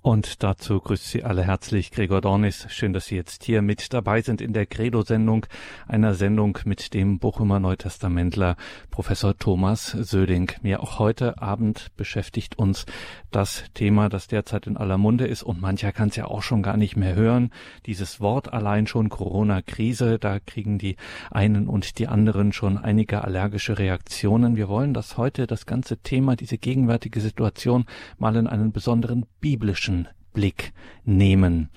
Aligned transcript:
Und 0.00 0.44
dazu 0.44 0.78
grüßt 0.78 1.08
Sie 1.08 1.24
alle 1.24 1.42
herzlich 1.42 1.90
Gregor 1.90 2.20
Dornis. 2.20 2.66
Schön, 2.70 2.92
dass 2.92 3.06
Sie 3.06 3.16
jetzt 3.16 3.42
hier 3.42 3.62
mit 3.62 3.92
dabei 3.92 4.22
sind 4.22 4.40
in 4.40 4.52
der 4.52 4.64
Credo-Sendung, 4.64 5.46
einer 5.88 6.14
Sendung 6.14 6.56
mit 6.64 6.94
dem 6.94 7.18
Bochumer 7.18 7.58
Neutestamentler 7.58 8.56
Professor 8.92 9.36
Thomas 9.36 9.88
Söding. 9.90 10.52
Mir 10.62 10.84
auch 10.84 11.00
heute 11.00 11.42
Abend 11.42 11.88
beschäftigt 11.96 12.56
uns 12.56 12.86
das 13.32 13.64
Thema, 13.74 14.08
das 14.08 14.28
derzeit 14.28 14.68
in 14.68 14.76
aller 14.76 14.98
Munde 14.98 15.26
ist 15.26 15.42
und 15.42 15.60
mancher 15.60 15.90
kann 15.90 16.10
es 16.10 16.16
ja 16.16 16.26
auch 16.26 16.42
schon 16.42 16.62
gar 16.62 16.76
nicht 16.76 16.96
mehr 16.96 17.16
hören. 17.16 17.50
Dieses 17.84 18.20
Wort 18.20 18.52
allein 18.52 18.86
schon 18.86 19.08
Corona-Krise, 19.08 20.20
da 20.20 20.38
kriegen 20.38 20.78
die 20.78 20.94
einen 21.32 21.66
und 21.66 21.98
die 21.98 22.06
anderen 22.06 22.52
schon 22.52 22.78
einige 22.78 23.24
allergische 23.24 23.78
Reaktionen. 23.78 24.54
Wir 24.54 24.68
wollen 24.68 24.94
das 24.94 25.16
heute, 25.16 25.48
das 25.48 25.66
ganze 25.66 25.98
Thema, 25.98 26.36
diese 26.36 26.56
gegenwärtige 26.56 27.20
Situation 27.20 27.84
mal 28.16 28.36
in 28.36 28.46
einen 28.46 28.70
besonderen 28.70 29.26
biblischen 29.40 29.97
Blick 30.38 30.72
nehmen. 31.04 31.68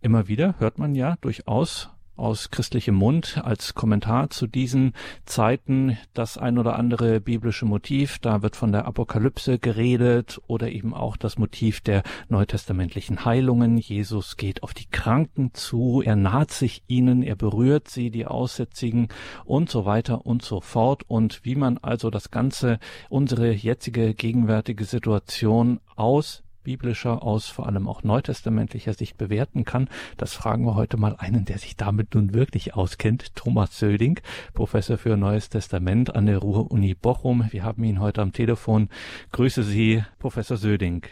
Immer 0.00 0.26
wieder 0.26 0.56
hört 0.58 0.76
man 0.76 0.96
ja 0.96 1.14
durchaus 1.20 1.88
aus 2.16 2.50
christlichem 2.50 2.96
Mund 2.96 3.40
als 3.44 3.74
Kommentar 3.74 4.28
zu 4.30 4.48
diesen 4.48 4.94
Zeiten 5.24 5.96
das 6.14 6.36
ein 6.36 6.58
oder 6.58 6.74
andere 6.74 7.20
biblische 7.20 7.64
Motiv. 7.64 8.18
Da 8.18 8.42
wird 8.42 8.56
von 8.56 8.72
der 8.72 8.86
Apokalypse 8.86 9.60
geredet 9.60 10.40
oder 10.48 10.68
eben 10.68 10.94
auch 10.94 11.16
das 11.16 11.38
Motiv 11.38 11.80
der 11.80 12.02
neutestamentlichen 12.28 13.24
Heilungen. 13.24 13.78
Jesus 13.78 14.36
geht 14.36 14.64
auf 14.64 14.74
die 14.74 14.90
Kranken 14.90 15.54
zu, 15.54 16.02
er 16.04 16.16
naht 16.16 16.50
sich 16.50 16.82
ihnen, 16.88 17.22
er 17.22 17.36
berührt 17.36 17.86
sie, 17.86 18.10
die 18.10 18.26
Aussätzigen 18.26 19.10
und 19.44 19.70
so 19.70 19.84
weiter 19.84 20.26
und 20.26 20.42
so 20.42 20.60
fort. 20.60 21.04
Und 21.06 21.44
wie 21.44 21.54
man 21.54 21.78
also 21.78 22.10
das 22.10 22.32
Ganze, 22.32 22.80
unsere 23.10 23.52
jetzige 23.52 24.12
gegenwärtige 24.14 24.86
Situation 24.86 25.78
aus 25.94 26.42
biblischer, 26.68 27.22
aus 27.22 27.48
vor 27.48 27.66
allem 27.66 27.88
auch 27.88 28.02
neutestamentlicher 28.02 28.92
Sicht 28.92 29.16
bewerten 29.16 29.64
kann. 29.64 29.88
Das 30.18 30.34
fragen 30.34 30.66
wir 30.66 30.74
heute 30.74 30.98
mal 30.98 31.16
einen, 31.16 31.46
der 31.46 31.56
sich 31.56 31.76
damit 31.76 32.14
nun 32.14 32.34
wirklich 32.34 32.74
auskennt, 32.74 33.34
Thomas 33.34 33.78
Söding, 33.78 34.20
Professor 34.52 34.98
für 34.98 35.16
Neues 35.16 35.48
Testament 35.48 36.14
an 36.14 36.26
der 36.26 36.36
Ruhr-Uni 36.36 36.92
Bochum. 36.92 37.48
Wir 37.52 37.64
haben 37.64 37.84
ihn 37.84 38.00
heute 38.00 38.20
am 38.20 38.34
Telefon. 38.34 38.90
Grüße 39.32 39.62
Sie, 39.62 40.04
Professor 40.18 40.58
Söding. 40.58 41.06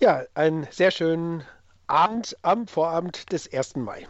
Ja, 0.00 0.22
einen 0.32 0.66
sehr 0.70 0.90
schönen 0.90 1.42
Abend 1.86 2.34
am 2.40 2.66
Vorabend 2.66 3.30
des 3.32 3.52
1. 3.52 3.76
Mai. 3.76 4.06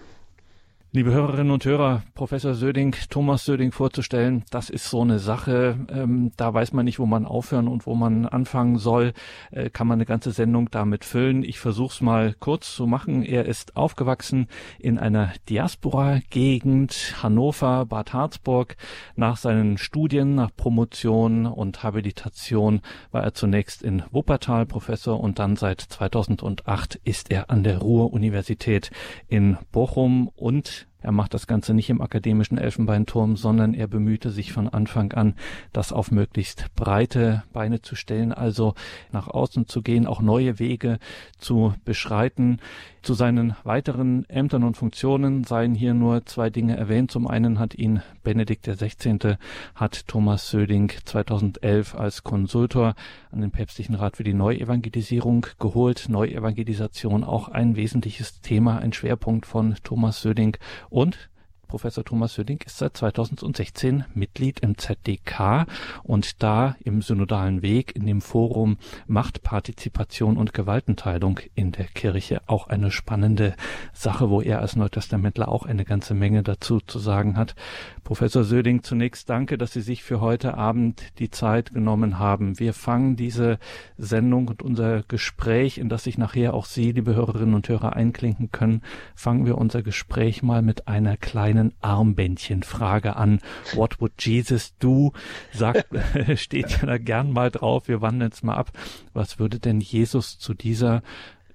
Liebe 0.97 1.13
Hörerinnen 1.13 1.51
und 1.51 1.63
Hörer, 1.67 2.05
Professor 2.15 2.55
Söding, 2.55 2.97
Thomas 3.11 3.45
Söding 3.45 3.71
vorzustellen, 3.71 4.45
das 4.49 4.71
ist 4.71 4.89
so 4.89 5.03
eine 5.03 5.19
Sache, 5.19 5.79
ähm, 5.91 6.33
da 6.39 6.55
weiß 6.55 6.73
man 6.73 6.87
nicht, 6.87 6.99
wo 6.99 7.05
man 7.05 7.27
aufhören 7.27 7.69
und 7.69 7.85
wo 7.85 7.95
man 7.95 8.25
anfangen 8.25 8.79
soll. 8.79 9.13
Äh, 9.51 9.69
kann 9.69 9.89
man 9.89 9.99
eine 9.99 10.07
ganze 10.07 10.31
Sendung 10.31 10.71
damit 10.71 11.05
füllen. 11.05 11.45
Ich 11.45 11.61
versuche 11.61 11.93
es 11.93 12.01
mal 12.01 12.35
kurz 12.41 12.75
zu 12.75 12.87
machen. 12.87 13.23
Er 13.23 13.45
ist 13.45 13.77
aufgewachsen 13.77 14.49
in 14.79 14.99
einer 14.99 15.35
Diaspora-Gegend, 15.51 17.17
Hannover, 17.23 17.85
Bad 17.85 18.15
Harzburg. 18.15 18.77
Nach 19.17 19.37
seinen 19.37 19.77
Studien, 19.77 20.35
nach 20.35 20.51
Promotion 20.57 21.45
und 21.45 21.83
Habilitation 21.83 22.81
war 23.11 23.23
er 23.23 23.35
zunächst 23.35 23.83
in 23.83 24.03
Wuppertal 24.13 24.65
Professor 24.65 25.21
und 25.21 25.41
dann 25.41 25.57
seit 25.57 25.83
2008 25.83 26.99
ist 27.05 27.31
er 27.31 27.51
an 27.51 27.65
der 27.65 27.81
Ruhr-Universität 27.81 28.91
in 29.29 29.59
Bochum 29.73 30.29
und 30.29 30.86
er 31.07 31.13
macht 31.13 31.35
das 31.35 31.47
Ganze 31.47 31.73
nicht 31.73 31.89
im 31.89 32.01
akademischen 32.01 32.59
Elfenbeinturm, 32.59 33.37
sondern 33.37 33.75
er 33.75 33.87
bemühte 33.87 34.31
sich 34.31 34.53
von 34.53 34.69
Anfang 34.69 35.13
an, 35.13 35.37
das 35.73 35.93
auf 35.93 36.11
möglichst 36.11 36.75
breite 36.75 37.45
Beine 37.53 37.81
zu 37.81 37.95
stellen, 37.95 38.33
also 38.33 38.75
nach 39.13 39.29
außen 39.29 39.69
zu 39.69 39.83
gehen, 39.83 40.09
auch 40.09 40.21
neue 40.21 40.59
Wege 40.59 40.99
zu 41.39 41.75
beschreiten. 41.85 42.59
Zu 43.03 43.15
seinen 43.15 43.55
weiteren 43.63 44.29
Ämtern 44.29 44.65
und 44.65 44.77
Funktionen 44.77 45.45
seien 45.45 45.77
hier 45.77 45.95
nur 45.95 46.27
zwei 46.27 46.51
Dinge 46.51 46.77
erwähnt. 46.77 47.13
Zum 47.13 47.29
einen 47.29 47.61
hat 47.61 47.73
ihn 47.77 48.03
Benedikt 48.25 48.67
XVI. 48.67 49.37
hat 49.77 50.09
Thomas 50.09 50.51
Söding 50.51 50.91
2011 51.05 51.95
als 51.95 52.25
Konsultor 52.25 52.97
an 53.31 53.43
den 53.43 53.53
Päpstlichen 53.53 53.95
Rat 53.95 54.17
für 54.17 54.25
die 54.25 54.35
Neuevangelisierung 54.35 55.47
geholt. 55.61 56.07
Neuevangelisation 56.09 57.23
auch 57.23 57.49
ein 57.49 57.77
wesentliches 57.77 58.41
Thema, 58.41 58.79
ein 58.79 58.93
Schwerpunkt 58.93 59.47
von 59.47 59.77
Thomas 59.85 60.21
Söding 60.21 60.57
und 60.97 61.29
Professor 61.69 62.05
Thomas 62.05 62.35
Söding 62.35 62.61
ist 62.65 62.79
seit 62.79 62.97
2016 62.97 64.05
Mitglied 64.15 64.61
im 64.61 64.79
ZDK 64.79 65.67
und 66.05 66.43
da 66.43 66.77
im 66.85 67.03
synodalen 67.03 67.63
Weg 67.63 67.97
in 67.97 68.07
dem 68.07 68.21
Forum 68.21 68.79
Machtpartizipation 69.09 70.37
und 70.37 70.55
Gewaltenteilung 70.55 71.41
in 71.55 71.73
der 71.73 71.87
Kirche 71.87 72.41
auch 72.47 72.69
eine 72.69 72.91
spannende 72.93 73.55
Sache, 73.93 74.31
wo 74.31 74.41
er 74.41 74.61
als 74.61 74.77
Neutestamentler 74.77 75.49
auch 75.49 75.67
eine 75.67 75.85
ganze 75.85 76.15
Menge 76.15 76.45
dazu 76.45 76.81
zu 76.81 77.01
sagen 77.01 77.37
hat. 77.37 77.57
Professor 78.05 78.45
Söding, 78.45 78.85
zunächst 78.85 79.29
danke, 79.29 79.59
dass 79.59 79.73
Sie 79.73 79.81
sich 79.81 80.05
für 80.05 80.21
heute 80.21 80.55
Abend 80.55 81.03
die 81.19 81.31
Zeit 81.31 81.75
genommen 81.75 82.21
haben. 82.21 82.61
Wir 82.61 82.75
fangen 82.75 83.17
diese 83.17 83.59
Sendung 83.99 84.47
und 84.47 84.63
unser 84.63 85.03
Gespräch, 85.03 85.79
in 85.79 85.89
das 85.89 86.05
sich 86.05 86.17
nachher 86.17 86.55
auch 86.55 86.67
Sie, 86.67 86.93
liebe 86.93 87.17
Hörerinnen 87.17 87.55
und 87.55 87.69
Hörer, 87.69 87.97
einklinken 87.97 88.53
können, 88.53 88.83
fangen 89.17 89.47
wir 89.47 89.59
unser 89.59 89.83
Gespräch 89.83 90.45
mal 90.45 90.63
mit 90.63 90.87
einer 90.87 91.17
kleinen 91.17 91.56
Armbändchenfrage 91.81 93.17
an. 93.17 93.41
What 93.75 94.01
would 94.01 94.13
Jesus 94.19 94.75
do? 94.79 95.13
Sagt, 95.53 95.87
steht 96.37 96.71
ja 96.71 96.87
da 96.87 96.99
gern 96.99 97.33
mal 97.33 97.51
drauf. 97.51 97.89
Wir 97.89 98.01
wandern 98.01 98.31
jetzt 98.31 98.45
mal 98.45 98.57
ab. 98.57 98.71
Was 99.13 99.39
würde 99.39 99.59
denn 99.59 99.81
Jesus 99.81 100.39
zu 100.39 100.55
dieser 100.55 101.03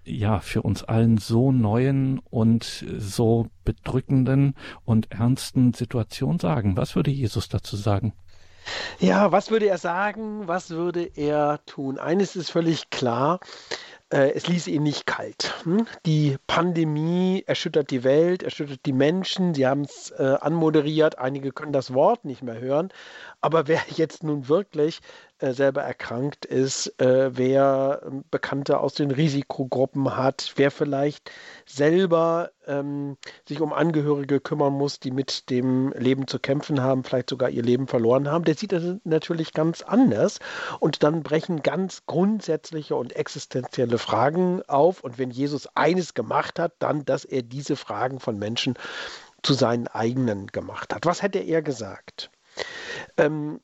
ja 0.04 0.40
für 0.40 0.64
uns 0.64 0.84
allen 0.84 1.18
so 1.18 1.52
neuen 1.52 2.20
und 2.20 2.86
so 2.98 3.48
bedrückenden 3.64 4.56
und 4.84 5.12
ernsten 5.12 5.74
Situation 5.74 6.40
sagen? 6.40 6.76
Was 6.76 6.96
würde 6.96 7.12
Jesus 7.12 7.50
dazu 7.50 7.76
sagen? 7.76 8.14
Ja, 9.00 9.32
was 9.32 9.50
würde 9.52 9.68
er 9.68 9.78
sagen? 9.78 10.48
Was 10.48 10.70
würde 10.70 11.04
er 11.16 11.60
tun? 11.66 11.98
Eines 11.98 12.36
ist 12.36 12.52
völlig 12.52 12.90
klar. 12.90 13.40
Äh, 14.12 14.34
es 14.34 14.48
ließ 14.48 14.68
ihn 14.68 14.84
nicht 14.84 15.06
kalt. 15.06 15.54
Hm? 15.64 15.88
Die 16.06 16.38
Pandemie 16.46 17.44
erschüttert 17.48 17.92
die 17.92 18.04
Welt, 18.04 18.44
erschüttert 18.44 18.82
die 18.86 18.92
Menschen. 18.92 19.54
Sie 19.54 19.66
haben 19.66 19.84
es 19.84 20.12
äh, 20.12 20.36
anmoderiert. 20.42 21.18
Einige 21.18 21.54
können 21.54 21.72
das 21.72 21.94
Wort 21.94 22.26
nicht 22.26 22.44
mehr 22.44 22.60
hören. 22.60 22.90
Aber 23.40 23.68
wer 23.68 23.80
jetzt 23.96 24.24
nun 24.24 24.50
wirklich 24.50 25.00
selber 25.42 25.82
erkrankt 25.82 26.46
ist, 26.46 27.00
äh, 27.02 27.36
wer 27.36 28.02
ähm, 28.06 28.24
Bekannte 28.30 28.80
aus 28.80 28.94
den 28.94 29.12
Risikogruppen 29.12 30.16
hat, 30.16 30.54
wer 30.56 30.70
vielleicht 30.72 31.32
selber 31.66 32.52
ähm, 32.68 33.18
sich 33.48 33.60
um 33.60 33.74
Angehörige 33.74 34.40
kümmern 34.40 34.74
muss, 34.74 35.00
die 35.00 35.12
mit 35.12 35.50
dem 35.50 35.92
Leben 35.94 36.28
zu 36.28 36.40
kämpfen 36.40 36.82
haben, 36.82 37.04
vielleicht 37.04 37.30
sogar 37.30 37.50
ihr 37.50 37.64
Leben 37.64 37.88
verloren 37.88 38.30
haben, 38.30 38.46
der 38.46 38.56
sieht 38.56 38.72
das 38.72 38.84
natürlich 39.04 39.54
ganz 39.54 39.82
anders. 39.82 40.40
Und 40.80 41.04
dann 41.04 41.24
brechen 41.24 41.64
ganz 41.64 42.06
grundsätzliche 42.06 42.96
und 42.96 43.16
existenzielle 43.16 43.98
Fragen 43.98 44.62
auf. 44.68 45.04
Und 45.04 45.18
wenn 45.18 45.32
Jesus 45.32 45.68
eines 45.76 46.14
gemacht 46.14 46.60
hat, 46.60 46.74
dann, 46.80 47.04
dass 47.06 47.26
er 47.26 47.42
diese 47.42 47.76
Fragen 47.76 48.20
von 48.20 48.38
Menschen 48.38 48.76
zu 49.42 49.54
seinen 49.54 49.88
eigenen 49.88 50.48
gemacht 50.48 50.94
hat. 50.94 51.06
Was 51.06 51.24
hätte 51.24 51.40
er 51.40 51.62
gesagt? 51.62 52.30
Ähm, 53.18 53.60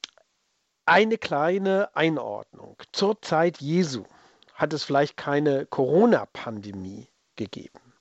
eine 0.88 1.18
kleine 1.18 1.96
Einordnung. 1.96 2.78
Zur 2.94 3.22
Zeit 3.22 3.60
Jesu 3.60 4.06
hat 4.54 4.74
es 4.74 4.84
vielleicht 4.84 5.18
keine 5.18 5.66
Corona-Pandemie 5.66 7.10
gegeben. 7.36 7.94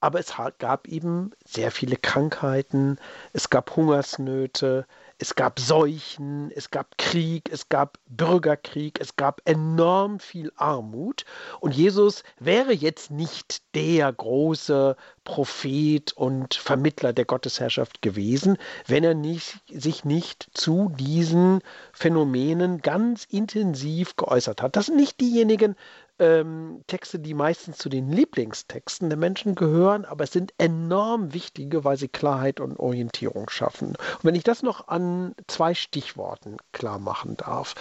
Aber 0.00 0.20
es 0.20 0.34
gab 0.58 0.86
eben 0.86 1.32
sehr 1.44 1.72
viele 1.72 1.96
Krankheiten, 1.96 2.98
es 3.32 3.50
gab 3.50 3.74
Hungersnöte, 3.74 4.86
es 5.18 5.34
gab 5.34 5.58
Seuchen, 5.58 6.52
es 6.54 6.70
gab 6.70 6.96
Krieg, 6.96 7.50
es 7.52 7.68
gab 7.68 7.98
Bürgerkrieg, 8.06 9.00
es 9.00 9.16
gab 9.16 9.42
enorm 9.46 10.20
viel 10.20 10.52
Armut. 10.56 11.24
Und 11.58 11.74
Jesus 11.74 12.22
wäre 12.38 12.72
jetzt 12.72 13.10
nicht 13.10 13.62
der 13.74 14.12
große 14.12 14.96
Prophet 15.24 16.12
und 16.12 16.54
Vermittler 16.54 17.12
der 17.12 17.24
Gottesherrschaft 17.24 18.00
gewesen, 18.00 18.58
wenn 18.86 19.02
er 19.02 19.14
nicht, 19.14 19.58
sich 19.68 20.04
nicht 20.04 20.48
zu 20.54 20.92
diesen 20.96 21.62
Phänomenen 21.92 22.80
ganz 22.80 23.24
intensiv 23.24 24.14
geäußert 24.14 24.62
hat. 24.62 24.76
Das 24.76 24.86
sind 24.86 24.96
nicht 24.96 25.20
diejenigen 25.20 25.74
ähm, 26.18 26.82
Texte, 26.86 27.18
die 27.18 27.34
meistens 27.34 27.78
zu 27.78 27.88
den 27.88 28.10
Lieblingstexten 28.10 29.08
der 29.08 29.18
Menschen 29.18 29.54
gehören, 29.54 30.04
aber 30.04 30.24
es 30.24 30.32
sind 30.32 30.52
enorm 30.58 31.32
wichtige, 31.32 31.84
weil 31.84 31.96
sie 31.96 32.08
Klarheit 32.08 32.60
und 32.60 32.78
Orientierung 32.78 33.48
schaffen. 33.50 33.88
Und 33.88 34.24
wenn 34.24 34.34
ich 34.34 34.44
das 34.44 34.62
noch 34.62 34.88
an 34.88 35.34
zwei 35.46 35.74
Stichworten 35.74 36.56
klar 36.72 36.98
machen 36.98 37.36
darf. 37.36 37.74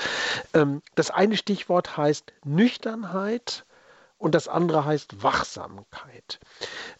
Ähm, 0.53 0.81
das 0.95 1.11
eine 1.11 1.37
Stichwort 1.37 1.97
heißt 1.97 2.33
Nüchternheit 2.45 3.65
und 4.17 4.33
das 4.33 4.47
andere 4.47 4.85
heißt 4.85 5.21
Wachsamkeit. 5.23 6.39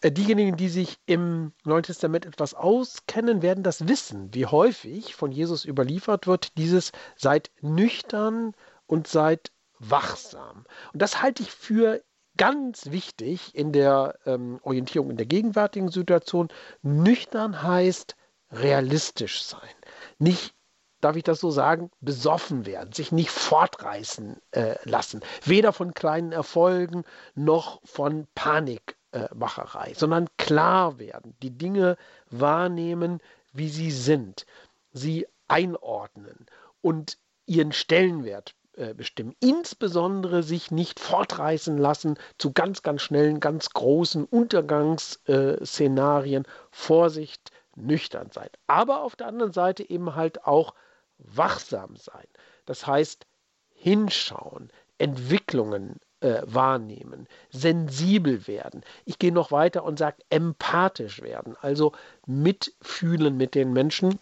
Äh, 0.01 0.11
diejenigen, 0.11 0.57
die 0.57 0.69
sich 0.69 0.99
im 1.05 1.53
Neuen 1.63 1.83
Testament 1.83 2.25
etwas 2.25 2.53
auskennen, 2.53 3.41
werden 3.41 3.63
das 3.63 3.87
wissen, 3.87 4.33
wie 4.33 4.45
häufig 4.45 5.15
von 5.15 5.31
Jesus 5.31 5.65
überliefert 5.65 6.27
wird, 6.27 6.57
dieses 6.57 6.91
seid 7.15 7.49
nüchtern 7.61 8.53
und 8.85 9.07
seid 9.07 9.51
wachsam. 9.79 10.65
Und 10.94 11.01
das 11.01 11.21
halte 11.21 11.44
ich 11.44 11.51
für 11.51 12.01
ganz 12.38 12.91
wichtig 12.91 13.56
in 13.56 13.74
der 13.74 14.18
ähm, 14.25 14.59
Orientierung 14.63 15.09
in 15.09 15.18
der 15.18 15.25
gegenwärtigen 15.25 15.89
Situation. 15.89 16.50
Nüchtern 16.81 17.63
heißt 17.63 18.15
realistisch 18.51 19.44
sein. 19.44 19.59
Nicht, 20.19 20.53
darf 21.01 21.15
ich 21.15 21.24
das 21.24 21.39
so 21.39 21.51
sagen, 21.51 21.91
besoffen 22.00 22.65
werden, 22.65 22.94
sich 22.94 23.12
nicht 23.12 23.29
fortreißen 23.29 24.38
äh, 24.51 24.75
lassen. 24.83 25.21
Weder 25.44 25.74
von 25.74 25.94
kleinen 25.94 26.31
Erfolgen 26.31 27.03
noch 27.35 27.81
von 27.83 28.27
Panikmacherei, 28.35 29.91
äh, 29.91 29.95
sondern 29.95 30.30
klar 30.38 31.00
werden, 31.00 31.35
die 31.41 31.51
Dinge 31.51 31.97
wahrnehmen, 32.30 33.19
wie 33.51 33.69
sie 33.69 33.91
sind, 33.91 34.45
sie 34.91 35.27
einordnen 35.47 36.45
und 36.81 37.18
ihren 37.45 37.71
Stellenwert 37.71 38.56
äh, 38.77 38.94
bestimmen. 38.94 39.35
Insbesondere 39.39 40.44
sich 40.44 40.69
nicht 40.71 41.00
fortreißen 41.00 41.77
lassen 41.77 42.18
zu 42.38 42.51
ganz, 42.53 42.83
ganz 42.83 43.01
schnellen, 43.01 43.39
ganz 43.39 43.69
großen 43.71 44.25
Untergangsszenarien. 44.25 46.44
Vorsicht, 46.71 47.51
nüchtern 47.75 48.29
sein. 48.31 48.50
Aber 48.68 49.01
auf 49.01 49.15
der 49.15 49.27
anderen 49.27 49.53
Seite 49.53 49.89
eben 49.89 50.15
halt 50.15 50.45
auch 50.45 50.74
wachsam 51.18 51.95
sein. 51.95 52.27
Das 52.65 52.85
heißt, 52.85 53.25
hinschauen, 53.74 54.69
Entwicklungen 54.97 56.01
äh, 56.19 56.41
wahrnehmen, 56.45 57.27
sensibel 57.51 58.47
werden. 58.47 58.81
Ich 59.06 59.19
gehe 59.19 59.31
noch 59.31 59.51
weiter 59.51 59.83
und 59.83 60.00
sage 60.00 60.18
empathisch 60.30 61.21
werden, 61.21 61.56
also 61.62 61.91
mitfühlen 62.25 63.38
mit 63.38 63.53
den 63.53 63.73
Menschen, 63.73 64.18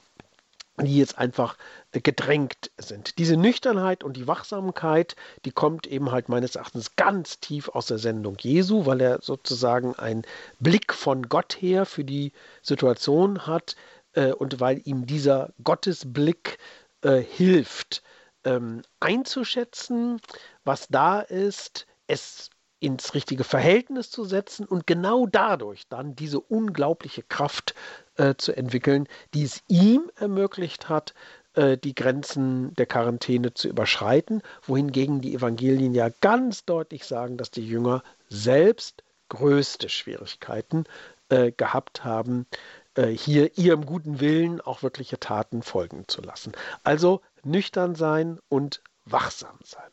die 0.81 0.98
jetzt 0.98 1.18
einfach 1.18 1.57
gedrängt 1.92 2.72
sind. 2.77 3.18
Diese 3.18 3.38
Nüchternheit 3.38 4.04
und 4.04 4.18
die 4.18 4.27
Wachsamkeit, 4.27 5.16
die 5.45 5.51
kommt 5.51 5.88
eben 5.88 6.12
halt 6.12 6.27
meines 6.27 6.56
Erachtens 6.56 6.95
ganz 6.95 7.39
tief 7.39 7.69
aus 7.69 7.86
der 7.86 7.98
Sendung 7.98 8.38
Jesu, 8.39 8.86
weil 8.86 9.00
er 9.00 9.22
sozusagen 9.22 9.95
einen 9.95 10.24
Blick 10.60 10.94
von 10.94 11.30
Gott 11.30 11.54
her 11.60 11.86
für 11.86 12.04
die 12.04 12.33
Situation 12.62 13.48
hat 13.48 13.75
äh, 14.13 14.33
und 14.33 14.60
weil 14.60 14.81
ihm 14.83 15.06
dieser 15.06 15.54
Gottesblick 15.63 16.57
äh, 17.01 17.22
hilft, 17.22 18.04
ähm, 18.44 18.81
einzuschätzen, 19.00 20.19
was 20.63 20.88
da 20.89 21.22
ist, 21.22 21.88
es 22.07 22.50
ins 22.86 23.14
richtige 23.16 23.44
Verhältnis 23.44 24.12
zu 24.12 24.24
setzen 24.26 24.66
und 24.66 24.86
genau 24.86 25.26
dadurch 25.26 25.88
dann 25.90 26.16
diese 26.16 26.40
unglaubliche 26.40 27.24
Kraft 27.24 27.74
äh, 28.16 28.36
zu 28.38 28.56
entwickeln, 28.56 29.08
die 29.34 29.44
es 29.44 29.64
ihm 29.68 30.12
ermöglicht 30.16 30.88
hat, 30.88 31.14
äh, 31.56 31.78
die 31.78 31.96
Grenzen 31.96 32.74
der 32.76 32.86
Quarantäne 32.86 33.54
zu 33.54 33.68
überschreiten, 33.68 34.44
wohingegen 34.62 35.22
die 35.22 35.34
Evangelien 35.34 35.94
ja 35.96 36.10
ganz 36.22 36.66
deutlich 36.66 37.06
sagen, 37.06 37.38
dass 37.38 37.50
die 37.50 37.68
Jünger 37.68 38.04
selbst 38.30 39.04
größte 39.30 39.90
Schwierigkeiten 39.90 40.84
äh, 41.30 41.52
gehabt 41.52 42.04
haben, 42.04 42.46
äh, 42.94 43.08
hier 43.08 43.58
ihrem 43.58 43.86
guten 43.86 44.20
Willen 44.20 44.62
auch 44.62 44.84
wirkliche 44.84 45.20
Taten 45.20 45.64
folgen 45.64 46.06
zu 46.08 46.22
lassen. 46.22 46.52
Also 46.84 47.22
nüchtern 47.44 47.96
sein 47.96 48.40
und 48.48 48.82
wachsam 49.06 49.58
sein. 49.64 49.90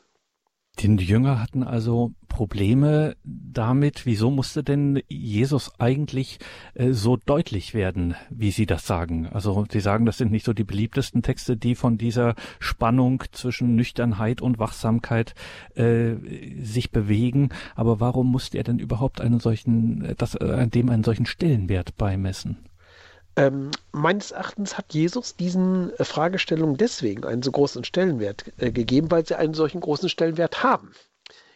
Die 0.79 0.89
Jünger 0.97 1.41
hatten 1.41 1.63
also 1.63 2.13
Probleme 2.29 3.15
damit. 3.25 4.07
Wieso 4.07 4.31
musste 4.31 4.65
denn 4.65 5.03
Jesus 5.07 5.71
eigentlich 5.79 6.39
äh, 6.75 6.93
so 6.93 7.17
deutlich 7.17 7.75
werden, 7.75 8.15
wie 8.31 8.51
Sie 8.51 8.65
das 8.65 8.87
sagen? 8.87 9.27
Also 9.27 9.67
Sie 9.71 9.81
sagen, 9.81 10.07
das 10.07 10.17
sind 10.17 10.33
nicht 10.33 10.47
so 10.47 10.55
die 10.55 10.65
beliebtesten 10.65 11.23
Texte, 11.23 11.57
die 11.57 11.75
von 11.75 11.99
dieser 11.99 12.35
Spannung 12.59 13.23
zwischen 13.33 13.77
Nüchternheit 13.77 14.41
und 14.41 14.59
Wachsamkeit 14.59 15.35
äh, 15.75 16.15
sich 16.63 16.91
bewegen. 16.91 17.51
Aber 17.77 18.01
warum 18.01 18.33
musste 18.33 18.57
er 18.57 18.65
denn 18.65 18.79
überhaupt 18.79 19.21
einen 19.21 19.41
solchen, 19.41 20.05
äh, 20.05 20.15
das, 20.17 20.35
äh, 20.37 20.67
dem 20.69 20.89
einen 20.89 21.05
solchen 21.05 21.27
Stellenwert 21.27 21.97
beimessen? 21.99 22.57
Ähm, 23.37 23.71
meines 23.93 24.31
Erachtens 24.31 24.77
hat 24.77 24.93
Jesus 24.93 25.37
diesen 25.37 25.93
äh, 25.99 26.05
Fragestellungen 26.05 26.77
deswegen 26.77 27.25
einen 27.25 27.43
so 27.43 27.51
großen 27.51 27.85
Stellenwert 27.85 28.45
äh, 28.59 28.71
gegeben, 28.71 29.11
weil 29.11 29.27
sie 29.27 29.39
einen 29.39 29.55
solchen 29.55 29.81
großen 29.81 30.09
Stellenwert 30.09 30.63
haben. 30.63 30.93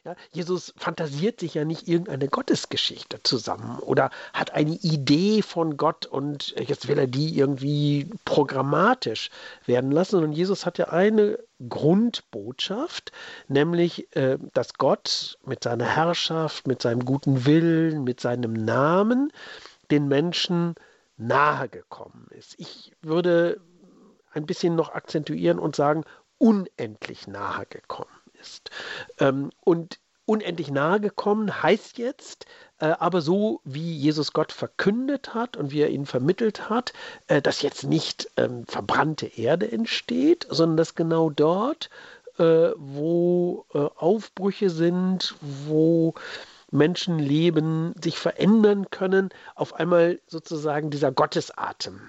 Ja, 0.06 0.14
Jesus 0.30 0.72
fantasiert 0.76 1.40
sich 1.40 1.54
ja 1.54 1.64
nicht 1.64 1.88
irgendeine 1.88 2.28
Gottesgeschichte 2.28 3.24
zusammen 3.24 3.80
oder 3.80 4.10
hat 4.32 4.54
eine 4.54 4.74
Idee 4.74 5.42
von 5.42 5.76
Gott 5.76 6.06
und 6.06 6.54
jetzt 6.60 6.86
will 6.86 6.96
er 6.96 7.08
die 7.08 7.36
irgendwie 7.36 8.08
programmatisch 8.24 9.30
werden 9.64 9.90
lassen, 9.90 10.12
sondern 10.12 10.30
Jesus 10.30 10.64
hat 10.64 10.78
ja 10.78 10.90
eine 10.90 11.40
Grundbotschaft, 11.68 13.10
nämlich, 13.48 14.14
äh, 14.14 14.38
dass 14.54 14.74
Gott 14.74 15.38
mit 15.44 15.64
seiner 15.64 15.86
Herrschaft, 15.86 16.68
mit 16.68 16.80
seinem 16.80 17.04
guten 17.04 17.44
Willen, 17.44 18.04
mit 18.04 18.20
seinem 18.20 18.52
Namen 18.52 19.32
den 19.90 20.06
Menschen 20.06 20.76
nahe 21.16 21.68
gekommen 21.68 22.28
ist. 22.30 22.54
Ich 22.58 22.92
würde 23.02 23.60
ein 24.30 24.46
bisschen 24.46 24.76
noch 24.76 24.94
akzentuieren 24.94 25.58
und 25.58 25.76
sagen, 25.76 26.04
unendlich 26.38 27.26
nahe 27.26 27.66
gekommen 27.66 28.10
ist. 28.40 28.70
Ähm, 29.18 29.50
und 29.64 29.98
unendlich 30.26 30.70
nahe 30.70 31.00
gekommen 31.00 31.62
heißt 31.62 31.98
jetzt, 31.98 32.46
äh, 32.78 32.86
aber 32.86 33.22
so 33.22 33.60
wie 33.64 33.96
Jesus 33.96 34.32
Gott 34.32 34.52
verkündet 34.52 35.34
hat 35.34 35.56
und 35.56 35.70
wie 35.70 35.80
er 35.80 35.90
ihn 35.90 36.04
vermittelt 36.04 36.68
hat, 36.68 36.92
äh, 37.28 37.40
dass 37.40 37.62
jetzt 37.62 37.84
nicht 37.84 38.28
ähm, 38.36 38.66
verbrannte 38.66 39.26
Erde 39.26 39.70
entsteht, 39.70 40.46
sondern 40.50 40.76
dass 40.76 40.94
genau 40.94 41.30
dort, 41.30 41.88
äh, 42.38 42.70
wo 42.76 43.64
äh, 43.72 43.78
Aufbrüche 43.78 44.68
sind, 44.68 45.36
wo 45.40 46.14
Menschenleben 46.70 47.94
sich 48.02 48.18
verändern 48.18 48.90
können, 48.90 49.30
auf 49.54 49.74
einmal 49.74 50.20
sozusagen 50.26 50.90
dieser 50.90 51.12
Gottesatem 51.12 52.00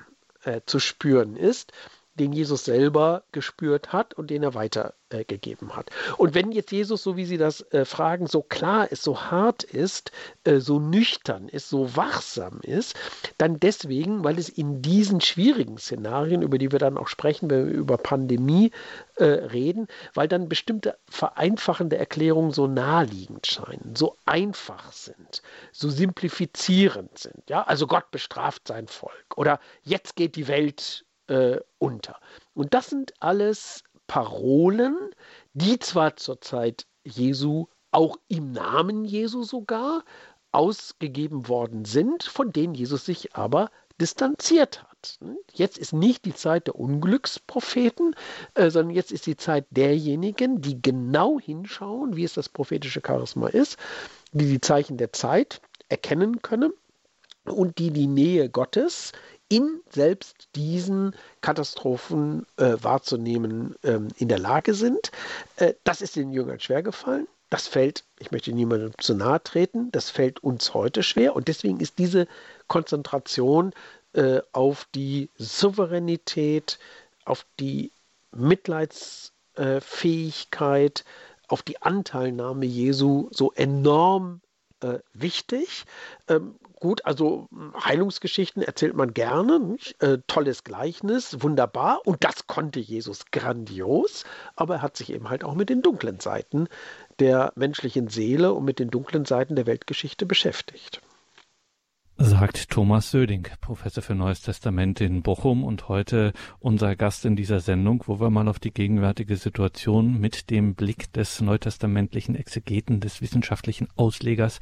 äh, 0.44 0.62
zu 0.66 0.80
spüren 0.80 1.36
ist 1.36 1.72
den 2.20 2.34
Jesus 2.34 2.66
selber 2.66 3.24
gespürt 3.32 3.94
hat 3.94 4.14
und 4.14 4.30
den 4.30 4.44
er 4.44 4.54
weitergegeben 4.54 5.70
äh, 5.70 5.74
hat. 5.74 5.90
Und 6.18 6.34
wenn 6.34 6.52
jetzt 6.52 6.72
Jesus, 6.72 7.04
so 7.04 7.16
wie 7.16 7.26
Sie 7.26 7.38
das 7.38 7.62
äh, 7.72 7.86
fragen, 7.86 8.28
so 8.28 8.42
klar 8.42 8.92
ist, 8.92 9.04
so 9.04 9.22
hart 9.22 9.64
ist, 9.64 10.12
äh, 10.44 10.60
so 10.60 10.80
nüchtern 10.80 11.48
ist, 11.48 11.70
so 11.70 11.96
wachsam 11.96 12.60
ist, 12.62 12.96
dann 13.38 13.60
deswegen, 13.60 14.24
weil 14.24 14.38
es 14.38 14.50
in 14.50 14.82
diesen 14.82 15.22
schwierigen 15.22 15.78
Szenarien, 15.78 16.42
über 16.42 16.58
die 16.58 16.72
wir 16.72 16.80
dann 16.80 16.98
auch 16.98 17.08
sprechen, 17.08 17.50
wenn 17.50 17.68
wir 17.68 17.74
über 17.74 17.98
Pandemie 17.98 18.72
äh, 19.16 19.24
reden, 19.24 19.88
weil 20.14 20.28
dann 20.28 20.50
bestimmte 20.50 20.98
vereinfachende 21.10 21.98
Erklärungen 21.98 22.52
so 22.52 22.68
naheliegend 22.68 23.48
scheinen, 23.48 23.96
so 23.96 24.16
einfach 24.26 24.92
sind, 24.92 25.42
so 25.72 25.90
simplifizierend 25.90 27.18
sind. 27.18 27.50
Ja, 27.50 27.64
also 27.64 27.88
Gott 27.88 28.12
bestraft 28.12 28.68
sein 28.68 28.88
Volk 28.88 29.38
oder 29.38 29.60
jetzt 29.84 30.16
geht 30.16 30.36
die 30.36 30.48
Welt 30.48 31.06
äh, 31.28 31.58
unter. 31.78 32.20
Und 32.54 32.74
das 32.74 32.90
sind 32.90 33.14
alles 33.20 33.84
Parolen, 34.08 34.96
die 35.54 35.80
zwar 35.80 36.16
zur 36.16 36.42
Zeit 36.42 36.88
Jesu 37.04 37.68
auch 37.92 38.18
im 38.28 38.52
Namen 38.52 39.06
Jesu 39.06 39.44
sogar 39.44 40.04
ausgegeben 40.52 41.48
worden 41.48 41.86
sind, 41.86 42.24
von 42.24 42.52
denen 42.52 42.74
Jesus 42.74 43.06
sich 43.06 43.36
aber 43.36 43.70
distanziert 44.00 44.84
hat. 44.84 45.20
Jetzt 45.54 45.78
ist 45.78 45.94
nicht 45.94 46.26
die 46.26 46.34
Zeit 46.34 46.68
der 46.68 46.76
Unglückspropheten, 46.76 48.16
äh, 48.54 48.70
sondern 48.70 48.96
jetzt 48.96 49.12
ist 49.12 49.26
die 49.26 49.38
Zeit 49.38 49.66
derjenigen, 49.72 50.62
die 50.62 50.82
genau 50.82 51.40
hinschauen, 51.40 52.16
wie 52.16 52.24
es 52.24 52.34
das 52.34 52.50
prophetische 52.50 53.02
Charisma 53.06 53.48
ist, 53.48 53.78
die 54.32 54.46
die 54.46 54.62
Zeichen 54.62 54.98
der 54.98 55.14
Zeit 55.14 55.62
erkennen 55.90 56.42
können 56.42 56.74
und 57.46 57.80
die 57.80 57.92
die 57.92 58.08
Nähe 58.08 58.50
Gottes 58.50 59.14
in 59.50 59.82
selbst 59.90 60.50
diesen 60.56 61.16
Katastrophen 61.42 62.46
äh, 62.58 62.76
wahrzunehmen 62.82 63.76
ähm, 63.84 64.10
in 64.18 64.28
der 64.28 64.40
Lage 64.40 64.74
sind. 64.74 65.12
Äh, 65.56 65.74
das 65.84 66.02
ist 66.02 66.16
den 66.16 66.32
Jüngern 66.32 66.60
schwer 66.60 66.84
gefallen. 66.84 67.28
Das 67.50 67.68
fällt, 67.68 68.04
ich 68.20 68.32
möchte 68.32 68.52
niemandem 68.52 68.92
zu 69.00 69.14
nahe 69.14 69.42
treten, 69.42 69.90
das 69.92 70.10
fällt 70.10 70.44
uns 70.44 70.74
heute 70.74 71.02
schwer. 71.02 71.34
Und 71.36 71.48
deswegen 71.48 71.80
ist 71.80 71.98
diese 71.98 72.28
Konzentration 72.68 73.72
äh, 74.14 74.42
auf 74.52 74.86
die 74.94 75.30
Souveränität, 75.38 76.78
auf 77.24 77.46
die 77.60 77.94
Mitleidsfähigkeit, 78.36 81.06
auf 81.48 81.62
die 81.62 81.82
Anteilnahme 81.82 82.66
Jesu 82.66 83.30
so 83.32 83.54
enorm 83.54 84.42
äh, 84.82 85.00
wichtig. 85.14 85.86
Ähm, 86.28 86.56
gut, 86.80 87.06
also 87.06 87.48
Heilungsgeschichten 87.84 88.62
erzählt 88.62 88.96
man 88.96 89.14
gerne, 89.14 89.78
äh, 90.00 90.18
tolles 90.28 90.64
Gleichnis, 90.64 91.42
wunderbar. 91.42 92.02
Und 92.06 92.24
das 92.24 92.48
konnte 92.48 92.80
Jesus 92.80 93.26
grandios, 93.32 94.24
aber 94.56 94.76
er 94.76 94.82
hat 94.82 94.98
sich 94.98 95.12
eben 95.12 95.30
halt 95.30 95.44
auch 95.44 95.56
mit 95.56 95.70
den 95.70 95.82
dunklen 95.82 96.20
Seiten 96.20 96.68
der 97.20 97.52
menschlichen 97.56 98.08
Seele 98.08 98.54
und 98.54 98.66
mit 98.66 98.80
den 98.80 98.90
dunklen 98.90 99.26
Seiten 99.26 99.56
der 99.56 99.66
Weltgeschichte 99.66 100.26
beschäftigt. 100.26 101.02
Sagt 102.20 102.72
Thomas 102.72 103.12
Söding, 103.12 103.48
Professor 103.62 104.02
für 104.02 104.16
Neues 104.16 104.42
Testament 104.42 105.02
in 105.02 105.22
Bochum 105.22 105.64
und 105.64 105.88
heute 105.88 106.34
unser 106.60 106.96
Gast 106.96 107.26
in 107.26 107.36
dieser 107.36 107.60
Sendung, 107.60 108.04
wo 108.08 108.20
wir 108.20 108.32
mal 108.32 108.48
auf 108.48 108.58
die 108.58 108.74
gegenwärtige 108.74 109.36
Situation 109.36 110.20
mit 110.20 110.50
dem 110.50 110.74
Blick 110.74 111.14
des 111.14 111.42
neutestamentlichen 111.42 112.34
Exegeten, 112.34 113.02
des 113.02 113.22
wissenschaftlichen 113.22 113.88
Auslegers 113.98 114.60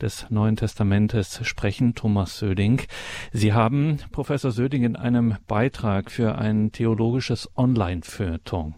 des 0.00 0.28
Neuen 0.30 0.56
Testamentes 0.56 1.46
sprechen, 1.46 1.94
Thomas 1.94 2.38
Söding. 2.38 2.82
Sie 3.32 3.52
haben, 3.52 3.98
Professor 4.10 4.50
Söding, 4.50 4.82
in 4.82 4.96
einem 4.96 5.36
Beitrag 5.46 6.10
für 6.10 6.36
ein 6.36 6.72
theologisches 6.72 7.48
Online-Feuilleton 7.56 8.74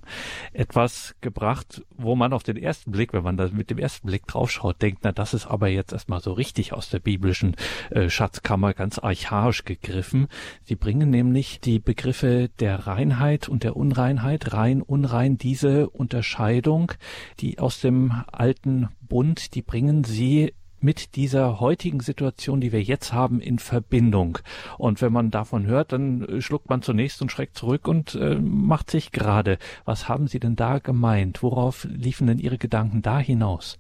etwas 0.53 1.15
gebracht, 1.23 1.83
wo 1.97 2.15
man 2.15 2.35
auf 2.35 2.43
den 2.43 2.59
ersten 2.59 2.91
Blick, 2.93 3.15
wenn 3.15 3.23
man 3.23 3.39
da 3.39 3.49
mit 3.49 3.71
dem 3.71 3.79
ersten 3.79 4.07
Blick 4.07 4.27
draufschaut, 4.27 4.83
denkt, 4.83 5.01
na, 5.03 5.13
das 5.13 5.33
ist 5.33 5.47
aber 5.47 5.69
jetzt 5.69 5.93
erstmal 5.93 6.21
so 6.21 6.35
richtig 6.35 6.75
aus 6.75 6.91
der 6.91 6.99
biblischen 6.99 7.57
äh, 7.91 8.11
Schatzkammer 8.19 8.75
ganz 8.75 8.99
archaisch 8.99 9.65
gegriffen. 9.65 10.27
Sie 10.65 10.75
bringen 10.75 11.09
nämlich 11.09 11.61
die 11.61 11.79
Begriffe 11.79 12.51
der 12.59 12.89
Reinheit 12.89 13.49
und 13.49 13.63
der 13.63 13.77
Unreinheit, 13.77 14.53
rein, 14.53 14.83
unrein, 14.83 15.39
diese 15.39 15.89
Unterscheidung, 15.89 16.91
die 17.39 17.61
aus 17.61 17.81
dem 17.81 18.11
alten 18.33 18.89
Bund, 19.01 19.55
die 19.55 19.63
bringen 19.63 20.03
sie 20.03 20.53
mit 20.81 21.15
dieser 21.15 21.61
heutigen 21.61 22.01
Situation, 22.01 22.61
die 22.61 22.73
wir 22.73 22.83
jetzt 22.83 23.13
haben, 23.13 23.41
in 23.41 23.61
Verbindung. 23.61 24.39
Und 24.79 25.01
wenn 25.01 25.13
man 25.13 25.31
davon 25.31 25.67
hört, 25.67 25.93
dann 25.93 26.41
schluckt 26.41 26.69
man 26.69 26.83
zunächst 26.83 27.23
und 27.23 27.31
schreckt 27.31 27.57
zurück 27.57 27.87
und 27.87 28.17
äh, 28.17 28.35
macht 28.35 28.91
sich 28.91 29.13
gerade. 29.13 29.59
Was 29.85 30.09
haben 30.09 30.27
Sie 30.27 30.41
denn 30.41 30.57
da 30.57 30.81
gemeint? 30.81 31.45
Worauf 31.45 31.85
liefen 31.85 32.27
denn 32.27 32.41
Ihre 32.41 32.59
Gedanken 32.59 33.01
da 33.01 33.21
hinaus? 33.21 33.79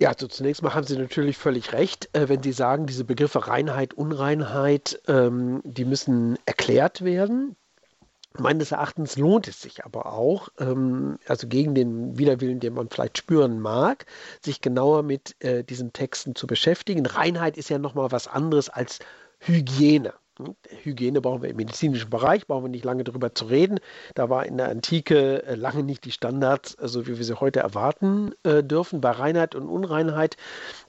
Ja, 0.00 0.08
also 0.08 0.26
zunächst 0.28 0.62
mal 0.62 0.72
haben 0.72 0.86
Sie 0.86 0.96
natürlich 0.96 1.36
völlig 1.36 1.74
recht, 1.74 2.08
äh, 2.14 2.30
wenn 2.30 2.42
Sie 2.42 2.52
sagen, 2.52 2.86
diese 2.86 3.04
Begriffe 3.04 3.46
Reinheit, 3.48 3.92
Unreinheit, 3.92 4.98
ähm, 5.08 5.60
die 5.64 5.84
müssen 5.84 6.38
erklärt 6.46 7.04
werden. 7.04 7.54
Meines 8.38 8.72
Erachtens 8.72 9.18
lohnt 9.18 9.46
es 9.46 9.60
sich 9.60 9.84
aber 9.84 10.06
auch, 10.06 10.48
ähm, 10.58 11.18
also 11.26 11.48
gegen 11.48 11.74
den 11.74 12.16
Widerwillen, 12.16 12.60
den 12.60 12.74
man 12.74 12.88
vielleicht 12.88 13.18
spüren 13.18 13.60
mag, 13.60 14.06
sich 14.42 14.62
genauer 14.62 15.02
mit 15.02 15.36
äh, 15.40 15.64
diesen 15.64 15.92
Texten 15.92 16.34
zu 16.34 16.46
beschäftigen. 16.46 17.04
Reinheit 17.04 17.58
ist 17.58 17.68
ja 17.68 17.78
nochmal 17.78 18.10
was 18.10 18.26
anderes 18.26 18.70
als 18.70 19.00
Hygiene. 19.40 20.14
Hygiene 20.82 21.20
brauchen 21.20 21.42
wir 21.42 21.50
im 21.50 21.56
medizinischen 21.56 22.10
Bereich, 22.10 22.46
brauchen 22.46 22.64
wir 22.64 22.70
nicht 22.70 22.84
lange 22.84 23.04
darüber 23.04 23.34
zu 23.34 23.46
reden. 23.46 23.80
Da 24.14 24.30
war 24.30 24.46
in 24.46 24.56
der 24.56 24.68
Antike 24.68 25.44
äh, 25.44 25.54
lange 25.54 25.82
nicht 25.82 26.04
die 26.04 26.12
Standards, 26.12 26.72
so 26.72 26.82
also 26.82 27.06
wie 27.06 27.18
wir 27.18 27.24
sie 27.24 27.40
heute 27.40 27.60
erwarten 27.60 28.32
äh, 28.44 28.62
dürfen. 28.62 29.00
Bei 29.00 29.10
Reinheit 29.10 29.54
und 29.54 29.68
Unreinheit 29.68 30.36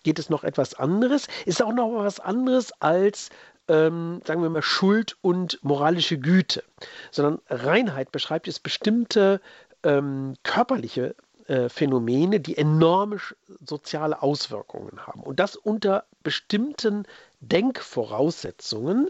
geht 0.03 0.19
es 0.19 0.29
noch 0.29 0.43
etwas 0.43 0.73
anderes. 0.73 1.27
Ist 1.45 1.61
auch 1.61 1.73
noch 1.73 1.93
was 1.93 2.19
anderes 2.19 2.71
als 2.81 3.29
ähm, 3.67 4.21
sagen 4.25 4.41
wir 4.41 4.49
mal, 4.49 4.61
Schuld 4.61 5.17
und 5.21 5.59
moralische 5.63 6.17
Güte, 6.17 6.63
sondern 7.11 7.39
Reinheit 7.47 8.11
beschreibt 8.11 8.47
jetzt 8.47 8.63
bestimmte 8.63 9.39
ähm, 9.83 10.33
körperliche 10.43 11.15
äh, 11.51 11.67
Phänomene, 11.67 12.39
die 12.39 12.57
enorme 12.57 13.17
soziale 13.65 14.21
Auswirkungen 14.21 15.05
haben. 15.05 15.21
Und 15.21 15.41
das 15.41 15.57
unter 15.57 16.05
bestimmten 16.23 17.05
Denkvoraussetzungen, 17.41 19.09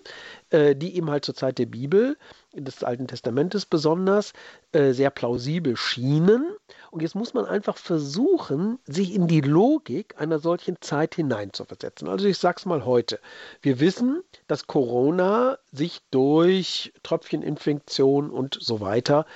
äh, 0.50 0.76
die 0.76 0.96
eben 0.96 1.12
halt 1.12 1.24
zur 1.24 1.36
Zeit 1.36 1.60
der 1.60 1.68
Bibel, 1.68 2.18
des 2.54 2.84
Alten 2.84 3.08
Testamentes 3.08 3.68
besonders, 3.68 4.34
äh, 4.72 4.92
sehr 4.94 5.12
plausibel 5.12 5.78
schienen. 5.78 6.56
Und 6.90 7.04
jetzt 7.04 7.14
muss 7.14 7.36
man 7.36 7.46
einfach 7.46 7.78
versuchen, 7.78 8.80
sich 8.86 9.14
in 9.14 9.28
die 9.28 9.42
Logik 9.42 10.20
einer 10.20 10.40
solchen 10.40 10.82
Zeit 10.82 11.14
hineinzuversetzen. 11.14 12.08
Also 12.08 12.28
ich 12.28 12.40
sage 12.40 12.56
es 12.58 12.66
mal 12.66 12.86
heute. 12.86 13.20
Wir 13.62 13.80
wissen, 13.80 14.24
dass 14.48 14.66
Corona 14.66 15.60
sich 15.72 16.02
durch 16.10 16.92
Tröpfcheninfektion 17.04 18.32
und 18.32 18.58
so 18.60 18.82
weiter 18.82 19.28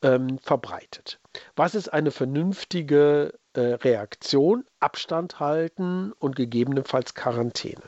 ähm, 0.00 0.38
verbreitet. 0.38 1.18
Was 1.56 1.74
ist 1.74 1.92
eine 1.92 2.10
vernünftige 2.10 3.34
äh, 3.54 3.60
Reaktion? 3.60 4.64
Abstand 4.80 5.40
halten 5.40 6.12
und 6.18 6.36
gegebenenfalls 6.36 7.14
Quarantäne. 7.14 7.82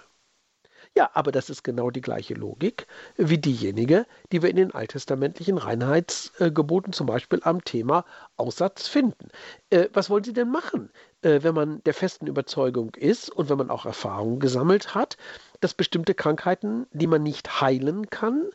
Ja, 0.97 1.11
aber 1.13 1.31
das 1.31 1.51
ist 1.51 1.63
genau 1.63 1.91
die 1.91 2.01
gleiche 2.01 2.33
Logik 2.33 2.87
wie 3.17 3.37
diejenige, 3.37 4.07
die 4.33 4.41
wir 4.41 4.49
in 4.49 4.57
den 4.57 4.75
alttestamentlichen 4.75 5.59
Reinheitsgeboten 5.59 6.95
zum 6.95 7.07
Beispiel 7.07 7.41
am 7.45 7.63
Thema 7.63 8.07
Aussatz 8.37 8.89
finden. 8.89 9.29
Äh, 9.69 9.89
was 9.93 10.09
wollen 10.09 10.25
Sie 10.25 10.33
denn 10.33 10.51
machen, 10.51 10.91
äh, 11.21 11.41
wenn 11.43 11.55
man 11.55 11.83
der 11.85 11.93
festen 11.93 12.27
Überzeugung 12.27 12.95
ist 12.95 13.29
und 13.29 13.51
wenn 13.51 13.59
man 13.59 13.69
auch 13.69 13.85
Erfahrungen 13.85 14.41
gesammelt 14.41 14.95
hat, 14.95 15.19
dass 15.61 15.75
bestimmte 15.75 16.15
Krankheiten, 16.15 16.87
die 16.93 17.07
man 17.07 17.23
nicht 17.23 17.61
heilen 17.61 18.09
kann, 18.09 18.49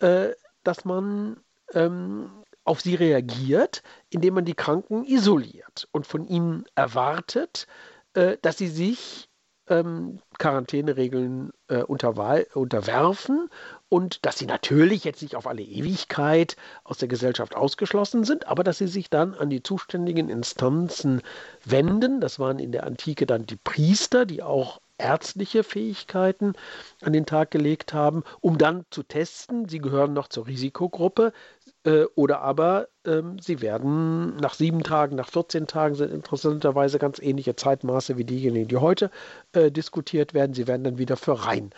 äh, 0.00 0.32
dass 0.64 0.84
man 0.84 1.40
ähm, 1.72 2.30
auf 2.66 2.80
sie 2.80 2.94
reagiert, 2.94 3.82
indem 4.10 4.34
man 4.34 4.44
die 4.44 4.54
Kranken 4.54 5.04
isoliert 5.04 5.88
und 5.92 6.06
von 6.06 6.26
ihnen 6.26 6.64
erwartet, 6.74 7.66
äh, 8.14 8.36
dass 8.42 8.58
sie 8.58 8.68
sich 8.68 9.28
ähm, 9.68 10.20
Quarantäneregeln 10.38 11.50
äh, 11.68 11.82
unterwerfen 11.82 13.48
und 13.88 14.24
dass 14.24 14.38
sie 14.38 14.46
natürlich 14.46 15.04
jetzt 15.04 15.22
nicht 15.22 15.36
auf 15.36 15.46
alle 15.46 15.62
Ewigkeit 15.62 16.56
aus 16.84 16.98
der 16.98 17.08
Gesellschaft 17.08 17.56
ausgeschlossen 17.56 18.24
sind, 18.24 18.46
aber 18.46 18.62
dass 18.64 18.78
sie 18.78 18.86
sich 18.86 19.10
dann 19.10 19.34
an 19.34 19.50
die 19.50 19.62
zuständigen 19.62 20.28
Instanzen 20.28 21.22
wenden. 21.64 22.20
Das 22.20 22.38
waren 22.38 22.58
in 22.58 22.72
der 22.72 22.84
Antike 22.84 23.26
dann 23.26 23.46
die 23.46 23.56
Priester, 23.56 24.26
die 24.26 24.42
auch 24.42 24.80
ärztliche 24.98 25.62
Fähigkeiten 25.62 26.54
an 27.02 27.12
den 27.12 27.26
Tag 27.26 27.50
gelegt 27.50 27.92
haben, 27.92 28.24
um 28.40 28.58
dann 28.58 28.84
zu 28.90 29.02
testen, 29.02 29.68
sie 29.68 29.78
gehören 29.78 30.12
noch 30.12 30.28
zur 30.28 30.46
Risikogruppe, 30.46 31.32
oder 32.14 32.40
aber 32.40 32.88
ähm, 33.06 33.38
sie 33.38 33.60
werden 33.60 34.36
nach 34.36 34.54
sieben 34.54 34.82
Tagen, 34.82 35.16
nach 35.16 35.28
14 35.28 35.66
Tagen 35.66 35.94
sind 35.94 36.12
interessanterweise 36.12 36.98
ganz 36.98 37.18
ähnliche 37.20 37.54
Zeitmaße 37.54 38.16
wie 38.16 38.24
diejenigen, 38.24 38.68
die 38.68 38.76
heute 38.76 39.10
äh, 39.52 39.70
diskutiert 39.70 40.34
werden. 40.34 40.54
Sie 40.54 40.66
werden 40.66 40.84
dann 40.84 40.98
wieder 40.98 41.16
für 41.16 41.46
rein 41.46 41.70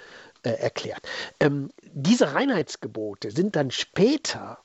äh, 0.43 0.51
erklärt. 0.51 1.01
Ähm, 1.41 1.71
diese 1.93 2.35
Reinheitsgebote 2.35 3.31
sind 3.31 3.57
dann 3.57 3.71
später 3.71 4.59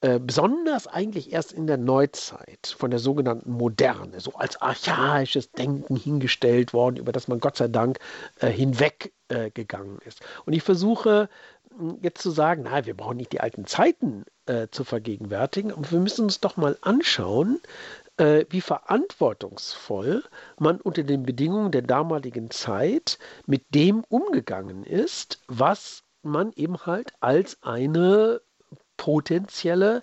äh, 0.00 0.18
besonders 0.18 0.88
eigentlich 0.88 1.32
erst 1.32 1.52
in 1.52 1.68
der 1.68 1.76
Neuzeit 1.76 2.74
von 2.76 2.90
der 2.90 2.98
sogenannten 2.98 3.52
Moderne, 3.52 4.18
so 4.18 4.32
als 4.32 4.60
archaisches 4.60 5.52
Denken 5.52 5.94
hingestellt 5.94 6.72
worden, 6.72 6.96
über 6.96 7.12
das 7.12 7.28
man 7.28 7.38
Gott 7.38 7.56
sei 7.56 7.68
Dank 7.68 8.00
äh, 8.40 8.48
hinweggegangen 8.48 10.00
äh, 10.00 10.08
ist. 10.08 10.20
Und 10.44 10.54
ich 10.54 10.64
versuche 10.64 11.28
jetzt 12.00 12.22
zu 12.22 12.30
sagen, 12.30 12.62
na, 12.64 12.86
wir 12.86 12.96
brauchen 12.96 13.16
nicht 13.16 13.32
die 13.32 13.40
alten 13.40 13.66
Zeiten 13.66 14.24
äh, 14.46 14.68
zu 14.70 14.84
vergegenwärtigen, 14.84 15.72
aber 15.72 15.90
wir 15.90 16.00
müssen 16.00 16.24
uns 16.24 16.40
doch 16.40 16.56
mal 16.56 16.76
anschauen, 16.80 17.60
äh, 18.16 18.44
wie 18.50 18.60
verantwortungsvoll 18.60 20.22
man 20.58 20.80
unter 20.80 21.02
den 21.02 21.24
Bedingungen 21.24 21.72
der 21.72 21.82
damaligen 21.82 22.50
Zeit 22.50 23.18
mit 23.46 23.74
dem 23.74 24.04
umgegangen 24.08 24.84
ist, 24.84 25.40
was 25.48 26.02
man 26.22 26.52
eben 26.54 26.86
halt 26.86 27.12
als 27.20 27.62
eine 27.62 28.40
potenzielle 28.96 30.02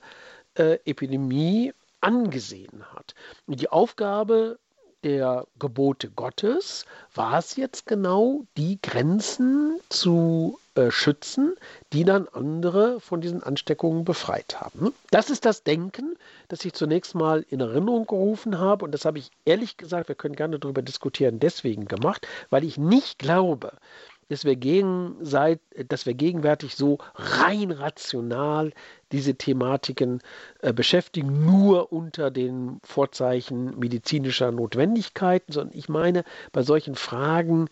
äh, 0.55 0.79
Epidemie 0.85 1.73
angesehen 2.01 2.83
hat. 2.93 3.15
Und 3.45 3.61
die 3.61 3.69
Aufgabe 3.69 4.59
der 5.03 5.47
Gebote 5.59 6.09
Gottes 6.09 6.85
war 7.13 7.37
es 7.39 7.55
jetzt 7.55 7.85
genau, 7.85 8.45
die 8.57 8.79
Grenzen 8.81 9.79
zu 9.89 10.59
äh, 10.75 10.91
schützen, 10.91 11.55
die 11.93 12.03
dann 12.03 12.27
andere 12.27 12.99
von 12.99 13.21
diesen 13.21 13.43
Ansteckungen 13.43 14.05
befreit 14.05 14.59
haben. 14.59 14.93
Das 15.11 15.29
ist 15.29 15.45
das 15.45 15.63
Denken, 15.63 16.15
das 16.47 16.63
ich 16.65 16.73
zunächst 16.73 17.15
mal 17.15 17.45
in 17.49 17.59
Erinnerung 17.59 18.05
gerufen 18.05 18.59
habe 18.59 18.85
und 18.85 18.91
das 18.91 19.05
habe 19.05 19.19
ich 19.19 19.31
ehrlich 19.45 19.77
gesagt, 19.77 20.07
wir 20.07 20.15
können 20.15 20.35
gerne 20.35 20.59
darüber 20.59 20.81
diskutieren, 20.81 21.39
deswegen 21.39 21.85
gemacht, 21.85 22.27
weil 22.49 22.63
ich 22.63 22.77
nicht 22.77 23.19
glaube, 23.19 23.73
dass 24.29 24.45
wir, 24.45 24.55
gegen, 24.55 25.17
dass 25.21 26.05
wir 26.05 26.13
gegenwärtig 26.13 26.75
so 26.75 26.99
rein 27.15 27.71
rational 27.71 28.71
diese 29.11 29.35
Thematiken 29.35 30.21
äh, 30.61 30.71
beschäftigen, 30.71 31.45
nur 31.45 31.91
unter 31.91 32.29
den 32.29 32.79
Vorzeichen 32.83 33.77
medizinischer 33.79 34.51
Notwendigkeiten, 34.51 35.51
sondern 35.51 35.77
ich 35.77 35.89
meine, 35.89 36.23
bei 36.51 36.61
solchen 36.61 36.95
Fragen, 36.95 37.69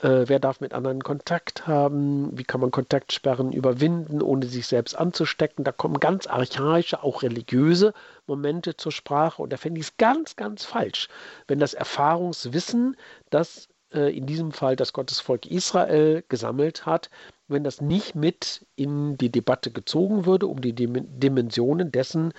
äh, 0.00 0.24
wer 0.26 0.38
darf 0.38 0.60
mit 0.60 0.72
anderen 0.72 1.02
Kontakt 1.02 1.66
haben, 1.66 2.36
wie 2.38 2.44
kann 2.44 2.60
man 2.60 2.70
Kontaktsperren 2.70 3.52
überwinden, 3.52 4.22
ohne 4.22 4.46
sich 4.46 4.66
selbst 4.66 4.94
anzustecken, 4.94 5.64
da 5.64 5.72
kommen 5.72 6.00
ganz 6.00 6.26
archaische, 6.26 7.02
auch 7.02 7.22
religiöse 7.22 7.92
Momente 8.26 8.76
zur 8.76 8.92
Sprache. 8.92 9.42
Und 9.42 9.52
da 9.52 9.56
fände 9.56 9.80
ich 9.80 9.88
es 9.88 9.96
ganz, 9.96 10.36
ganz 10.36 10.64
falsch, 10.64 11.08
wenn 11.48 11.58
das 11.58 11.74
Erfahrungswissen, 11.74 12.96
das 13.30 13.67
äh, 13.92 14.16
in 14.16 14.26
diesem 14.26 14.52
Fall 14.52 14.76
das 14.76 14.92
Gottesvolk 14.92 15.46
Israel 15.46 16.24
gesammelt 16.28 16.86
hat, 16.86 17.10
wenn 17.48 17.64
das 17.64 17.80
nicht 17.80 18.14
mit 18.14 18.66
in 18.76 19.16
die 19.16 19.30
Debatte 19.30 19.70
gezogen 19.70 20.26
würde, 20.26 20.46
um 20.46 20.60
die 20.60 20.74
Dimensionen 20.74 21.90
dessen 21.90 22.32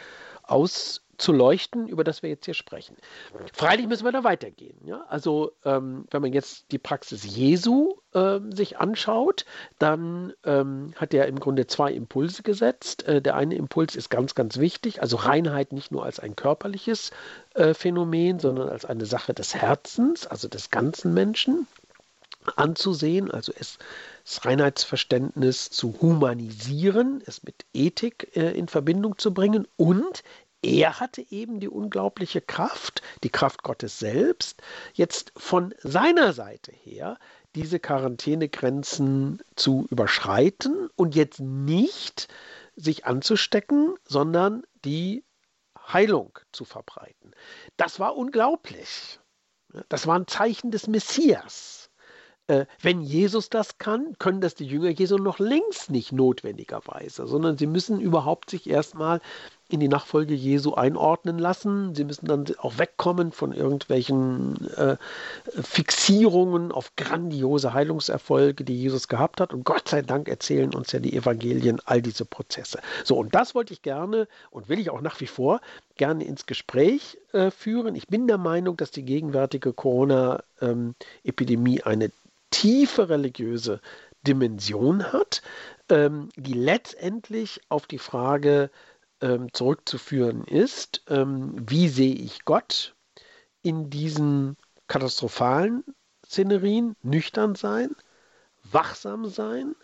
zu 1.21 1.31
leuchten, 1.31 1.88
über 1.88 2.03
das 2.03 2.23
wir 2.23 2.29
jetzt 2.29 2.45
hier 2.45 2.53
sprechen. 2.53 2.95
Freilich 3.53 3.88
müssen 3.88 4.05
wir 4.05 4.11
da 4.11 4.23
weitergehen. 4.23 4.77
Ja? 4.85 5.05
Also 5.09 5.51
ähm, 5.65 6.05
wenn 6.11 6.21
man 6.21 6.33
jetzt 6.33 6.71
die 6.71 6.77
Praxis 6.77 7.23
Jesu 7.23 7.95
äh, 8.13 8.39
sich 8.49 8.79
anschaut, 8.79 9.45
dann 9.77 10.33
ähm, 10.43 10.93
hat 10.95 11.13
er 11.13 11.27
im 11.27 11.39
Grunde 11.39 11.67
zwei 11.67 11.91
Impulse 11.91 12.43
gesetzt. 12.43 13.07
Äh, 13.07 13.21
der 13.21 13.35
eine 13.35 13.55
Impuls 13.55 13.95
ist 13.95 14.09
ganz, 14.09 14.35
ganz 14.35 14.57
wichtig, 14.57 15.01
also 15.01 15.17
Reinheit 15.17 15.73
nicht 15.73 15.91
nur 15.91 16.05
als 16.05 16.19
ein 16.19 16.35
körperliches 16.35 17.11
äh, 17.53 17.73
Phänomen, 17.73 18.39
sondern 18.39 18.69
als 18.69 18.85
eine 18.85 19.05
Sache 19.05 19.33
des 19.33 19.55
Herzens, 19.55 20.27
also 20.27 20.47
des 20.47 20.69
ganzen 20.71 21.13
Menschen 21.13 21.67
anzusehen, 22.55 23.31
also 23.31 23.51
es 23.57 23.77
das 24.23 24.45
Reinheitsverständnis 24.45 25.71
zu 25.71 25.95
humanisieren, 26.01 27.23
es 27.25 27.43
mit 27.43 27.65
Ethik 27.73 28.35
äh, 28.35 28.51
in 28.51 28.67
Verbindung 28.67 29.17
zu 29.17 29.33
bringen 29.33 29.67
und 29.75 30.23
er 30.61 30.99
hatte 30.99 31.25
eben 31.31 31.59
die 31.59 31.69
unglaubliche 31.69 32.41
Kraft, 32.41 33.01
die 33.23 33.29
Kraft 33.29 33.63
Gottes 33.63 33.99
selbst, 33.99 34.61
jetzt 34.93 35.31
von 35.37 35.73
seiner 35.79 36.33
Seite 36.33 36.71
her 36.71 37.17
diese 37.55 37.79
Quarantänegrenzen 37.79 39.41
zu 39.55 39.87
überschreiten 39.89 40.89
und 40.95 41.15
jetzt 41.15 41.39
nicht 41.39 42.27
sich 42.75 43.05
anzustecken, 43.05 43.95
sondern 44.05 44.63
die 44.85 45.23
Heilung 45.91 46.37
zu 46.51 46.65
verbreiten. 46.65 47.33
Das 47.77 47.99
war 47.99 48.15
unglaublich. 48.15 49.19
Das 49.87 50.07
war 50.07 50.17
ein 50.17 50.27
Zeichen 50.27 50.71
des 50.71 50.87
Messias. 50.87 51.89
Äh, 52.47 52.65
wenn 52.81 53.01
Jesus 53.01 53.49
das 53.49 53.77
kann, 53.77 54.17
können 54.17 54.41
das 54.41 54.55
die 54.55 54.65
Jünger 54.65 54.89
Jesu 54.89 55.17
noch 55.17 55.39
längst 55.39 55.91
nicht 55.91 56.11
notwendigerweise, 56.11 57.27
sondern 57.27 57.57
sie 57.57 57.67
müssen 57.67 57.99
überhaupt 57.99 58.49
sich 58.49 58.67
erstmal 58.69 59.21
in 59.69 59.79
die 59.79 59.88
Nachfolge 59.88 60.33
Jesu 60.33 60.73
einordnen 60.73 61.38
lassen. 61.38 61.93
Sie 61.93 62.03
müssen 62.03 62.25
dann 62.25 62.45
auch 62.57 62.79
wegkommen 62.79 63.31
von 63.31 63.53
irgendwelchen 63.53 64.67
äh, 64.75 64.97
Fixierungen 65.61 66.71
auf 66.71 66.95
grandiose 66.95 67.73
Heilungserfolge, 67.73 68.63
die 68.63 68.75
Jesus 68.75 69.07
gehabt 69.07 69.39
hat. 69.39 69.53
Und 69.53 69.63
Gott 69.63 69.88
sei 69.88 70.01
Dank 70.01 70.27
erzählen 70.27 70.73
uns 70.73 70.91
ja 70.91 70.99
die 70.99 71.15
Evangelien 71.15 71.79
all 71.85 72.01
diese 72.01 72.25
Prozesse. 72.25 72.79
So, 73.03 73.15
und 73.15 73.35
das 73.35 73.53
wollte 73.53 73.73
ich 73.73 73.83
gerne 73.83 74.27
und 74.49 74.69
will 74.69 74.79
ich 74.79 74.89
auch 74.89 75.01
nach 75.01 75.21
wie 75.21 75.27
vor 75.27 75.61
gerne 75.97 76.23
ins 76.23 76.47
Gespräch 76.47 77.19
äh, 77.31 77.51
führen. 77.51 77.93
Ich 77.93 78.07
bin 78.07 78.25
der 78.25 78.39
Meinung, 78.39 78.75
dass 78.75 78.89
die 78.89 79.05
gegenwärtige 79.05 79.71
Corona-Epidemie 79.71 81.77
ähm, 81.77 81.83
eine 81.85 82.11
tiefe 82.49 83.09
religiöse 83.09 83.81
Dimension 84.27 85.13
hat, 85.13 85.41
ähm, 85.89 86.29
die 86.35 86.53
letztendlich 86.53 87.61
auf 87.69 87.88
die 87.88 87.99
Frage 87.99 88.69
ähm, 89.21 89.53
zurückzuführen 89.53 90.43
ist, 90.43 91.03
ähm, 91.07 91.53
wie 91.69 91.89
sehe 91.89 92.15
ich 92.15 92.45
Gott 92.45 92.95
in 93.61 93.89
diesen 93.89 94.57
katastrophalen 94.88 95.83
Szenerien, 96.25 96.95
nüchtern 97.01 97.55
sein, 97.55 97.95
wachsam 98.71 99.25
sein, 99.25 99.75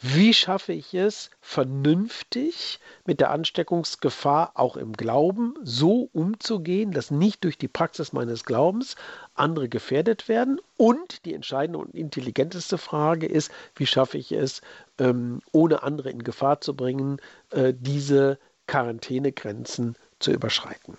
wie 0.00 0.34
schaffe 0.34 0.72
ich 0.72 0.92
es, 0.92 1.30
vernünftig 1.40 2.80
mit 3.06 3.20
der 3.20 3.30
Ansteckungsgefahr 3.30 4.52
auch 4.54 4.76
im 4.76 4.92
Glauben 4.92 5.54
so 5.62 6.10
umzugehen, 6.12 6.90
dass 6.90 7.10
nicht 7.10 7.44
durch 7.44 7.56
die 7.56 7.68
Praxis 7.68 8.12
meines 8.12 8.44
Glaubens 8.44 8.96
andere 9.34 9.68
gefährdet 9.68 10.28
werden? 10.28 10.60
Und 10.76 11.24
die 11.24 11.32
entscheidende 11.32 11.78
und 11.78 11.94
intelligenteste 11.94 12.76
Frage 12.76 13.26
ist, 13.26 13.50
wie 13.76 13.86
schaffe 13.86 14.18
ich 14.18 14.32
es, 14.32 14.60
ähm, 14.98 15.40
ohne 15.52 15.82
andere 15.82 16.10
in 16.10 16.22
Gefahr 16.22 16.60
zu 16.60 16.74
bringen, 16.74 17.20
äh, 17.50 17.72
diese 17.74 18.38
Quarantänegrenzen 18.66 19.96
zu 20.18 20.32
überschreiten? 20.32 20.96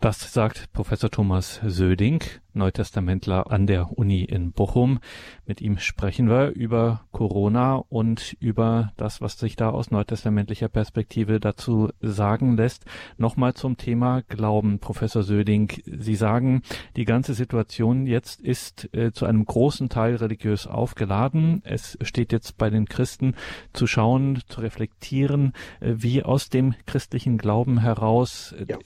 Das 0.00 0.32
sagt 0.32 0.72
Professor 0.72 1.10
Thomas 1.10 1.60
Söding, 1.62 2.24
Neutestamentler 2.54 3.52
an 3.52 3.66
der 3.66 3.98
Uni 3.98 4.24
in 4.24 4.50
Bochum. 4.50 4.98
Mit 5.44 5.60
ihm 5.60 5.76
sprechen 5.76 6.26
wir 6.26 6.52
über 6.52 7.02
Corona 7.12 7.84
und 7.90 8.34
über 8.40 8.94
das, 8.96 9.20
was 9.20 9.38
sich 9.38 9.56
da 9.56 9.68
aus 9.68 9.90
neutestamentlicher 9.90 10.70
Perspektive 10.70 11.38
dazu 11.38 11.90
sagen 12.00 12.56
lässt. 12.56 12.86
Nochmal 13.18 13.52
zum 13.52 13.76
Thema 13.76 14.22
Glauben, 14.22 14.78
Professor 14.78 15.22
Söding. 15.22 15.70
Sie 15.84 16.14
sagen, 16.14 16.62
die 16.96 17.04
ganze 17.04 17.34
Situation 17.34 18.06
jetzt 18.06 18.40
ist 18.40 18.88
äh, 18.94 19.12
zu 19.12 19.26
einem 19.26 19.44
großen 19.44 19.90
Teil 19.90 20.16
religiös 20.16 20.66
aufgeladen. 20.66 21.60
Es 21.62 21.98
steht 22.00 22.32
jetzt 22.32 22.56
bei 22.56 22.70
den 22.70 22.86
Christen 22.86 23.34
zu 23.74 23.86
schauen, 23.86 24.40
zu 24.48 24.62
reflektieren, 24.62 25.52
äh, 25.80 25.92
wie 25.98 26.22
aus 26.22 26.48
dem 26.48 26.74
christlichen 26.86 27.36
Glauben 27.36 27.80
heraus 27.80 28.52
äh, 28.52 28.64
ja 28.66 28.78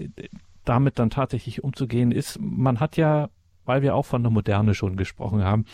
damit 0.65 0.99
dann 0.99 1.11
tatsächlich 1.11 1.63
umzugehen 1.63 2.13
ist. 2.13 2.39
Man 2.41 2.81
hat 2.81 2.97
ja 2.97 3.29
weil 3.67 3.83
wir 3.83 3.95
auch 3.95 4.07
von 4.07 4.23
der 4.23 4.31
Moderne 4.31 4.75
schon 4.75 4.97
gesprochen 4.97 5.45
haben, 5.45 5.65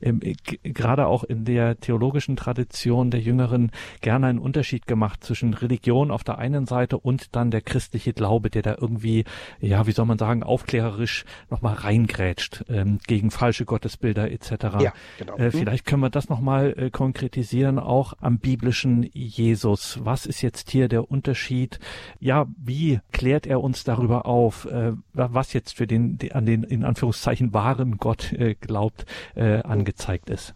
ähm, 0.00 0.20
gerade 0.62 1.06
auch 1.06 1.24
in 1.24 1.44
der 1.44 1.78
theologischen 1.78 2.36
Tradition 2.36 3.10
der 3.10 3.20
Jüngeren 3.20 3.70
gerne 4.00 4.28
einen 4.28 4.38
Unterschied 4.38 4.86
gemacht 4.86 5.24
zwischen 5.24 5.54
Religion 5.54 6.10
auf 6.10 6.24
der 6.24 6.38
einen 6.38 6.66
Seite 6.66 6.98
und 6.98 7.34
dann 7.34 7.50
der 7.50 7.60
christliche 7.60 8.12
Glaube, 8.12 8.50
der 8.50 8.62
da 8.62 8.76
irgendwie, 8.80 9.24
ja, 9.60 9.86
wie 9.86 9.92
soll 9.92 10.06
man 10.06 10.18
sagen, 10.18 10.42
aufklärerisch 10.42 11.24
nochmal 11.50 11.74
reingrätscht 11.74 12.64
ähm, 12.68 12.98
gegen 13.06 13.30
falsche 13.30 13.64
Gottesbilder 13.64 14.30
etc. 14.30 14.50
Ja, 14.80 14.92
genau. 15.18 15.36
Äh, 15.36 15.46
mhm. 15.46 15.52
vielleicht 15.52 15.86
können 15.86 16.02
wir 16.02 16.10
das 16.10 16.28
nochmal 16.28 16.74
äh, 16.76 16.90
konkretisieren, 16.90 17.78
auch 17.78 18.14
am 18.20 18.38
biblischen 18.38 19.08
Jesus. 19.12 20.00
Was 20.02 20.26
ist 20.26 20.42
jetzt 20.42 20.70
hier 20.70 20.88
der 20.88 21.10
Unterschied? 21.10 21.78
Ja, 22.18 22.46
wie 22.56 23.00
klärt 23.12 23.46
er 23.46 23.62
uns 23.62 23.84
darüber 23.84 24.26
auf, 24.26 24.66
äh, 24.66 24.92
was 25.12 25.52
jetzt 25.52 25.76
für 25.76 25.86
den, 25.86 26.18
an 26.32 26.46
den, 26.46 26.62
in 26.62 26.84
Anführungszeichen, 26.84 27.39
welchen 27.40 27.54
wahren 27.54 27.96
Gott 27.98 28.32
äh, 28.32 28.54
glaubt, 28.54 29.06
äh, 29.34 29.62
angezeigt 29.62 30.30
ist. 30.30 30.54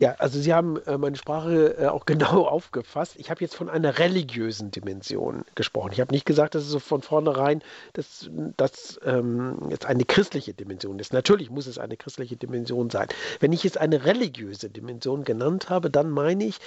Ja, 0.00 0.14
also 0.18 0.38
Sie 0.38 0.54
haben 0.54 0.76
äh, 0.86 0.96
meine 0.96 1.16
Sprache 1.16 1.76
äh, 1.76 1.86
auch 1.86 2.06
genau 2.06 2.46
aufgefasst. 2.46 3.16
Ich 3.16 3.30
habe 3.30 3.40
jetzt 3.40 3.56
von 3.56 3.68
einer 3.68 3.98
religiösen 3.98 4.70
Dimension 4.70 5.44
gesprochen. 5.56 5.90
Ich 5.92 6.00
habe 6.00 6.12
nicht 6.12 6.24
gesagt, 6.24 6.54
dass 6.54 6.62
es 6.62 6.70
so 6.70 6.78
von 6.78 7.02
vornherein 7.02 7.62
dass 7.94 8.30
das 8.56 9.00
ähm, 9.04 9.58
jetzt 9.70 9.86
eine 9.86 10.04
christliche 10.04 10.54
Dimension 10.54 11.00
ist. 11.00 11.12
Natürlich 11.12 11.50
muss 11.50 11.66
es 11.66 11.78
eine 11.78 11.96
christliche 11.96 12.36
Dimension 12.36 12.90
sein. 12.90 13.08
Wenn 13.40 13.52
ich 13.52 13.64
jetzt 13.64 13.78
eine 13.78 14.04
religiöse 14.04 14.70
Dimension 14.70 15.24
genannt 15.24 15.68
habe, 15.68 15.90
dann 15.90 16.10
meine 16.10 16.44
ich, 16.44 16.58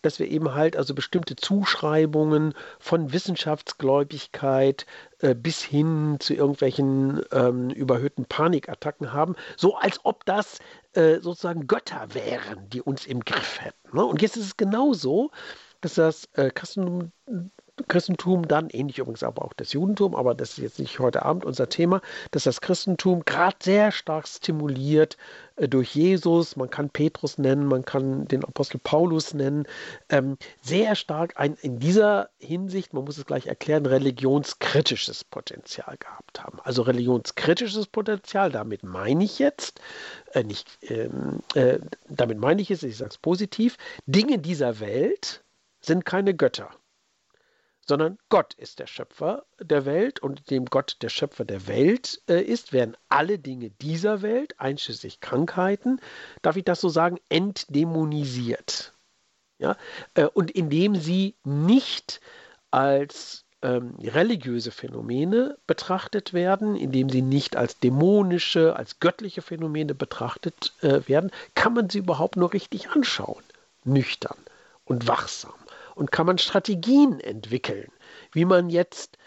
dass 0.00 0.18
wir 0.18 0.28
eben 0.28 0.54
halt 0.54 0.76
also 0.76 0.94
bestimmte 0.94 1.36
Zuschreibungen 1.36 2.54
von 2.78 3.12
Wissenschaftsgläubigkeit 3.12 4.86
äh, 5.20 5.34
bis 5.34 5.62
hin 5.62 6.16
zu 6.20 6.34
irgendwelchen 6.34 7.22
ähm, 7.32 7.70
überhöhten 7.70 8.24
Panikattacken 8.24 9.12
haben, 9.12 9.34
so 9.56 9.76
als 9.76 10.00
ob 10.04 10.24
das 10.24 10.58
äh, 10.92 11.20
sozusagen 11.20 11.66
Götter 11.66 12.14
wären, 12.14 12.68
die 12.70 12.82
uns 12.82 13.06
im 13.06 13.20
Griff 13.20 13.60
hätten. 13.60 13.96
Ne? 13.96 14.04
Und 14.04 14.22
jetzt 14.22 14.36
ist 14.36 14.44
es 14.46 14.56
genauso, 14.56 15.30
dass 15.80 15.94
das 15.94 16.28
äh, 16.34 16.50
Christentum 16.50 17.12
Christentum 17.86 18.48
dann, 18.48 18.70
ähnlich 18.70 18.98
übrigens 18.98 19.22
aber 19.22 19.44
auch 19.44 19.52
das 19.52 19.72
Judentum, 19.72 20.14
aber 20.14 20.34
das 20.34 20.50
ist 20.50 20.58
jetzt 20.58 20.78
nicht 20.78 20.98
heute 20.98 21.24
Abend 21.24 21.44
unser 21.44 21.68
Thema, 21.68 22.00
dass 22.30 22.44
das 22.44 22.60
Christentum 22.60 23.24
gerade 23.24 23.56
sehr 23.62 23.92
stark 23.92 24.26
stimuliert 24.26 25.16
äh, 25.56 25.68
durch 25.68 25.94
Jesus, 25.94 26.56
man 26.56 26.70
kann 26.70 26.90
Petrus 26.90 27.38
nennen, 27.38 27.66
man 27.66 27.84
kann 27.84 28.26
den 28.26 28.44
Apostel 28.44 28.78
Paulus 28.78 29.34
nennen, 29.34 29.66
ähm, 30.08 30.36
sehr 30.62 30.94
stark 30.94 31.38
ein 31.38 31.54
in 31.62 31.78
dieser 31.78 32.30
Hinsicht, 32.38 32.94
man 32.94 33.04
muss 33.04 33.18
es 33.18 33.26
gleich 33.26 33.46
erklären, 33.46 33.86
religionskritisches 33.86 35.24
Potenzial 35.24 35.96
gehabt 35.98 36.42
haben. 36.42 36.58
Also 36.64 36.82
religionskritisches 36.82 37.86
Potenzial, 37.86 38.50
damit 38.50 38.82
meine 38.82 39.24
ich 39.24 39.38
jetzt, 39.38 39.80
äh, 40.32 40.42
nicht, 40.42 40.78
ähm, 40.82 41.40
äh, 41.54 41.78
damit 42.08 42.38
meine 42.38 42.62
ich 42.62 42.68
jetzt, 42.68 42.82
ich 42.82 42.96
sage 42.96 43.10
es 43.10 43.18
positiv, 43.18 43.76
Dinge 44.06 44.38
dieser 44.38 44.80
Welt 44.80 45.42
sind 45.80 46.04
keine 46.04 46.34
Götter 46.34 46.70
sondern 47.88 48.18
Gott 48.28 48.54
ist 48.54 48.78
der 48.78 48.86
Schöpfer 48.86 49.44
der 49.58 49.86
Welt 49.86 50.20
und 50.20 50.40
indem 50.40 50.66
Gott 50.66 50.98
der 51.00 51.08
Schöpfer 51.08 51.44
der 51.44 51.66
Welt 51.66 52.20
äh, 52.28 52.42
ist, 52.42 52.72
werden 52.72 52.96
alle 53.08 53.38
Dinge 53.38 53.70
dieser 53.70 54.20
Welt, 54.20 54.54
einschließlich 54.60 55.20
Krankheiten, 55.20 56.00
darf 56.42 56.56
ich 56.56 56.64
das 56.64 56.80
so 56.80 56.90
sagen, 56.90 57.18
entdämonisiert. 57.30 58.92
Ja? 59.58 59.76
Äh, 60.14 60.26
und 60.26 60.50
indem 60.50 60.96
sie 60.96 61.34
nicht 61.44 62.20
als 62.70 63.46
ähm, 63.62 63.94
religiöse 64.02 64.70
Phänomene 64.70 65.56
betrachtet 65.66 66.34
werden, 66.34 66.76
indem 66.76 67.08
sie 67.08 67.22
nicht 67.22 67.56
als 67.56 67.78
dämonische, 67.78 68.76
als 68.76 69.00
göttliche 69.00 69.40
Phänomene 69.40 69.94
betrachtet 69.94 70.74
äh, 70.82 71.00
werden, 71.08 71.30
kann 71.54 71.72
man 71.72 71.88
sie 71.88 71.98
überhaupt 71.98 72.36
nur 72.36 72.52
richtig 72.52 72.90
anschauen, 72.90 73.42
nüchtern 73.84 74.36
und 74.84 75.08
wachsam 75.08 75.54
und 75.98 76.12
kann 76.12 76.26
man 76.26 76.38
Strategien 76.38 77.18
entwickeln, 77.20 77.90
wie 78.32 78.44
man 78.44 78.70
jetzt 78.70 79.18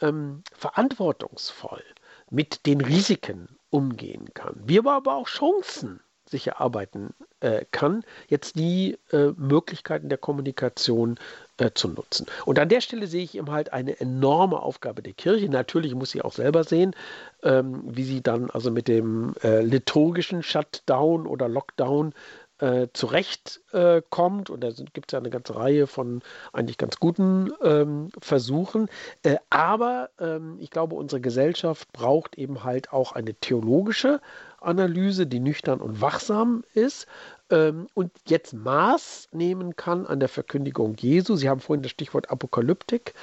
ähm, 0.00 0.42
verantwortungsvoll 0.52 1.82
mit 2.30 2.66
den 2.66 2.80
Risiken 2.80 3.48
umgehen 3.70 4.32
kann, 4.32 4.54
wie 4.64 4.80
man 4.80 4.94
aber 4.94 5.16
auch 5.16 5.26
Chancen 5.26 6.00
sich 6.28 6.46
erarbeiten 6.46 7.12
äh, 7.40 7.64
kann, 7.72 8.04
jetzt 8.28 8.54
die 8.54 8.96
äh, 9.10 9.32
Möglichkeiten 9.36 10.08
der 10.08 10.18
Kommunikation 10.18 11.18
äh, 11.56 11.70
zu 11.74 11.88
nutzen. 11.88 12.26
Und 12.46 12.60
an 12.60 12.68
der 12.68 12.80
Stelle 12.80 13.08
sehe 13.08 13.24
ich 13.24 13.36
eben 13.36 13.50
halt 13.50 13.72
eine 13.72 13.98
enorme 13.98 14.62
Aufgabe 14.62 15.02
der 15.02 15.14
Kirche. 15.14 15.48
Natürlich 15.48 15.96
muss 15.96 16.12
sie 16.12 16.22
auch 16.22 16.32
selber 16.32 16.62
sehen, 16.62 16.94
ähm, 17.42 17.82
wie 17.84 18.04
sie 18.04 18.22
dann 18.22 18.48
also 18.50 18.70
mit 18.70 18.86
dem 18.86 19.34
äh, 19.42 19.62
liturgischen 19.62 20.44
Shutdown 20.44 21.26
oder 21.26 21.48
Lockdown 21.48 22.14
äh, 22.60 22.88
zurechtkommt. 22.92 24.48
Äh, 24.48 24.52
und 24.52 24.60
da 24.60 24.70
gibt 24.92 25.10
es 25.10 25.12
ja 25.12 25.18
eine 25.18 25.30
ganze 25.30 25.56
Reihe 25.56 25.86
von 25.86 26.22
eigentlich 26.52 26.78
ganz 26.78 26.96
guten 26.96 27.52
ähm, 27.62 28.10
Versuchen. 28.20 28.88
Äh, 29.22 29.36
aber 29.50 30.10
ähm, 30.18 30.56
ich 30.60 30.70
glaube, 30.70 30.94
unsere 30.94 31.20
Gesellschaft 31.20 31.92
braucht 31.92 32.36
eben 32.36 32.64
halt 32.64 32.92
auch 32.92 33.12
eine 33.12 33.34
theologische 33.34 34.20
Analyse, 34.60 35.26
die 35.26 35.40
nüchtern 35.40 35.80
und 35.80 36.00
wachsam 36.00 36.64
ist 36.74 37.06
ähm, 37.50 37.88
und 37.94 38.12
jetzt 38.26 38.52
Maß 38.52 39.28
nehmen 39.32 39.76
kann 39.76 40.06
an 40.06 40.20
der 40.20 40.28
Verkündigung 40.28 40.96
Jesu. 40.98 41.36
Sie 41.36 41.48
haben 41.48 41.60
vorhin 41.60 41.82
das 41.82 41.92
Stichwort 41.92 42.30
Apokalyptik 42.30 43.14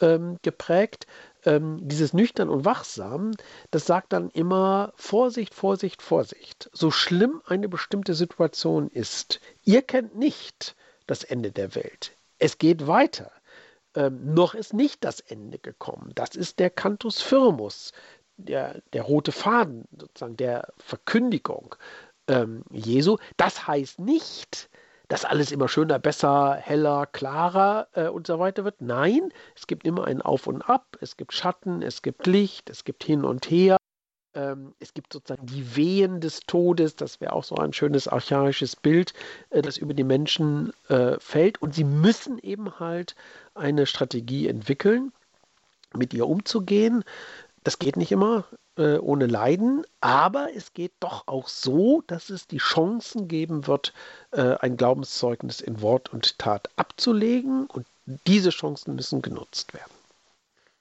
ähm, 0.00 0.36
geprägt. 0.42 1.06
Ähm, 1.44 1.78
dieses 1.80 2.12
nüchtern 2.12 2.50
und 2.50 2.64
wachsam, 2.64 3.32
das 3.70 3.86
sagt 3.86 4.12
dann 4.12 4.30
immer 4.30 4.92
Vorsicht, 4.96 5.54
Vorsicht, 5.54 6.02
Vorsicht. 6.02 6.68
So 6.72 6.90
schlimm 6.90 7.40
eine 7.46 7.68
bestimmte 7.68 8.14
Situation 8.14 8.88
ist, 8.88 9.40
ihr 9.64 9.82
kennt 9.82 10.16
nicht 10.16 10.76
das 11.06 11.24
Ende 11.24 11.50
der 11.50 11.74
Welt. 11.74 12.12
Es 12.38 12.58
geht 12.58 12.86
weiter. 12.86 13.32
Ähm, 13.94 14.34
noch 14.34 14.54
ist 14.54 14.72
nicht 14.72 15.02
das 15.04 15.20
Ende 15.20 15.58
gekommen. 15.58 16.12
Das 16.14 16.36
ist 16.36 16.58
der 16.58 16.70
Cantus 16.70 17.20
Firmus, 17.20 17.92
der, 18.36 18.80
der 18.92 19.02
rote 19.02 19.32
Faden 19.32 19.86
sozusagen 19.98 20.36
der 20.36 20.72
Verkündigung 20.78 21.74
ähm, 22.28 22.64
Jesu. 22.70 23.18
Das 23.36 23.66
heißt 23.66 23.98
nicht, 23.98 24.70
dass 25.10 25.24
alles 25.24 25.50
immer 25.50 25.66
schöner, 25.68 25.98
besser, 25.98 26.54
heller, 26.54 27.04
klarer 27.04 27.88
äh, 27.94 28.06
und 28.06 28.28
so 28.28 28.38
weiter 28.38 28.64
wird. 28.64 28.80
Nein, 28.80 29.32
es 29.56 29.66
gibt 29.66 29.84
immer 29.84 30.04
ein 30.06 30.22
Auf 30.22 30.46
und 30.46 30.62
Ab, 30.62 30.96
es 31.00 31.16
gibt 31.16 31.32
Schatten, 31.32 31.82
es 31.82 32.02
gibt 32.02 32.28
Licht, 32.28 32.70
es 32.70 32.84
gibt 32.84 33.02
hin 33.02 33.24
und 33.24 33.50
her. 33.50 33.76
Ähm, 34.34 34.72
es 34.78 34.94
gibt 34.94 35.12
sozusagen 35.12 35.46
die 35.46 35.74
Wehen 35.74 36.20
des 36.20 36.40
Todes, 36.46 36.94
das 36.94 37.20
wäre 37.20 37.32
auch 37.32 37.42
so 37.42 37.56
ein 37.56 37.72
schönes 37.72 38.06
archaisches 38.06 38.76
Bild, 38.76 39.12
äh, 39.50 39.62
das 39.62 39.78
über 39.78 39.94
die 39.94 40.04
Menschen 40.04 40.72
äh, 40.88 41.18
fällt. 41.18 41.60
Und 41.60 41.74
sie 41.74 41.84
müssen 41.84 42.38
eben 42.38 42.78
halt 42.78 43.16
eine 43.54 43.86
Strategie 43.86 44.46
entwickeln, 44.46 45.12
mit 45.92 46.14
ihr 46.14 46.28
umzugehen. 46.28 47.02
Das 47.64 47.80
geht 47.80 47.96
nicht 47.96 48.12
immer 48.12 48.44
äh, 48.80 48.98
ohne 48.98 49.26
Leiden, 49.26 49.84
aber 50.00 50.48
es 50.56 50.72
geht 50.72 50.92
doch 51.00 51.28
auch 51.28 51.48
so, 51.48 52.02
dass 52.06 52.30
es 52.30 52.46
die 52.46 52.58
Chancen 52.58 53.28
geben 53.28 53.66
wird, 53.66 53.92
äh, 54.30 54.54
ein 54.60 54.78
Glaubenszeugnis 54.78 55.60
in 55.60 55.82
Wort 55.82 56.12
und 56.12 56.38
Tat 56.38 56.70
abzulegen 56.76 57.66
und 57.66 57.86
diese 58.26 58.48
Chancen 58.48 58.94
müssen 58.96 59.20
genutzt 59.20 59.74
werden. 59.74 59.92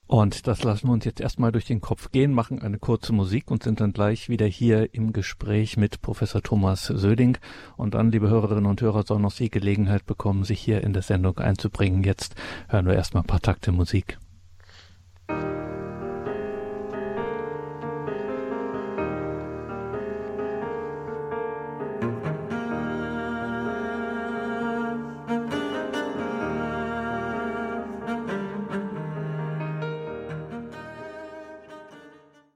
Und 0.07 0.47
das 0.47 0.63
lassen 0.63 0.87
wir 0.87 0.93
uns 0.93 1.05
jetzt 1.05 1.19
erstmal 1.19 1.51
durch 1.51 1.65
den 1.65 1.81
Kopf 1.81 2.09
gehen, 2.11 2.33
machen 2.33 2.63
eine 2.63 2.79
kurze 2.79 3.13
Musik 3.13 3.51
und 3.51 3.61
sind 3.61 3.79
dann 3.79 3.93
gleich 3.93 4.27
wieder 4.27 4.47
hier 4.47 4.95
im 4.95 5.13
Gespräch 5.13 5.77
mit 5.77 6.01
Professor 6.01 6.41
Thomas 6.41 6.85
Söding. 6.85 7.37
Und 7.77 7.93
dann, 7.93 8.11
liebe 8.11 8.27
Hörerinnen 8.27 8.65
und 8.65 8.81
Hörer, 8.81 9.03
sollen 9.05 9.21
noch 9.21 9.31
Sie 9.31 9.51
Gelegenheit 9.51 10.07
bekommen, 10.07 10.45
sich 10.45 10.61
hier 10.61 10.83
in 10.83 10.93
der 10.93 11.03
Sendung 11.03 11.37
einzubringen. 11.37 12.03
Jetzt 12.03 12.33
hören 12.69 12.87
wir 12.87 12.95
erstmal 12.95 13.21
ein 13.21 13.27
paar 13.27 13.41
Takte 13.41 13.71
Musik. 13.71 14.17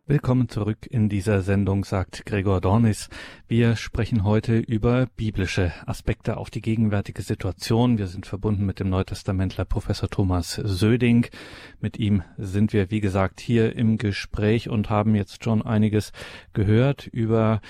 Willkommen 0.06 0.50
zurück 0.50 0.80
in 0.90 1.08
dieser 1.08 1.42
Sendung, 1.44 1.86
sagt 1.86 2.26
Gregor 2.26 2.60
Dornis. 2.60 3.08
Wir 3.48 3.78
sprechen 3.78 4.26
heute 4.26 4.58
über 4.58 5.08
biblische 5.16 5.72
Aspekte 5.86 6.36
auf 6.36 6.50
die 6.50 6.60
gegenwärtige 6.60 7.22
Situation. 7.22 7.98
Wir 7.98 8.08
sind 8.08 8.26
verbunden 8.26 8.66
mit 8.66 8.82
dem 8.82 8.90
Neutestamentler 8.90 9.64
Professor 9.64 10.10
Thomas 10.10 10.56
Söding. 10.56 11.28
Mit 11.80 12.00
ihm 12.00 12.22
sind 12.38 12.74
wir, 12.74 12.92
wie 12.92 13.00
gesagt, 13.00 13.40
hier 13.40 13.78
im 13.78 13.98
Gespräch 13.98 14.68
und 14.68 14.90
haben 14.90 15.16
jetzt 15.16 15.42
schon 15.42 15.62
einiges 15.62 16.12
gehört 16.52 17.08
über 17.08 17.62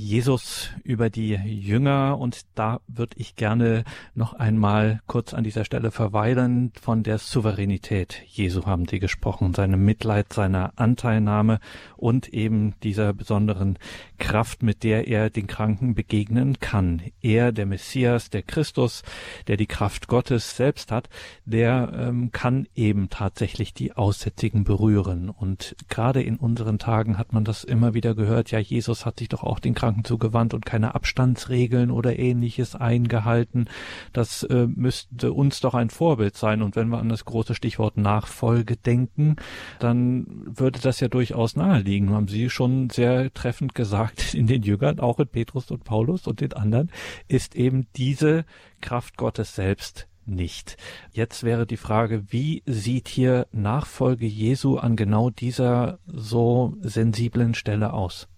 Jesus 0.00 0.70
über 0.82 1.10
die 1.10 1.34
Jünger 1.34 2.16
und 2.18 2.46
da 2.54 2.80
würde 2.88 3.16
ich 3.18 3.36
gerne 3.36 3.84
noch 4.14 4.32
einmal 4.32 5.00
kurz 5.06 5.34
an 5.34 5.44
dieser 5.44 5.66
Stelle 5.66 5.90
verweilen. 5.90 6.72
Von 6.80 7.02
der 7.02 7.18
Souveränität 7.18 8.22
Jesu 8.26 8.64
haben 8.64 8.88
Sie 8.88 8.98
gesprochen, 8.98 9.52
seine 9.52 9.76
Mitleid, 9.76 10.32
seiner 10.32 10.72
Anteilnahme 10.76 11.60
und 11.98 12.32
eben 12.32 12.74
dieser 12.82 13.12
besonderen 13.12 13.78
Kraft, 14.18 14.62
mit 14.62 14.84
der 14.84 15.06
er 15.06 15.28
den 15.28 15.46
Kranken 15.46 15.94
begegnen 15.94 16.58
kann. 16.60 17.02
Er, 17.20 17.52
der 17.52 17.66
Messias, 17.66 18.30
der 18.30 18.42
Christus, 18.42 19.02
der 19.48 19.58
die 19.58 19.66
Kraft 19.66 20.08
Gottes 20.08 20.56
selbst 20.56 20.92
hat, 20.92 21.10
der 21.44 21.92
ähm, 21.94 22.32
kann 22.32 22.66
eben 22.74 23.10
tatsächlich 23.10 23.74
die 23.74 23.92
Aussätzigen 23.92 24.64
berühren. 24.64 25.28
Und 25.28 25.76
gerade 25.90 26.22
in 26.22 26.36
unseren 26.36 26.78
Tagen 26.78 27.18
hat 27.18 27.34
man 27.34 27.44
das 27.44 27.64
immer 27.64 27.92
wieder 27.92 28.14
gehört, 28.14 28.50
ja, 28.50 28.58
Jesus 28.58 29.04
hat 29.04 29.18
sich 29.18 29.28
doch 29.28 29.42
auch 29.42 29.58
den 29.58 29.74
Kranken 29.74 29.89
Kranken 29.90 30.04
zugewandt 30.04 30.54
und 30.54 30.64
keine 30.64 30.94
Abstandsregeln 30.94 31.90
oder 31.90 32.18
ähnliches 32.18 32.76
eingehalten. 32.76 33.66
Das 34.12 34.44
äh, 34.44 34.66
müsste 34.66 35.32
uns 35.32 35.60
doch 35.60 35.74
ein 35.74 35.90
Vorbild 35.90 36.36
sein. 36.36 36.62
Und 36.62 36.76
wenn 36.76 36.88
wir 36.88 36.98
an 36.98 37.08
das 37.08 37.24
große 37.24 37.54
Stichwort 37.54 37.96
Nachfolge 37.96 38.76
denken, 38.76 39.36
dann 39.80 40.26
würde 40.46 40.80
das 40.80 41.00
ja 41.00 41.08
durchaus 41.08 41.56
naheliegen. 41.56 42.10
Haben 42.10 42.28
Sie 42.28 42.50
schon 42.50 42.90
sehr 42.90 43.32
treffend 43.32 43.74
gesagt, 43.74 44.34
in 44.34 44.46
den 44.46 44.62
Jüngern, 44.62 45.00
auch 45.00 45.18
in 45.18 45.26
Petrus 45.26 45.70
und 45.70 45.84
Paulus 45.84 46.26
und 46.26 46.40
den 46.40 46.52
anderen, 46.52 46.90
ist 47.26 47.56
eben 47.56 47.86
diese 47.96 48.44
Kraft 48.80 49.16
Gottes 49.16 49.54
selbst 49.54 50.06
nicht. 50.24 50.76
Jetzt 51.12 51.42
wäre 51.42 51.66
die 51.66 51.76
Frage, 51.76 52.24
wie 52.28 52.62
sieht 52.66 53.08
hier 53.08 53.48
Nachfolge 53.50 54.26
Jesu 54.26 54.76
an 54.76 54.94
genau 54.94 55.30
dieser 55.30 55.98
so 56.06 56.76
sensiblen 56.80 57.54
Stelle 57.54 57.92
aus? 57.92 58.28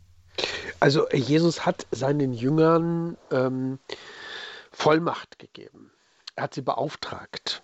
Also 0.81 1.09
Jesus 1.11 1.64
hat 1.64 1.87
seinen 1.90 2.33
Jüngern 2.33 3.16
ähm, 3.31 3.79
Vollmacht 4.71 5.38
gegeben. 5.38 5.92
Er 6.35 6.45
hat 6.45 6.55
sie 6.55 6.62
beauftragt, 6.62 7.62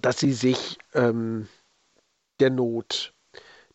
dass 0.00 0.18
sie 0.18 0.32
sich 0.32 0.78
ähm, 0.94 1.48
der 2.40 2.50
Not, 2.50 3.14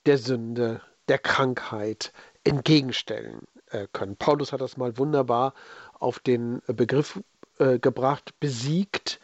der 0.06 0.18
Sünde, 0.18 0.82
der 1.08 1.20
Krankheit 1.20 2.12
entgegenstellen 2.44 3.44
äh, 3.68 3.88
können. 3.92 4.18
Paulus 4.18 4.52
hat 4.52 4.62
das 4.62 4.78
mal 4.78 4.98
wunderbar 4.98 5.54
auf 6.00 6.20
den 6.20 6.62
Begriff 6.68 7.20
äh, 7.60 7.80
gebracht, 7.80 8.34
besiegt 8.40 9.20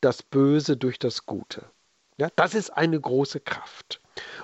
das 0.00 0.22
Böse 0.22 0.76
durch 0.76 0.98
das 0.98 1.26
Gute. 1.26 1.64
Ja, 2.18 2.28
das 2.36 2.54
ist 2.54 2.70
eine 2.70 3.00
große 3.00 3.40
Kraft. 3.40 4.00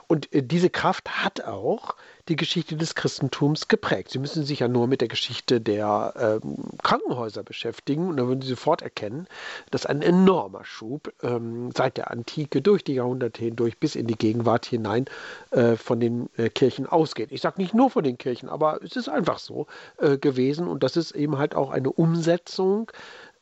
Und 0.07 0.33
äh, 0.33 0.43
diese 0.43 0.71
Kraft 0.71 1.23
hat 1.23 1.43
auch 1.43 1.97
die 2.29 2.37
Geschichte 2.37 2.77
des 2.77 2.95
Christentums 2.95 3.69
geprägt. 3.69 4.11
Sie 4.11 4.19
müssen 4.19 4.45
sich 4.45 4.61
ja 4.61 4.69
nur 4.69 4.87
mit 4.87 5.01
der 5.01 5.09
Geschichte 5.09 5.61
der 5.61 6.41
ähm, 6.45 6.57
Krankenhäuser 6.83 7.43
beschäftigen 7.43 8.09
und 8.09 8.17
dann 8.17 8.29
würden 8.29 8.43
Sie 8.43 8.49
sofort 8.49 8.83
erkennen, 8.83 9.27
dass 9.71 9.87
ein 9.87 10.03
enormer 10.03 10.65
Schub 10.65 11.13
ähm, 11.23 11.71
seit 11.77 11.97
der 11.97 12.11
Antike 12.11 12.63
durch 12.63 12.85
die 12.85 12.95
Jahrhunderte 12.95 13.43
hindurch 13.43 13.79
bis 13.79 13.97
in 13.97 14.07
die 14.07 14.17
Gegenwart 14.17 14.67
hinein 14.67 15.07
äh, 15.51 15.77
von 15.77 15.99
den 15.99 16.29
äh, 16.37 16.49
Kirchen 16.49 16.87
ausgeht. 16.87 17.33
Ich 17.33 17.41
sage 17.41 17.61
nicht 17.61 17.75
nur 17.75 17.91
von 17.91 18.05
den 18.05 18.19
Kirchen, 18.19 18.49
aber 18.49 18.81
es 18.83 18.97
ist 18.97 19.09
einfach 19.09 19.39
so 19.39 19.67
äh, 19.99 20.17
gewesen 20.19 20.69
und 20.69 20.83
das 20.83 20.97
ist 20.97 21.13
eben 21.13 21.39
halt 21.39 21.55
auch 21.55 21.71
eine 21.71 21.91
Umsetzung 21.91 22.91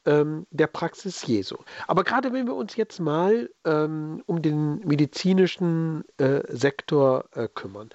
ähm, 0.07 0.47
der 0.51 0.67
Praxis 0.67 1.27
Jesu. 1.27 1.57
Aber 1.87 2.05
gerade 2.05 2.33
wenn 2.33 2.47
wir 2.47 2.55
uns 2.55 2.77
jetzt 2.77 3.01
mal 3.01 3.51
ähm, 3.65 4.23
um 4.27 4.43
den 4.43 4.79
medizinischen 4.87 6.05
äh, 6.19 6.41
Sektor 6.49 7.27
äh, 7.35 7.49
kümmern, 7.49 7.91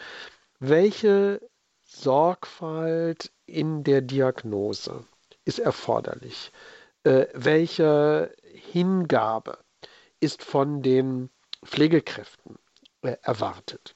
welche 0.69 1.41
Sorgfalt 1.84 3.32
in 3.45 3.84
der 3.84 4.01
Diagnose 4.01 5.06
ist 5.43 5.60
erforderlich? 5.60 6.51
Äh, 7.04 7.28
welche 7.34 8.34
Hingabe 8.71 9.60
ist 10.19 10.43
von 10.43 10.82
den 10.82 11.30
Pflegekräften 11.63 12.58
äh, 13.04 13.15
erwartet? 13.21 13.95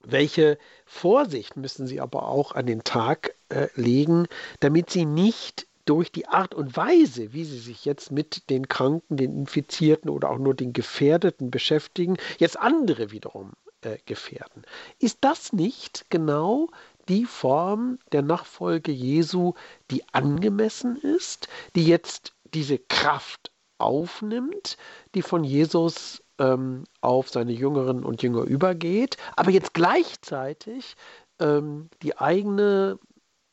Welche 0.00 0.58
Vorsicht 0.84 1.56
müssen 1.56 1.86
sie 1.86 2.00
aber 2.00 2.28
auch 2.28 2.52
an 2.52 2.66
den 2.66 2.84
Tag 2.84 3.34
äh, 3.48 3.68
legen, 3.74 4.26
damit 4.60 4.90
sie 4.90 5.06
nicht 5.06 5.66
durch 5.84 6.10
die 6.10 6.26
Art 6.26 6.54
und 6.54 6.76
Weise, 6.76 7.32
wie 7.32 7.44
sie 7.44 7.58
sich 7.58 7.84
jetzt 7.84 8.10
mit 8.10 8.50
den 8.50 8.68
Kranken, 8.68 9.16
den 9.16 9.36
Infizierten 9.36 10.10
oder 10.10 10.30
auch 10.30 10.38
nur 10.38 10.54
den 10.54 10.72
Gefährdeten 10.72 11.50
beschäftigen, 11.50 12.16
jetzt 12.38 12.58
andere 12.58 13.12
wiederum 13.12 13.52
äh, 13.84 13.98
gefährden. 14.06 14.64
Ist 14.98 15.18
das 15.20 15.52
nicht 15.52 16.06
genau 16.10 16.68
die 17.08 17.24
Form 17.24 17.98
der 18.12 18.22
Nachfolge 18.22 18.92
Jesu, 18.92 19.54
die 19.90 20.02
angemessen 20.12 20.96
ist, 20.96 21.48
die 21.74 21.84
jetzt 21.84 22.32
diese 22.54 22.78
Kraft 22.78 23.50
aufnimmt, 23.78 24.76
die 25.14 25.22
von 25.22 25.44
Jesus 25.44 26.22
ähm, 26.38 26.84
auf 27.00 27.28
seine 27.28 27.52
Jüngerinnen 27.52 28.04
und 28.04 28.22
Jünger 28.22 28.42
übergeht, 28.42 29.16
aber 29.36 29.50
jetzt 29.50 29.74
gleichzeitig 29.74 30.96
ähm, 31.38 31.90
die 32.02 32.16
eigene 32.18 32.98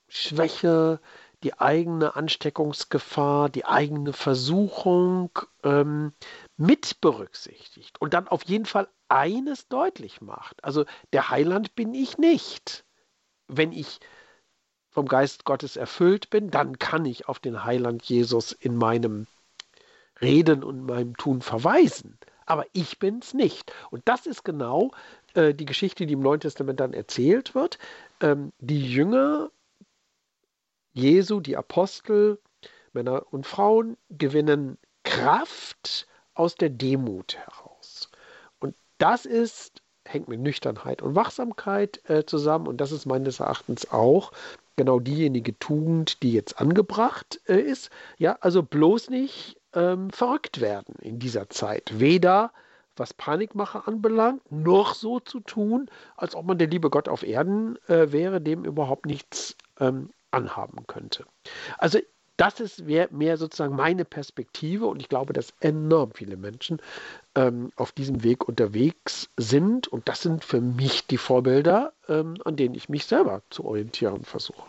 Schwäche, 0.08 1.00
die 1.44 1.60
eigene 1.60 2.16
Ansteckungsgefahr, 2.16 3.50
die 3.50 3.66
eigene 3.66 4.14
Versuchung 4.14 5.32
ähm, 5.64 6.14
mit 6.62 7.02
berücksichtigt 7.02 8.00
und 8.00 8.14
dann 8.14 8.28
auf 8.28 8.44
jeden 8.44 8.66
Fall 8.66 8.88
eines 9.10 9.68
deutlich 9.68 10.22
macht. 10.22 10.64
Also 10.64 10.86
der 11.12 11.32
Heiland 11.32 11.74
bin 11.74 11.96
ich 11.96 12.20
nicht. 12.20 12.86
Wenn 13.48 13.72
ich 13.72 14.00
vom 14.92 15.08
Geist 15.08 15.44
Gottes 15.44 15.76
erfüllt 15.76 16.30
bin, 16.30 16.52
dann 16.52 16.78
kann 16.78 17.06
ich 17.06 17.28
auf 17.28 17.40
den 17.40 17.64
Heiland 17.64 18.04
Jesus 18.04 18.52
in 18.52 18.76
meinem 18.76 19.26
Reden 20.22 20.64
und 20.64 20.86
meinem 20.86 21.18
Tun 21.18 21.42
verweisen. 21.42 22.20
Aber 22.46 22.66
ich 22.74 23.00
bin 23.00 23.20
es 23.20 23.34
nicht. 23.34 23.74
Und 23.90 24.04
das 24.06 24.28
ist 24.28 24.44
genau 24.44 24.92
äh, 25.34 25.56
die 25.56 25.66
Geschichte, 25.66 26.06
die 26.06 26.14
im 26.14 26.22
Neuen 26.22 26.42
Testament 26.42 26.80
dann 26.80 26.94
erzählt 26.94 27.56
wird. 27.56 27.80
Ähm, 28.20 28.54
die 28.60 28.88
Jünger 28.88 29.50
Jesu, 30.94 31.40
die 31.40 31.58
Apostel, 31.58 32.40
Männer 32.94 33.26
und 33.32 33.48
Frauen, 33.48 33.98
gewinnen 34.10 34.78
Kraft 35.04 36.06
aus 36.42 36.56
der 36.56 36.70
Demut 36.70 37.38
heraus. 37.38 38.10
Und 38.60 38.74
das 38.98 39.28
ist, 39.28 39.84
hängt 40.06 40.28
mit 40.28 40.40
Nüchternheit 40.40 41.04
und 41.04 41.14
Wachsamkeit 41.16 42.02
äh, 42.10 42.26
zusammen. 42.26 42.68
Und 42.68 42.82
das 42.82 42.92
ist 42.92 43.06
meines 43.06 43.40
Erachtens 43.40 43.92
auch 43.92 44.32
genau 44.76 45.00
diejenige 45.00 45.60
Tugend, 45.60 46.24
die 46.24 46.34
jetzt 46.34 46.60
angebracht 46.60 47.40
äh, 47.48 47.60
ist. 47.60 47.92
Ja, 48.18 48.40
also 48.42 48.64
bloß 48.64 49.12
nicht 49.12 49.62
ähm, 49.76 50.10
verrückt 50.10 50.62
werden 50.62 50.96
in 51.00 51.20
dieser 51.20 51.48
Zeit. 51.52 52.00
Weder 52.00 52.52
was 52.98 53.14
Panikmache 53.14 53.86
anbelangt, 53.86 54.42
noch 54.52 54.96
so 54.96 55.20
zu 55.20 55.42
tun, 55.42 55.92
als 56.18 56.34
ob 56.34 56.48
man 56.48 56.58
der 56.58 56.68
liebe 56.68 56.90
Gott 56.90 57.08
auf 57.08 57.22
Erden 57.22 57.78
äh, 57.88 58.12
wäre, 58.12 58.42
dem 58.42 58.66
überhaupt 58.66 59.06
nichts 59.06 59.56
ähm, 59.80 60.10
anhaben 60.32 60.88
könnte. 60.88 61.24
Also 61.78 62.00
das 62.42 62.60
ist 62.60 62.86
mehr, 62.88 63.08
mehr, 63.12 63.38
sozusagen 63.38 63.76
meine 63.76 64.04
Perspektive 64.04 64.88
und 64.88 65.00
ich 65.00 65.10
glaube, 65.10 65.32
dass 65.32 65.54
enorm 65.60 66.12
viele 66.16 66.38
Menschen 66.38 66.82
ähm, 67.36 67.72
auf 67.76 67.92
diesem 67.92 68.24
Weg 68.24 68.48
unterwegs 68.48 69.30
sind 69.38 69.88
und 69.88 70.10
das 70.10 70.24
sind 70.24 70.44
für 70.44 70.60
mich 70.60 71.06
die 71.06 71.20
Vorbilder, 71.20 71.94
ähm, 72.10 72.38
an 72.44 72.56
denen 72.56 72.74
ich 72.74 72.90
mich 72.90 73.06
selber 73.06 73.44
zu 73.52 73.64
orientieren 73.64 74.24
versuche. 74.24 74.64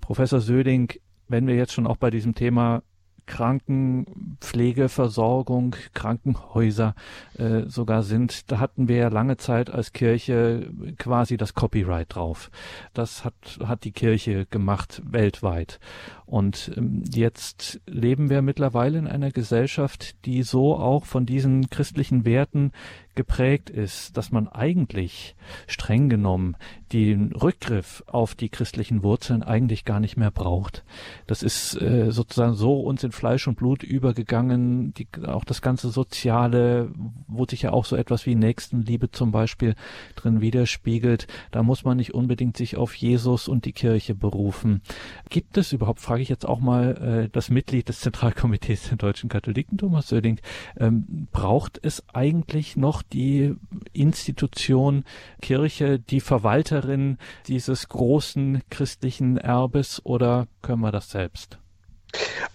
Professor 0.00 0.40
Söding, 0.40 0.90
wenn 1.28 1.46
wir 1.46 1.54
jetzt 1.54 1.74
schon 1.74 1.86
auch 1.86 1.98
bei 1.98 2.08
diesem 2.08 2.34
Thema 2.34 2.82
Krankenpflegeversorgung, 3.26 5.76
Krankenhäuser 5.94 6.94
äh, 7.38 7.62
sogar 7.66 8.02
sind. 8.02 8.50
Da 8.50 8.58
hatten 8.60 8.88
wir 8.88 8.96
ja 8.96 9.08
lange 9.08 9.36
Zeit 9.36 9.70
als 9.70 9.92
Kirche 9.92 10.70
quasi 10.98 11.36
das 11.36 11.54
Copyright 11.54 12.14
drauf. 12.14 12.50
Das 12.94 13.24
hat, 13.24 13.34
hat 13.64 13.84
die 13.84 13.92
Kirche 13.92 14.46
gemacht 14.46 15.02
weltweit. 15.04 15.78
Und 16.24 16.72
ähm, 16.76 17.04
jetzt 17.12 17.80
leben 17.86 18.30
wir 18.30 18.42
mittlerweile 18.42 18.98
in 18.98 19.06
einer 19.06 19.30
Gesellschaft, 19.30 20.24
die 20.24 20.42
so 20.42 20.76
auch 20.76 21.04
von 21.04 21.26
diesen 21.26 21.70
christlichen 21.70 22.24
Werten 22.24 22.72
geprägt 23.16 23.70
ist, 23.70 24.16
dass 24.16 24.30
man 24.30 24.48
eigentlich 24.48 25.34
streng 25.66 26.08
genommen 26.08 26.56
den 26.92 27.32
Rückgriff 27.32 28.04
auf 28.06 28.34
die 28.34 28.48
christlichen 28.48 29.02
Wurzeln 29.02 29.42
eigentlich 29.42 29.84
gar 29.84 29.98
nicht 29.98 30.16
mehr 30.16 30.30
braucht. 30.30 30.84
Das 31.26 31.42
ist 31.42 31.80
äh, 31.80 32.12
sozusagen 32.12 32.54
so 32.54 32.80
uns 32.80 33.02
in 33.02 33.10
Fleisch 33.10 33.48
und 33.48 33.56
Blut 33.56 33.82
übergegangen, 33.82 34.94
die, 34.94 35.08
auch 35.26 35.44
das 35.44 35.62
ganze 35.62 35.88
Soziale, 35.88 36.92
wo 37.26 37.44
sich 37.44 37.62
ja 37.62 37.72
auch 37.72 37.84
so 37.84 37.96
etwas 37.96 38.26
wie 38.26 38.36
Nächstenliebe 38.36 39.10
zum 39.10 39.32
Beispiel 39.32 39.74
drin 40.14 40.40
widerspiegelt. 40.40 41.26
Da 41.50 41.64
muss 41.64 41.84
man 41.84 41.96
nicht 41.96 42.14
unbedingt 42.14 42.56
sich 42.56 42.76
auf 42.76 42.94
Jesus 42.94 43.48
und 43.48 43.64
die 43.64 43.72
Kirche 43.72 44.14
berufen. 44.14 44.82
Gibt 45.28 45.58
es 45.58 45.72
überhaupt, 45.72 46.00
frage 46.00 46.22
ich 46.22 46.28
jetzt 46.28 46.46
auch 46.46 46.60
mal 46.60 47.24
äh, 47.26 47.28
das 47.32 47.50
Mitglied 47.50 47.88
des 47.88 48.00
Zentralkomitees 48.00 48.88
der 48.90 48.98
deutschen 48.98 49.28
Katholiken, 49.28 49.76
Thomas 49.76 50.08
Söding, 50.08 50.38
ähm, 50.78 51.26
braucht 51.32 51.80
es 51.82 52.04
eigentlich 52.12 52.76
noch 52.76 53.02
die 53.12 53.54
Institution 53.92 55.04
Kirche, 55.40 55.98
die 55.98 56.20
Verwalterin 56.20 57.18
dieses 57.46 57.88
großen 57.88 58.62
christlichen 58.70 59.38
Erbes 59.38 60.04
oder 60.04 60.46
können 60.62 60.80
wir 60.82 60.92
das 60.92 61.10
selbst? 61.10 61.58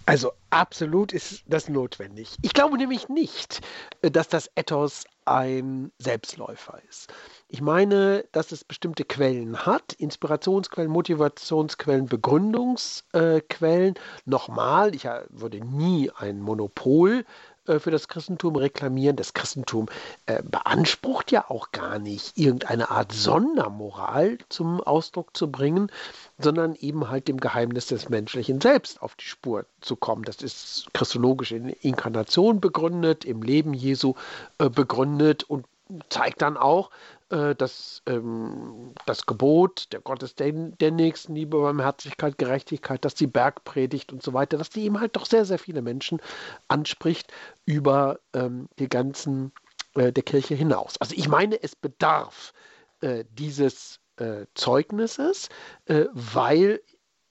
Also 0.06 0.32
absolut 0.50 1.12
ist 1.12 1.44
das 1.46 1.68
notwendig. 1.68 2.36
Ich 2.42 2.52
glaube 2.52 2.76
nämlich 2.76 3.08
nicht, 3.08 3.60
dass 4.00 4.28
das 4.28 4.50
Ethos 4.56 5.04
ein 5.24 5.92
Selbstläufer 5.98 6.80
ist. 6.88 7.12
Ich 7.48 7.60
meine, 7.60 8.24
dass 8.32 8.50
es 8.50 8.64
bestimmte 8.64 9.04
Quellen 9.04 9.64
hat, 9.64 9.92
Inspirationsquellen, 9.92 10.90
Motivationsquellen, 10.90 12.06
Begründungsquellen. 12.06 13.94
Nochmal, 14.24 14.94
ich 14.94 15.04
würde 15.28 15.60
nie 15.64 16.10
ein 16.10 16.40
Monopol 16.40 17.24
äh, 17.66 17.78
für 17.78 17.90
das 17.90 18.08
Christentum 18.08 18.56
reklamieren. 18.56 19.16
Das 19.16 19.34
Christentum 19.34 19.86
äh, 20.26 20.42
beansprucht 20.42 21.30
ja 21.30 21.48
auch 21.48 21.72
gar 21.72 21.98
nicht, 21.98 22.36
irgendeine 22.36 22.90
Art 22.90 23.12
Sondermoral 23.12 24.38
zum 24.48 24.80
Ausdruck 24.80 25.36
zu 25.36 25.50
bringen, 25.50 25.90
sondern 26.38 26.74
eben 26.74 27.08
halt 27.08 27.28
dem 27.28 27.38
Geheimnis 27.38 27.86
des 27.86 28.08
menschlichen 28.08 28.60
Selbst 28.60 29.00
auf 29.02 29.14
die 29.14 29.24
Spur 29.24 29.66
zu 29.80 29.96
kommen. 29.96 30.24
Das 30.24 30.36
ist 30.36 30.88
christologisch 30.92 31.52
in 31.52 31.68
Inkarnation 31.68 32.60
begründet, 32.60 33.24
im 33.24 33.42
Leben 33.42 33.74
Jesu 33.74 34.14
äh, 34.58 34.68
begründet 34.68 35.44
und 35.44 35.66
zeigt 36.08 36.42
dann 36.42 36.56
auch, 36.56 36.90
äh, 37.32 37.54
dass 37.54 38.02
ähm, 38.06 38.94
das 39.06 39.24
Gebot, 39.26 39.92
der 39.92 40.00
Gottes 40.00 40.34
der, 40.34 40.52
der 40.52 40.90
Nächstenliebe, 40.90 41.58
Barmherzigkeit, 41.58 42.36
Gerechtigkeit, 42.36 43.04
dass 43.04 43.14
die 43.14 43.26
Bergpredigt 43.26 44.12
und 44.12 44.22
so 44.22 44.34
weiter, 44.34 44.58
dass 44.58 44.70
die 44.70 44.84
eben 44.84 45.00
halt 45.00 45.16
doch 45.16 45.24
sehr, 45.24 45.46
sehr 45.46 45.58
viele 45.58 45.80
Menschen 45.80 46.20
anspricht 46.68 47.32
über 47.64 48.20
ähm, 48.34 48.68
die 48.78 48.88
ganzen 48.88 49.52
äh, 49.94 50.12
der 50.12 50.22
Kirche 50.22 50.54
hinaus. 50.54 50.98
Also 51.00 51.14
ich 51.16 51.26
meine, 51.28 51.60
es 51.62 51.74
bedarf 51.74 52.52
äh, 53.00 53.24
dieses 53.30 53.98
äh, 54.16 54.44
Zeugnisses, 54.54 55.48
äh, 55.86 56.04
weil 56.12 56.82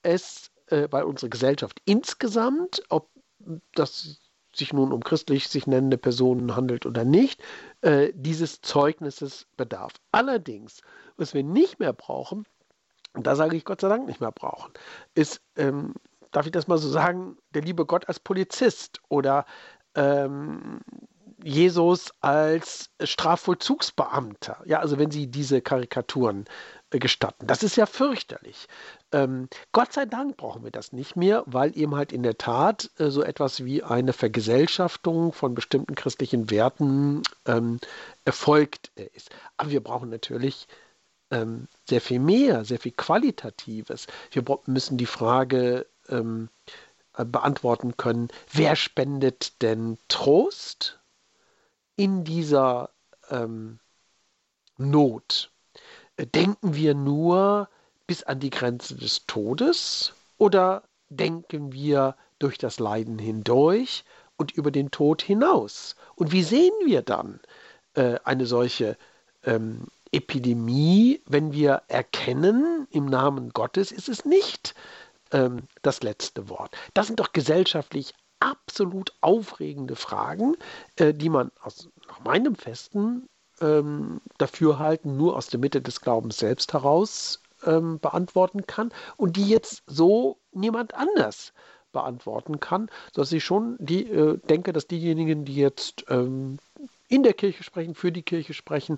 es, 0.01 0.49
äh, 0.67 0.87
weil 0.89 1.03
unsere 1.03 1.29
Gesellschaft 1.29 1.79
insgesamt, 1.85 2.81
ob 2.89 3.09
das 3.75 4.19
sich 4.53 4.73
nun 4.73 4.91
um 4.91 5.03
christlich 5.03 5.47
sich 5.47 5.67
nennende 5.67 5.97
Personen 5.97 6.55
handelt 6.55 6.85
oder 6.85 7.05
nicht, 7.05 7.41
äh, 7.81 8.11
dieses 8.13 8.61
Zeugnisses 8.61 9.47
bedarf. 9.57 9.93
Allerdings, 10.11 10.81
was 11.17 11.33
wir 11.33 11.43
nicht 11.43 11.79
mehr 11.79 11.93
brauchen, 11.93 12.45
und 13.13 13.27
da 13.27 13.35
sage 13.35 13.57
ich 13.57 13.65
Gott 13.65 13.81
sei 13.81 13.89
Dank 13.89 14.07
nicht 14.07 14.21
mehr 14.21 14.31
brauchen, 14.31 14.71
ist, 15.15 15.41
ähm, 15.57 15.95
darf 16.31 16.45
ich 16.45 16.51
das 16.51 16.67
mal 16.67 16.77
so 16.77 16.89
sagen, 16.89 17.37
der 17.53 17.61
liebe 17.61 17.85
Gott 17.85 18.07
als 18.07 18.19
Polizist 18.19 19.01
oder 19.09 19.45
ähm, 19.95 20.79
Jesus 21.43 22.11
als 22.21 22.89
Strafvollzugsbeamter. 23.01 24.61
Ja, 24.65 24.79
also 24.79 24.97
wenn 24.97 25.11
Sie 25.11 25.27
diese 25.27 25.61
Karikaturen 25.61 26.45
gestatten. 26.99 27.47
Das 27.47 27.63
ist 27.63 27.77
ja 27.77 27.85
fürchterlich. 27.85 28.67
Ähm, 29.11 29.47
Gott 29.71 29.93
sei 29.93 30.05
Dank 30.05 30.37
brauchen 30.37 30.63
wir 30.63 30.71
das 30.71 30.91
nicht 30.91 31.15
mehr, 31.15 31.43
weil 31.45 31.77
eben 31.77 31.95
halt 31.95 32.11
in 32.11 32.23
der 32.23 32.37
Tat 32.37 32.89
äh, 32.97 33.09
so 33.09 33.23
etwas 33.23 33.63
wie 33.63 33.83
eine 33.83 34.13
Vergesellschaftung 34.13 35.31
von 35.33 35.55
bestimmten 35.55 35.95
christlichen 35.95 36.49
Werten 36.49 37.23
ähm, 37.45 37.79
erfolgt 38.25 38.91
ist. 38.95 39.29
Aber 39.57 39.71
wir 39.71 39.81
brauchen 39.81 40.09
natürlich 40.09 40.67
ähm, 41.31 41.67
sehr 41.87 42.01
viel 42.01 42.19
mehr, 42.19 42.65
sehr 42.65 42.79
viel 42.79 42.91
Qualitatives. 42.91 44.07
Wir 44.31 44.43
müssen 44.65 44.97
die 44.97 45.05
Frage 45.05 45.87
ähm, 46.09 46.49
äh, 47.15 47.25
beantworten 47.25 47.97
können, 47.97 48.29
wer 48.51 48.75
spendet 48.75 49.61
denn 49.61 49.97
Trost 50.07 50.99
in 51.95 52.23
dieser 52.23 52.89
ähm, 53.29 53.79
Not? 54.77 55.51
Denken 56.25 56.75
wir 56.75 56.93
nur 56.93 57.69
bis 58.07 58.23
an 58.23 58.39
die 58.39 58.49
Grenze 58.49 58.95
des 58.95 59.25
Todes 59.25 60.13
oder 60.37 60.83
denken 61.09 61.73
wir 61.73 62.15
durch 62.39 62.57
das 62.57 62.79
Leiden 62.79 63.19
hindurch 63.19 64.03
und 64.37 64.51
über 64.51 64.71
den 64.71 64.91
Tod 64.91 65.21
hinaus? 65.21 65.95
Und 66.15 66.31
wie 66.31 66.43
sehen 66.43 66.73
wir 66.85 67.01
dann 67.01 67.39
äh, 67.93 68.17
eine 68.23 68.45
solche 68.45 68.97
ähm, 69.43 69.87
Epidemie, 70.11 71.21
wenn 71.25 71.53
wir 71.53 71.83
erkennen, 71.87 72.87
im 72.91 73.05
Namen 73.05 73.51
Gottes 73.51 73.91
ist 73.91 74.09
es 74.09 74.25
nicht 74.25 74.75
ähm, 75.31 75.67
das 75.81 76.03
letzte 76.03 76.49
Wort? 76.49 76.75
Das 76.93 77.07
sind 77.07 77.19
doch 77.19 77.33
gesellschaftlich 77.33 78.13
absolut 78.39 79.13
aufregende 79.21 79.95
Fragen, 79.95 80.55
äh, 80.95 81.13
die 81.13 81.29
man 81.29 81.51
aus 81.61 81.89
nach 82.07 82.19
meinem 82.21 82.55
festen 82.55 83.29
ähm, 83.61 84.21
Dafürhalten 84.37 85.17
nur 85.17 85.35
aus 85.35 85.47
der 85.47 85.59
Mitte 85.59 85.81
des 85.81 86.01
Glaubens 86.01 86.37
selbst 86.37 86.73
heraus 86.73 87.41
ähm, 87.65 87.99
beantworten 87.99 88.65
kann 88.65 88.91
und 89.17 89.37
die 89.37 89.47
jetzt 89.47 89.83
so 89.87 90.37
niemand 90.51 90.93
anders 90.93 91.53
beantworten 91.91 92.59
kann, 92.59 92.89
sodass 93.13 93.31
ich 93.31 93.43
schon 93.43 93.75
die, 93.79 94.09
äh, 94.09 94.37
denke, 94.49 94.73
dass 94.73 94.87
diejenigen, 94.87 95.45
die 95.45 95.55
jetzt 95.55 96.05
ähm, 96.09 96.57
in 97.07 97.23
der 97.23 97.33
Kirche 97.33 97.63
sprechen, 97.63 97.95
für 97.95 98.11
die 98.11 98.23
Kirche 98.23 98.53
sprechen, 98.53 98.97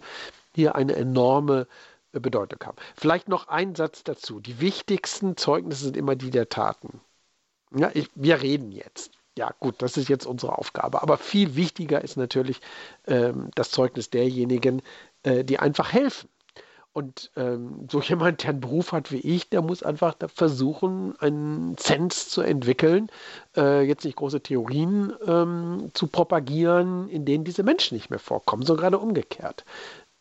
hier 0.55 0.75
eine 0.75 0.95
enorme 0.95 1.67
äh, 2.11 2.19
Bedeutung 2.19 2.59
haben. 2.63 2.77
Vielleicht 2.95 3.27
noch 3.27 3.47
ein 3.47 3.75
Satz 3.75 4.03
dazu. 4.03 4.39
Die 4.39 4.59
wichtigsten 4.59 5.35
Zeugnisse 5.37 5.85
sind 5.85 5.97
immer 5.97 6.15
die 6.15 6.29
der 6.29 6.49
Taten. 6.49 7.01
Ja, 7.75 7.89
ich, 7.93 8.09
wir 8.13 8.41
reden 8.41 8.71
jetzt. 8.71 9.11
Ja, 9.37 9.51
gut, 9.59 9.81
das 9.81 9.97
ist 9.97 10.09
jetzt 10.09 10.25
unsere 10.27 10.57
Aufgabe. 10.57 11.01
Aber 11.01 11.17
viel 11.17 11.55
wichtiger 11.55 12.03
ist 12.03 12.17
natürlich 12.17 12.61
ähm, 13.07 13.49
das 13.55 13.71
Zeugnis 13.71 14.09
derjenigen, 14.11 14.81
äh, 15.23 15.43
die 15.43 15.59
einfach 15.59 15.91
helfen. 15.91 16.29
Und 16.93 17.31
ähm, 17.35 17.87
so 17.91 17.99
jemand, 18.01 18.43
der 18.43 18.51
einen 18.51 18.61
Beruf 18.61 18.91
hat 18.91 19.11
wie 19.11 19.19
ich, 19.19 19.49
der 19.49 19.63
muss 19.63 19.81
einfach 19.81 20.15
versuchen, 20.33 21.19
einen 21.19 21.75
Sens 21.77 22.29
zu 22.29 22.41
entwickeln, 22.41 23.09
äh, 23.57 23.81
jetzt 23.81 24.05
nicht 24.05 24.17
große 24.17 24.41
Theorien 24.41 25.13
ähm, 25.25 25.89
zu 25.93 26.07
propagieren, 26.07 27.09
in 27.09 27.25
denen 27.25 27.43
diese 27.43 27.63
Menschen 27.63 27.95
nicht 27.95 28.11
mehr 28.11 28.19
vorkommen, 28.19 28.63
so 28.63 28.75
gerade 28.75 28.99
umgekehrt. 28.99 29.65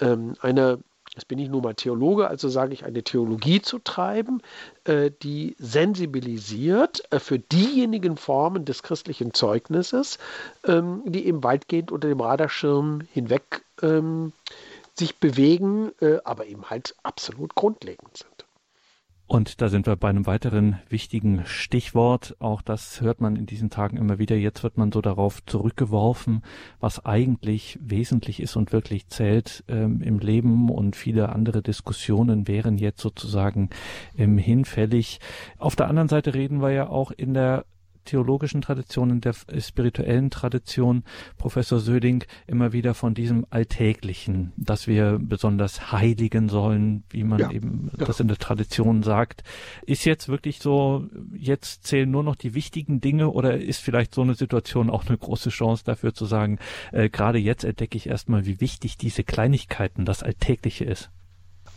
Ähm, 0.01 0.35
eine, 0.41 0.79
jetzt 1.15 1.29
bin 1.29 1.39
ich 1.39 1.49
nur 1.49 1.63
mal 1.63 1.75
Theologe, 1.75 2.29
also 2.29 2.49
sage 2.49 2.73
ich, 2.73 2.85
eine 2.85 3.03
Theologie 3.03 3.61
zu 3.61 3.79
treiben, 3.79 4.43
äh, 4.85 5.11
die 5.23 5.57
sensibilisiert 5.59 7.03
äh, 7.13 7.19
für 7.19 7.39
diejenigen 7.39 8.17
Formen 8.17 8.65
des 8.65 8.83
christlichen 8.83 9.35
Zeugnisses, 9.35 10.19
ähm, 10.67 11.03
die 11.05 11.27
eben 11.27 11.45
weitgehend 11.45 11.93
unter 11.93 12.09
dem 12.09 12.21
Radarschirm 12.21 13.03
hinweg 13.13 13.65
ähm, 13.83 14.33
sich 14.95 15.19
bewegen, 15.19 15.93
äh, 16.01 16.19
aber 16.25 16.47
eben 16.47 16.71
halt 16.71 16.95
absolut 17.03 17.55
grundlegend 17.55 18.17
sind. 18.17 18.42
Und 19.27 19.63
da 19.63 19.69
sind 19.69 19.87
wir 19.87 19.97
bei 19.97 20.11
einem 20.11 20.27
weiteren 20.27 20.79
wichtigen 20.91 21.43
Stichwort. 21.47 22.37
Auch 22.39 22.61
das 22.61 23.01
hört 23.01 23.23
man 23.23 23.35
in 23.37 23.47
diesen 23.47 23.71
Tagen 23.71 23.97
immer 23.97 24.19
wieder. 24.19 24.37
Jetzt 24.37 24.63
wird 24.63 24.77
man 24.77 24.93
so 24.93 25.01
darauf 25.01 25.43
zurückgeworfen, 25.47 26.43
was 26.81 27.07
eigentlich 27.07 27.79
wesentlich 27.81 28.41
ist 28.41 28.57
und 28.57 28.73
wirklich 28.73 29.09
zählt 29.09 29.65
ähm, 29.69 30.03
im 30.03 30.19
Leben. 30.19 30.69
Und 30.69 30.97
viele 30.97 31.31
andere 31.31 31.63
Diskussionen 31.63 32.47
wären 32.47 32.77
jetzt 32.77 33.01
sozusagen 33.01 33.71
ähm, 34.19 34.37
hinfällig. 34.37 35.19
Auf 35.57 35.77
der 35.77 35.89
anderen 35.89 36.09
Seite 36.09 36.35
reden 36.35 36.61
wir 36.61 36.71
ja 36.71 36.89
auch 36.89 37.11
in 37.11 37.33
der 37.33 37.65
theologischen 38.05 38.61
Tradition, 38.61 39.11
in 39.11 39.21
der 39.21 39.35
spirituellen 39.59 40.31
Tradition, 40.31 41.05
Professor 41.39 41.79
Söding, 41.79 42.25
immer 42.47 42.73
wieder 42.73 42.95
von 42.95 43.15
diesem 43.15 43.47
Alltäglichen, 43.51 44.53
dass 44.57 44.87
wir 44.87 45.19
besonders 45.21 45.93
heiligen 45.93 46.49
sollen, 46.49 47.05
wie 47.11 47.25
man 47.25 47.41
ja, 47.41 47.51
eben 47.51 47.91
ja. 47.99 48.05
das 48.05 48.21
in 48.21 48.29
der 48.29 48.39
Tradition 48.39 49.03
sagt. 49.03 49.43
Ist 49.87 50.05
jetzt 50.05 50.29
wirklich 50.29 50.59
so, 50.61 51.07
jetzt 51.35 51.85
zählen 51.85 52.11
nur 52.11 52.23
noch 52.23 52.37
die 52.37 52.55
wichtigen 52.55 53.01
Dinge 53.01 53.31
oder 53.31 53.59
ist 53.59 53.81
vielleicht 53.81 54.15
so 54.15 54.23
eine 54.23 54.35
Situation 54.35 54.91
auch 54.91 55.07
eine 55.07 55.19
große 55.19 55.51
Chance 55.51 55.85
dafür 55.85 56.15
zu 56.15 56.27
sagen, 56.27 56.59
äh, 56.93 57.09
gerade 57.09 57.39
jetzt 57.39 57.65
entdecke 57.65 57.97
ich 57.97 58.09
erstmal, 58.09 58.47
wie 58.47 58.61
wichtig 58.61 58.97
diese 58.97 59.25
Kleinigkeiten, 59.25 60.05
das 60.05 60.23
Alltägliche 60.23 60.85
ist? 60.85 61.11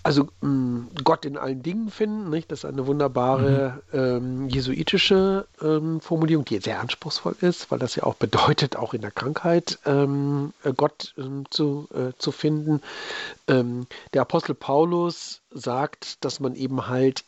Also 0.06 0.28
mh, 0.41 0.50
mm, 0.50 0.89
Gott 1.04 1.26
in 1.26 1.36
allen 1.36 1.63
Dingen 1.63 1.89
finden, 1.89 2.30
nicht? 2.30 2.52
das 2.52 2.60
ist 2.60 2.65
eine 2.65 2.86
wunderbare 2.86 3.82
mhm. 3.91 4.00
ähm, 4.00 4.50
jesuitische 4.50 5.48
ähm, 5.60 6.00
Formulierung, 6.00 6.46
die 6.46 6.60
sehr 6.60 6.80
anspruchsvoll 6.80 7.36
ist, 7.41 7.72
weil 7.72 7.80
das 7.80 7.96
ja 7.96 8.04
auch 8.04 8.13
bedeutet, 8.13 8.76
auch 8.76 8.94
in 8.94 9.02
der 9.02 9.10
Krankheit 9.10 9.80
ähm, 9.84 10.54
äh, 10.63 10.74
Gott 10.74 11.15
ähm, 11.18 11.46
zu, 11.50 11.89
äh, 11.91 12.12
zu 12.20 12.32
finden. 12.32 12.84
Ähm, 13.48 13.88
der 14.13 14.22
Apostel 14.22 14.54
Paulus 14.54 15.41
sagt, 15.50 16.24
dass 16.24 16.39
man 16.39 16.54
eben 16.54 16.88
halt 16.88 17.24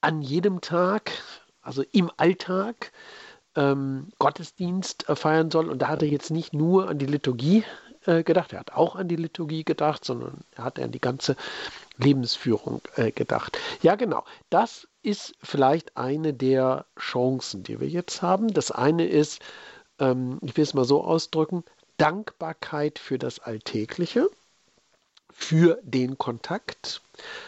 an 0.00 0.20
jedem 0.20 0.60
Tag, 0.62 1.12
also 1.62 1.84
im 1.92 2.10
Alltag, 2.16 2.90
ähm, 3.54 4.08
Gottesdienst 4.18 5.08
äh, 5.08 5.14
feiern 5.14 5.52
soll. 5.52 5.68
Und 5.68 5.78
da 5.78 5.86
hat 5.86 6.02
er 6.02 6.08
jetzt 6.08 6.32
nicht 6.32 6.54
nur 6.54 6.88
an 6.88 6.98
die 6.98 7.06
Liturgie 7.06 7.62
äh, 8.06 8.22
gedacht, 8.22 8.52
er 8.52 8.60
hat 8.60 8.72
auch 8.72 8.96
an 8.96 9.08
die 9.08 9.16
Liturgie 9.16 9.64
gedacht, 9.64 10.04
sondern 10.04 10.40
er 10.56 10.64
hat 10.64 10.78
an 10.78 10.92
die 10.92 11.00
ganze 11.00 11.36
Lebensführung 11.96 12.80
äh, 12.96 13.10
gedacht. 13.12 13.58
Ja, 13.82 13.94
genau. 13.94 14.24
Das 14.50 14.88
ist 15.02 15.34
vielleicht 15.42 15.96
eine 15.96 16.32
der 16.32 16.86
Chancen, 16.98 17.62
die 17.62 17.80
wir 17.80 17.88
jetzt 17.88 18.22
haben. 18.22 18.52
Das 18.52 18.70
eine 18.70 19.06
ist, 19.06 19.40
ähm, 19.98 20.38
ich 20.42 20.56
will 20.56 20.64
es 20.64 20.74
mal 20.74 20.84
so 20.84 21.04
ausdrücken, 21.04 21.64
Dankbarkeit 21.96 22.98
für 22.98 23.18
das 23.18 23.38
Alltägliche, 23.38 24.28
für 25.30 25.78
den 25.82 26.18
Kontakt, 26.18 27.02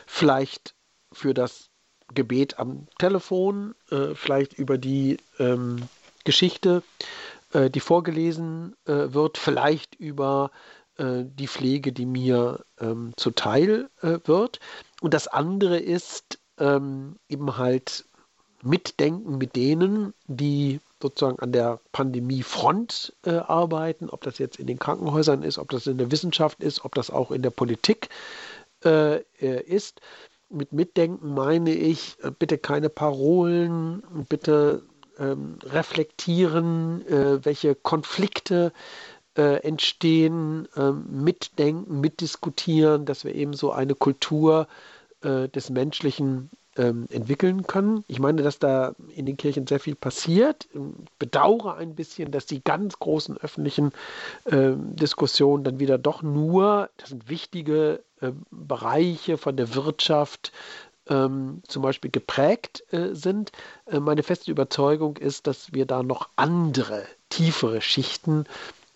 vielleicht 0.06 0.74
für 1.12 1.34
das 1.34 1.70
Gebet 2.14 2.58
am 2.58 2.86
Telefon, 2.98 3.74
äh, 3.90 4.14
vielleicht 4.14 4.52
über 4.54 4.78
die 4.78 5.16
ähm, 5.38 5.88
Geschichte, 6.24 6.82
äh, 7.52 7.70
die 7.70 7.80
vorgelesen 7.80 8.76
äh, 8.84 9.12
wird, 9.12 9.38
vielleicht 9.38 9.96
über 9.96 10.50
äh, 10.98 11.24
die 11.24 11.48
Pflege, 11.48 11.92
die 11.92 12.06
mir 12.06 12.64
ähm, 12.80 13.12
zuteil 13.16 13.88
äh, 14.02 14.18
wird. 14.24 14.60
Und 15.00 15.14
das 15.14 15.28
andere 15.28 15.78
ist 15.78 16.38
ähm, 16.58 17.16
eben 17.28 17.56
halt 17.58 18.04
Mitdenken 18.62 19.38
mit 19.38 19.56
denen, 19.56 20.14
die 20.26 20.80
sozusagen 21.00 21.38
an 21.40 21.52
der 21.52 21.80
Pandemiefront 21.92 23.14
äh, 23.24 23.32
arbeiten, 23.32 24.08
ob 24.08 24.22
das 24.22 24.38
jetzt 24.38 24.58
in 24.58 24.66
den 24.66 24.78
Krankenhäusern 24.78 25.42
ist, 25.42 25.58
ob 25.58 25.70
das 25.70 25.86
in 25.86 25.98
der 25.98 26.10
Wissenschaft 26.10 26.62
ist, 26.62 26.84
ob 26.84 26.94
das 26.94 27.10
auch 27.10 27.30
in 27.30 27.42
der 27.42 27.50
Politik 27.50 28.08
äh, 28.84 29.16
äh 29.40 29.62
ist. 29.62 30.00
Mit 30.48 30.72
Mitdenken 30.72 31.34
meine 31.34 31.74
ich, 31.74 32.16
äh, 32.22 32.30
bitte 32.30 32.56
keine 32.56 32.88
Parolen, 32.88 34.02
bitte 34.28 34.82
ähm, 35.18 35.58
reflektieren, 35.62 37.02
welche 37.44 37.74
Konflikte 37.74 38.72
äh, 39.36 39.56
entstehen, 39.62 40.68
äh, 40.76 40.90
mitdenken, 40.90 42.00
mitdiskutieren, 42.00 43.04
dass 43.04 43.24
wir 43.24 43.34
eben 43.34 43.52
so 43.52 43.72
eine 43.72 43.94
Kultur 43.94 44.66
äh, 45.22 45.48
des 45.48 45.70
Menschlichen 45.70 46.50
ähm, 46.76 47.06
entwickeln 47.10 47.66
können. 47.66 48.04
Ich 48.06 48.18
meine, 48.18 48.42
dass 48.42 48.58
da 48.58 48.94
in 49.14 49.26
den 49.26 49.36
Kirchen 49.36 49.66
sehr 49.66 49.80
viel 49.80 49.94
passiert. 49.94 50.68
Ich 50.72 50.80
bedauere 51.18 51.76
ein 51.76 51.94
bisschen, 51.94 52.30
dass 52.30 52.46
die 52.46 52.62
ganz 52.62 52.98
großen 52.98 53.36
öffentlichen 53.38 53.92
äh, 54.44 54.72
Diskussionen 54.76 55.64
dann 55.64 55.80
wieder 55.80 55.98
doch 55.98 56.22
nur, 56.22 56.90
das 56.98 57.10
sind 57.10 57.28
wichtige 57.28 58.02
äh, 58.20 58.32
Bereiche 58.50 59.38
von 59.38 59.56
der 59.56 59.74
Wirtschaft, 59.74 60.52
ähm, 61.08 61.62
zum 61.68 61.82
Beispiel 61.82 62.10
geprägt 62.10 62.84
äh, 62.92 63.14
sind. 63.14 63.52
Äh, 63.86 64.00
meine 64.00 64.22
feste 64.22 64.50
Überzeugung 64.50 65.16
ist, 65.16 65.46
dass 65.46 65.72
wir 65.72 65.86
da 65.86 66.02
noch 66.02 66.28
andere, 66.36 67.04
tiefere 67.28 67.80
Schichten 67.80 68.44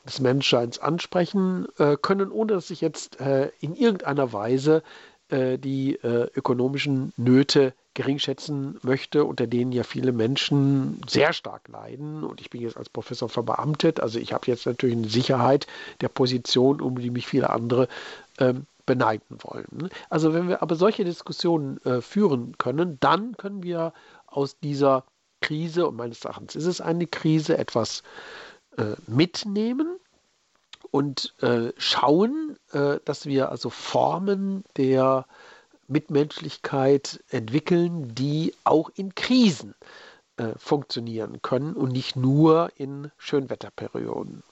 des 0.06 0.20
Menschseins 0.20 0.78
ansprechen 0.78 1.66
äh, 1.78 1.96
können, 2.00 2.30
ohne 2.30 2.54
dass 2.54 2.70
ich 2.70 2.80
jetzt 2.80 3.20
äh, 3.20 3.50
in 3.60 3.74
irgendeiner 3.74 4.32
Weise 4.32 4.82
äh, 5.28 5.58
die 5.58 5.96
äh, 5.96 6.28
ökonomischen 6.34 7.12
Nöte 7.16 7.74
geringschätzen 7.94 8.78
möchte, 8.82 9.24
unter 9.24 9.46
denen 9.46 9.72
ja 9.72 9.82
viele 9.82 10.12
Menschen 10.12 11.00
sehr 11.08 11.32
stark 11.32 11.68
leiden. 11.68 12.24
Und 12.24 12.40
ich 12.40 12.50
bin 12.50 12.62
jetzt 12.62 12.76
als 12.76 12.88
Professor 12.88 13.28
verbeamtet, 13.28 14.00
also 14.00 14.18
ich 14.18 14.32
habe 14.32 14.46
jetzt 14.46 14.66
natürlich 14.66 14.96
eine 14.96 15.08
Sicherheit 15.08 15.66
der 16.00 16.08
Position, 16.08 16.80
um 16.80 16.98
die 16.98 17.10
mich 17.10 17.26
viele 17.26 17.50
andere 17.50 17.88
ähm, 18.38 18.66
beneiden 18.86 19.38
wollen. 19.42 19.90
Also 20.08 20.32
wenn 20.34 20.48
wir 20.48 20.62
aber 20.62 20.76
solche 20.76 21.04
Diskussionen 21.04 21.78
äh, 21.84 22.00
führen 22.00 22.56
können, 22.58 22.98
dann 23.00 23.36
können 23.36 23.62
wir 23.62 23.92
aus 24.26 24.58
dieser 24.58 25.04
Krise, 25.40 25.86
und 25.88 25.96
meines 25.96 26.24
Erachtens 26.24 26.54
ist 26.54 26.66
es 26.66 26.80
eine 26.80 27.06
Krise, 27.06 27.58
etwas 27.58 28.00
äh, 28.00 28.49
mitnehmen 29.06 29.98
und 30.90 31.34
äh, 31.40 31.72
schauen, 31.76 32.56
äh, 32.72 32.98
dass 33.04 33.26
wir 33.26 33.50
also 33.50 33.70
Formen 33.70 34.64
der 34.76 35.26
Mitmenschlichkeit 35.86 37.22
entwickeln, 37.30 38.14
die 38.14 38.54
auch 38.64 38.90
in 38.94 39.14
Krisen 39.14 39.74
äh, 40.36 40.52
funktionieren 40.56 41.42
können 41.42 41.74
und 41.74 41.92
nicht 41.92 42.16
nur 42.16 42.70
in 42.76 43.10
Schönwetterperioden 43.18 44.42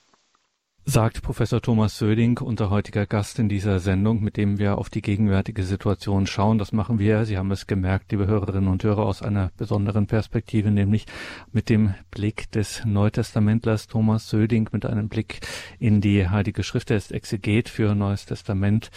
sagt 0.90 1.20
Professor 1.20 1.60
Thomas 1.60 1.98
Söding, 1.98 2.38
unser 2.38 2.70
heutiger 2.70 3.04
Gast 3.04 3.38
in 3.38 3.50
dieser 3.50 3.78
Sendung, 3.78 4.22
mit 4.22 4.38
dem 4.38 4.58
wir 4.58 4.78
auf 4.78 4.88
die 4.88 5.02
gegenwärtige 5.02 5.62
Situation 5.62 6.26
schauen. 6.26 6.56
Das 6.56 6.72
machen 6.72 6.98
wir, 6.98 7.26
Sie 7.26 7.36
haben 7.36 7.50
es 7.50 7.66
gemerkt, 7.66 8.10
liebe 8.10 8.26
Hörerinnen 8.26 8.70
und 8.70 8.82
Hörer, 8.82 9.04
aus 9.04 9.20
einer 9.20 9.50
besonderen 9.58 10.06
Perspektive, 10.06 10.70
nämlich 10.70 11.04
mit 11.52 11.68
dem 11.68 11.92
Blick 12.10 12.50
des 12.52 12.86
Neutestamentlers 12.86 13.86
Thomas 13.86 14.30
Söding, 14.30 14.70
mit 14.72 14.86
einem 14.86 15.10
Blick 15.10 15.40
in 15.78 16.00
die 16.00 16.26
Heilige 16.26 16.62
Schrift. 16.62 16.90
Er 16.90 16.96
ist 16.96 17.12
Exeget 17.12 17.68
für 17.68 17.94
Neues 17.94 18.24
Testament 18.24 18.90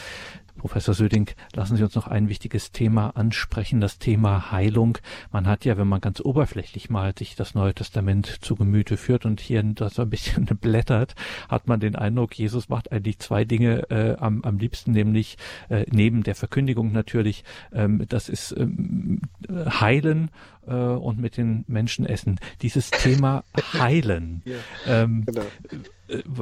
Professor 0.58 0.93
Söding, 0.93 1.30
lassen 1.54 1.78
Sie 1.78 1.84
uns 1.84 1.95
noch 1.95 2.08
ein 2.08 2.30
wichtiges 2.30 2.72
Thema 2.72 3.16
ansprechen, 3.16 3.82
das 3.82 3.99
Thema 3.99 4.52
Heilung. 4.52 4.97
Man 5.32 5.47
hat 5.47 5.66
ja, 5.66 5.78
wenn 5.78 5.88
man 5.88 6.02
ganz 6.02 6.20
oberflächlich 6.22 6.89
mal 6.89 7.14
sich 7.18 7.36
das 7.36 7.56
Neue 7.56 7.74
Testament 7.74 8.38
zu 8.41 8.56
Gemüte 8.56 8.97
führt 8.97 9.26
und 9.26 9.39
hier 9.39 9.64
das 9.64 9.99
ein 9.99 10.10
bisschen 10.10 10.45
blättert, 10.62 11.16
hat 11.49 11.68
man 11.68 11.80
den 11.80 11.95
Eindruck, 11.95 12.38
Jesus 12.38 12.70
macht 12.70 12.91
eigentlich 12.91 13.20
zwei 13.20 13.45
Dinge 13.45 13.89
äh, 13.89 14.16
am, 14.18 14.43
am 14.43 14.58
liebsten, 14.58 14.91
nämlich 14.91 15.38
äh, 15.70 15.86
neben 15.91 16.24
der 16.24 16.36
Verkündigung 16.36 16.91
natürlich, 16.91 17.43
ähm, 17.74 18.06
das 18.08 18.30
ist 18.30 18.56
ähm, 18.58 19.22
Heilen 19.49 20.30
äh, 20.68 20.74
und 20.74 21.20
mit 21.20 21.38
den 21.38 21.64
Menschen 21.68 22.06
essen. 22.06 22.39
Dieses 22.62 22.91
Thema 22.91 23.43
Heilen. 23.74 24.41
ja, 24.45 24.56
ähm, 24.88 25.24
genau 25.26 25.43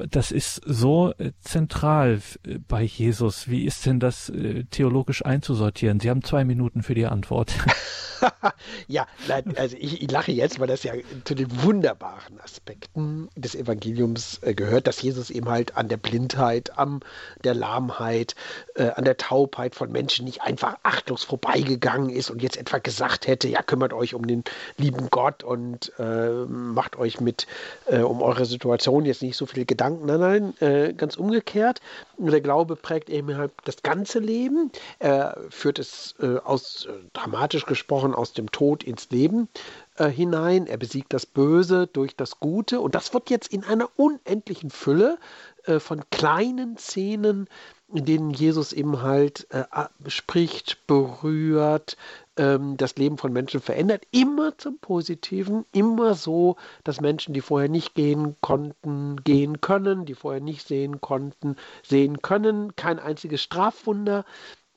das 0.10 0.32
ist 0.32 0.62
so 0.66 1.14
äh, 1.18 1.32
zentral 1.42 2.22
äh, 2.46 2.58
bei 2.68 2.84
Jesus. 2.84 3.48
Wie 3.48 3.66
ist 3.66 3.86
denn 3.86 4.00
das 4.00 4.32
theologisch 4.72 5.26
einzusortieren? 5.26 6.00
Sie 6.00 6.10
haben 6.10 6.24
zwei 6.24 6.44
Minuten 6.44 6.84
für 6.84 6.96
die 6.96 7.06
Antwort. 7.06 7.54
ja, 8.88 9.08
also 9.56 9.76
ich, 9.80 10.02
ich, 10.02 10.12
lache 10.12 10.32
jetzt, 10.32 10.60
weil 10.60 10.68
das 10.68 10.84
ja 10.84 10.94
zu 11.24 11.36
den 11.36 11.64
wunderbaren 11.64 12.40
Aspekten 12.42 13.30
des 13.36 13.56
Evangeliums 13.56 14.40
gehört, 14.42 14.88
dass 14.88 15.02
Jesus 15.02 15.30
eben 15.30 15.50
halt 15.50 15.78
an 15.78 15.88
der 15.88 15.98
Blindheit, 15.98 16.78
an 16.78 17.02
der 17.44 17.54
Lahmheit, 17.54 18.36
äh, 18.76 18.90
an 18.90 19.06
der 19.06 19.18
Taubheit 19.18 19.76
von 19.76 19.92
Menschen 19.92 20.26
nicht 20.26 20.42
einfach 20.42 20.78
achtlos 20.84 21.24
vorbeigegangen 21.24 22.10
ist 22.10 22.30
und 22.30 22.42
jetzt 22.42 22.58
etwa 22.58 22.78
gesagt 22.80 23.28
hätte, 23.28 23.48
ja, 23.48 23.62
kümmert 23.62 23.94
euch 23.94 24.14
um 24.14 24.28
den 24.28 24.44
lieben 24.78 25.10
Gott 25.10 25.44
und 25.44 25.92
äh, 26.00 26.30
macht 26.30 26.98
euch 26.98 27.20
mit 27.20 27.48
äh, 27.86 28.00
um 28.00 28.22
eure 28.22 28.46
Situation 28.46 29.06
jetzt 29.06 29.22
nicht 29.22 29.38
so 29.38 29.46
viel 29.46 29.59
Gedanken. 29.66 30.06
Nein, 30.06 30.20
nein, 30.20 30.54
äh, 30.60 30.94
ganz 30.94 31.16
umgekehrt. 31.18 31.82
Der 32.18 32.42
Glaube 32.42 32.76
prägt 32.76 33.10
eben 33.10 33.36
halt 33.38 33.52
das 33.66 33.82
ganze 33.84 34.20
Leben. 34.20 34.72
Er 35.00 35.38
führt 35.50 35.80
es 35.80 36.16
äh, 36.20 36.38
aus, 36.38 36.86
äh, 36.86 36.94
dramatisch 37.14 37.66
gesprochen, 37.66 38.14
aus 38.14 38.34
dem 38.34 38.52
Tod 38.52 38.84
ins 38.84 39.10
Leben 39.10 39.48
äh, 39.96 40.08
hinein. 40.08 40.68
Er 40.68 40.78
besiegt 40.78 41.14
das 41.14 41.26
Böse 41.26 41.88
durch 41.88 42.16
das 42.16 42.40
Gute. 42.40 42.82
Und 42.82 42.96
das 42.96 43.14
wird 43.14 43.30
jetzt 43.30 43.54
in 43.54 43.64
einer 43.64 43.90
unendlichen 43.96 44.70
Fülle 44.70 45.18
äh, 45.66 45.80
von 45.80 46.04
kleinen 46.10 46.78
Szenen 46.78 47.48
in 47.94 48.06
denen 48.06 48.32
Jesus 48.32 48.72
eben 48.74 49.02
halt 49.02 49.48
äh, 49.50 49.64
spricht, 50.08 50.86
berührt, 50.86 51.98
ähm, 52.40 52.78
das 52.78 52.96
Leben 52.96 53.18
von 53.18 53.34
Menschen 53.34 53.60
verändert, 53.60 54.06
immer 54.12 54.58
zum 54.58 54.80
Positiven, 54.80 55.66
immer 55.74 56.16
so, 56.16 56.56
dass 56.86 57.02
Menschen, 57.02 57.34
die 57.34 57.42
vorher 57.42 57.70
nicht 57.70 57.94
gehen 57.94 58.38
konnten, 58.42 59.18
gehen 59.24 59.62
können, 59.62 60.06
die 60.06 60.16
vorher 60.16 60.42
nicht 60.42 60.66
sehen 60.66 61.02
konnten, 61.02 61.58
sehen 61.84 62.22
können. 62.22 62.76
Kein 62.78 62.98
einziges 62.98 63.44
Strafwunder, 63.44 64.24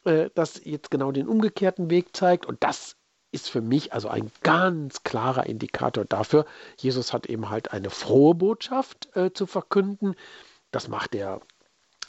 äh, 0.05 0.29
das 0.35 0.61
jetzt 0.65 0.91
genau 0.91 1.13
den 1.13 1.29
umgekehrten 1.29 1.89
Weg 1.89 2.17
zeigt. 2.17 2.47
Und 2.47 2.65
das 2.65 2.97
ist 3.31 3.49
für 3.49 3.63
mich 3.63 3.93
also 3.93 4.09
ein 4.09 4.31
ganz 4.43 5.05
klarer 5.05 5.47
Indikator 5.47 6.05
dafür, 6.05 6.45
Jesus 6.79 7.13
hat 7.13 7.27
eben 7.27 7.49
halt 7.49 7.73
eine 7.73 7.89
frohe 7.89 8.35
Botschaft 8.35 9.09
äh, 9.17 9.33
zu 9.33 9.47
verkünden. 9.47 10.17
Das 10.71 10.89
macht 10.89 11.15
er 11.15 11.41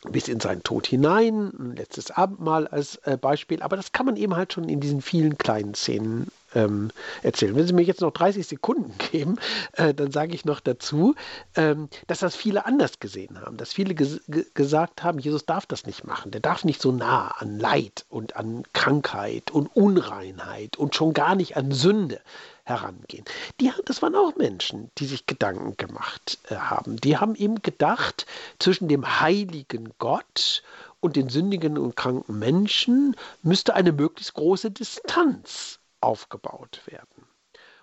bis 0.10 0.28
in 0.28 0.40
seinen 0.40 0.64
Tod 0.64 0.88
hinein, 0.88 1.52
ein 1.58 1.76
letztes 1.76 2.12
Abendmahl 2.12 2.68
als 2.68 2.98
äh, 3.04 3.18
Beispiel, 3.18 3.62
aber 3.62 3.76
das 3.76 3.92
kann 3.92 4.06
man 4.06 4.18
eben 4.18 4.36
halt 4.36 4.54
schon 4.54 4.70
in 4.70 4.80
diesen 4.80 5.02
vielen 5.02 5.38
kleinen 5.38 5.74
Szenen 5.74 6.28
ähm, 6.56 6.92
erzählen. 7.22 7.56
Wenn 7.56 7.68
Sie 7.68 7.74
mir 7.74 7.84
jetzt 7.84 8.02
noch 8.02 8.12
30 8.12 8.48
Sekunden 8.48 8.94
geben, 9.12 9.40
äh, 9.74 9.94
dann 9.94 10.12
sage 10.12 10.34
ich 10.34 10.46
noch 10.46 10.60
dazu, 10.60 11.16
ähm, 11.56 11.90
dass 12.08 12.20
das 12.20 12.36
viele 12.36 12.66
anders 12.66 13.00
gesehen 13.00 13.40
haben, 13.42 13.58
dass 13.58 13.74
viele 13.74 13.96
ges 13.96 14.22
gesagt 14.54 15.04
haben, 15.04 15.20
Jesus 15.20 15.46
darf 15.46 15.66
das 15.66 15.86
nicht 15.86 16.04
machen, 16.06 16.32
der 16.32 16.42
darf 16.42 16.64
nicht 16.64 16.82
so 16.82 16.92
nah 16.92 17.30
an 17.38 17.60
Leid 17.60 18.06
und 18.10 18.36
an 18.36 18.64
Krankheit 18.74 19.52
und 19.52 19.76
Unreinheit 19.76 20.78
und 20.78 20.96
schon 20.96 21.14
gar 21.14 21.36
nicht 21.36 21.58
an 21.58 21.72
Sünde 21.72 22.20
herangehen. 22.64 23.26
Die, 23.60 23.72
das 23.86 24.02
waren 24.02 24.16
auch 24.16 24.36
Menschen, 24.38 24.90
die 24.98 25.06
sich 25.06 25.26
Gedanken 25.26 25.76
gemacht 25.78 26.40
äh, 26.50 26.56
haben. 26.56 26.98
Die 26.98 27.18
haben 27.18 27.36
eben 27.36 27.62
gedacht, 27.62 28.26
zwischen 28.60 28.88
dem 28.88 29.20
heiligen 29.20 29.94
Gott 30.00 30.64
und 31.02 31.18
den 31.18 31.28
sündigen 31.28 31.78
und 31.78 31.96
kranken 31.96 32.40
Menschen 32.40 33.16
müsste 33.42 33.74
eine 33.74 33.92
möglichst 33.92 34.34
große 34.36 34.72
Distanz 34.72 35.80
aufgebaut 36.04 36.82
werden. 36.86 37.28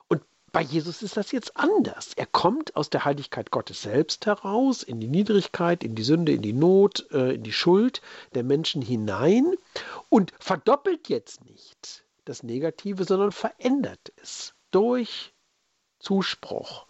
Und 0.08 0.22
bei 0.52 0.62
Jesus 0.62 1.02
ist 1.02 1.16
das 1.16 1.32
jetzt 1.32 1.56
anders. 1.56 2.12
Er 2.14 2.26
kommt 2.26 2.76
aus 2.76 2.90
der 2.90 3.04
Heiligkeit 3.04 3.50
Gottes 3.50 3.82
selbst 3.82 4.26
heraus, 4.26 4.82
in 4.82 5.00
die 5.00 5.08
Niedrigkeit, 5.08 5.82
in 5.84 5.94
die 5.94 6.02
Sünde, 6.02 6.32
in 6.32 6.42
die 6.42 6.52
Not, 6.52 7.06
äh, 7.12 7.34
in 7.34 7.42
die 7.42 7.52
Schuld 7.52 8.02
der 8.34 8.44
Menschen 8.44 8.82
hinein 8.82 9.54
und 10.08 10.32
verdoppelt 10.38 11.08
jetzt 11.08 11.44
nicht 11.44 12.04
das 12.24 12.42
Negative, 12.42 13.04
sondern 13.04 13.32
verändert 13.32 14.12
es 14.22 14.54
durch 14.70 15.32
Zuspruch, 15.98 16.86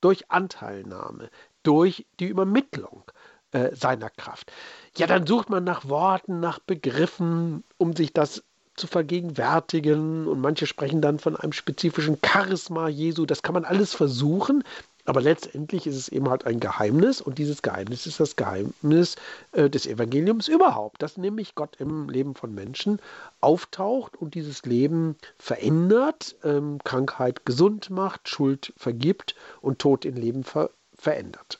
durch 0.00 0.30
Anteilnahme, 0.30 1.30
durch 1.62 2.06
die 2.18 2.26
Übermittlung 2.26 3.04
äh, 3.52 3.74
seiner 3.74 4.10
Kraft. 4.10 4.52
Ja, 4.96 5.06
dann 5.06 5.26
sucht 5.26 5.50
man 5.50 5.64
nach 5.64 5.88
Worten, 5.88 6.40
nach 6.40 6.58
Begriffen, 6.58 7.64
um 7.78 7.94
sich 7.94 8.12
das 8.12 8.44
zu 8.80 8.88
vergegenwärtigen. 8.88 10.26
Und 10.26 10.40
manche 10.40 10.66
sprechen 10.66 11.00
dann 11.00 11.18
von 11.18 11.36
einem 11.36 11.52
spezifischen 11.52 12.18
Charisma 12.24 12.88
Jesu. 12.88 13.26
Das 13.26 13.42
kann 13.42 13.54
man 13.54 13.64
alles 13.64 13.94
versuchen, 13.94 14.64
aber 15.04 15.20
letztendlich 15.20 15.86
ist 15.86 15.96
es 15.96 16.08
eben 16.08 16.28
halt 16.28 16.46
ein 16.46 16.60
Geheimnis 16.60 17.20
und 17.20 17.38
dieses 17.38 17.62
Geheimnis 17.62 18.06
ist 18.06 18.20
das 18.20 18.36
Geheimnis 18.36 19.16
äh, 19.52 19.70
des 19.70 19.86
Evangeliums 19.86 20.48
überhaupt, 20.48 21.02
dass 21.02 21.16
nämlich 21.16 21.54
Gott 21.54 21.76
im 21.78 22.08
Leben 22.08 22.34
von 22.34 22.54
Menschen 22.54 23.00
auftaucht 23.40 24.16
und 24.16 24.34
dieses 24.34 24.64
Leben 24.66 25.16
verändert, 25.38 26.36
ähm, 26.44 26.78
Krankheit 26.84 27.44
gesund 27.46 27.90
macht, 27.90 28.28
Schuld 28.28 28.72
vergibt 28.76 29.34
und 29.60 29.78
Tod 29.78 30.04
in 30.04 30.16
Leben 30.16 30.44
ver 30.44 30.70
verändert. 30.96 31.58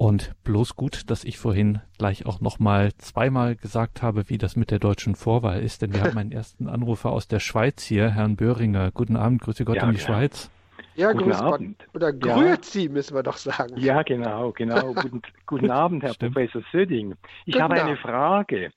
Und 0.00 0.32
bloß 0.44 0.76
gut, 0.76 1.10
dass 1.10 1.24
ich 1.24 1.36
vorhin 1.36 1.82
gleich 1.98 2.24
auch 2.24 2.40
nochmal 2.40 2.90
zweimal 2.96 3.54
gesagt 3.54 4.00
habe, 4.00 4.30
wie 4.30 4.38
das 4.38 4.56
mit 4.56 4.70
der 4.70 4.78
deutschen 4.78 5.14
Vorwahl 5.14 5.60
ist, 5.60 5.82
denn 5.82 5.92
wir 5.92 6.00
haben 6.00 6.16
einen 6.16 6.32
ersten 6.32 6.68
Anrufer 6.68 7.12
aus 7.12 7.28
der 7.28 7.38
Schweiz 7.38 7.82
hier, 7.82 8.08
Herrn 8.08 8.34
Böhringer. 8.34 8.92
Guten 8.92 9.14
Abend, 9.16 9.42
grüße 9.42 9.66
Gott 9.66 9.76
ja, 9.76 9.82
in 9.82 9.90
die 9.90 9.98
ja. 9.98 10.06
Schweiz. 10.06 10.50
Ja, 10.94 11.12
guten 11.12 11.32
Abend. 11.32 11.78
Gott. 11.80 11.96
Oder 11.96 12.12
grüezi, 12.14 12.84
ja. 12.84 12.90
müssen 12.90 13.14
wir 13.14 13.22
doch 13.22 13.36
sagen. 13.36 13.76
Ja, 13.76 14.02
genau, 14.02 14.52
genau. 14.52 14.94
guten, 14.94 15.20
guten 15.44 15.70
Abend, 15.70 16.02
Herr 16.02 16.14
Stimmt. 16.14 16.32
Professor 16.32 16.62
Söding. 16.72 17.16
Ich 17.44 17.52
guten 17.52 17.62
habe 17.62 17.74
Abend. 17.74 17.88
eine 17.88 17.96
Frage. 17.98 18.72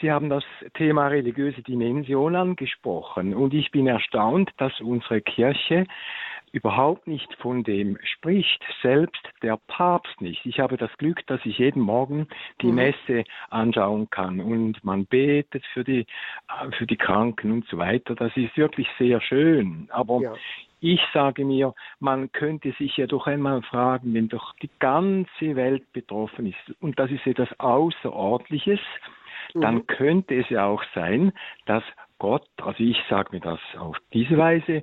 Sie 0.00 0.12
haben 0.12 0.30
das 0.30 0.44
Thema 0.74 1.08
religiöse 1.08 1.62
Dimension 1.62 2.36
angesprochen 2.36 3.34
und 3.34 3.52
ich 3.54 3.72
bin 3.72 3.88
erstaunt, 3.88 4.52
dass 4.58 4.80
unsere 4.80 5.20
Kirche 5.20 5.86
überhaupt 6.54 7.08
nicht 7.08 7.34
von 7.40 7.64
dem 7.64 7.98
spricht, 8.04 8.62
selbst 8.80 9.28
der 9.42 9.58
Papst 9.66 10.20
nicht. 10.20 10.46
Ich 10.46 10.60
habe 10.60 10.76
das 10.76 10.96
Glück, 10.98 11.26
dass 11.26 11.40
ich 11.44 11.58
jeden 11.58 11.82
Morgen 11.82 12.28
die 12.62 12.68
mhm. 12.68 12.76
Messe 12.76 13.24
anschauen 13.50 14.08
kann 14.08 14.40
und 14.40 14.82
man 14.84 15.04
betet 15.06 15.66
für 15.72 15.82
die, 15.82 16.06
für 16.78 16.86
die 16.86 16.96
Kranken 16.96 17.50
und 17.50 17.66
so 17.66 17.76
weiter. 17.76 18.14
Das 18.14 18.36
ist 18.36 18.56
wirklich 18.56 18.86
sehr 18.98 19.20
schön. 19.20 19.88
Aber 19.90 20.20
ja. 20.20 20.34
ich 20.80 21.00
sage 21.12 21.44
mir, 21.44 21.74
man 21.98 22.30
könnte 22.30 22.70
sich 22.78 22.96
ja 22.96 23.08
doch 23.08 23.26
einmal 23.26 23.62
fragen, 23.62 24.14
wenn 24.14 24.28
doch 24.28 24.54
die 24.62 24.70
ganze 24.78 25.56
Welt 25.56 25.92
betroffen 25.92 26.46
ist 26.46 26.80
und 26.80 27.00
das 27.00 27.10
ist 27.10 27.26
etwas 27.26 27.48
Außerordentliches, 27.58 28.80
mhm. 29.54 29.60
dann 29.60 29.86
könnte 29.88 30.36
es 30.36 30.48
ja 30.50 30.66
auch 30.66 30.84
sein, 30.94 31.32
dass 31.66 31.82
Gott, 32.20 32.46
also 32.62 32.78
ich 32.78 32.96
sage 33.10 33.30
mir 33.32 33.40
das 33.40 33.58
auf 33.76 33.96
diese 34.12 34.38
Weise, 34.38 34.82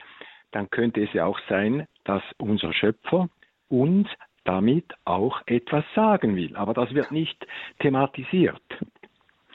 dann 0.52 0.70
könnte 0.70 1.04
es 1.04 1.14
ja 1.14 1.26
auch 1.26 1.40
sein, 1.50 1.88
dass 2.04 2.24
unser 2.38 2.74
Schöpfer 2.74 3.30
uns 3.70 4.08
damit 4.44 4.86
auch 5.06 5.42
etwas 5.46 5.86
sagen 5.96 6.36
will. 6.36 6.56
Aber 6.56 6.74
das 6.74 6.94
wird 6.94 7.12
nicht 7.12 7.46
thematisiert. 7.80 8.62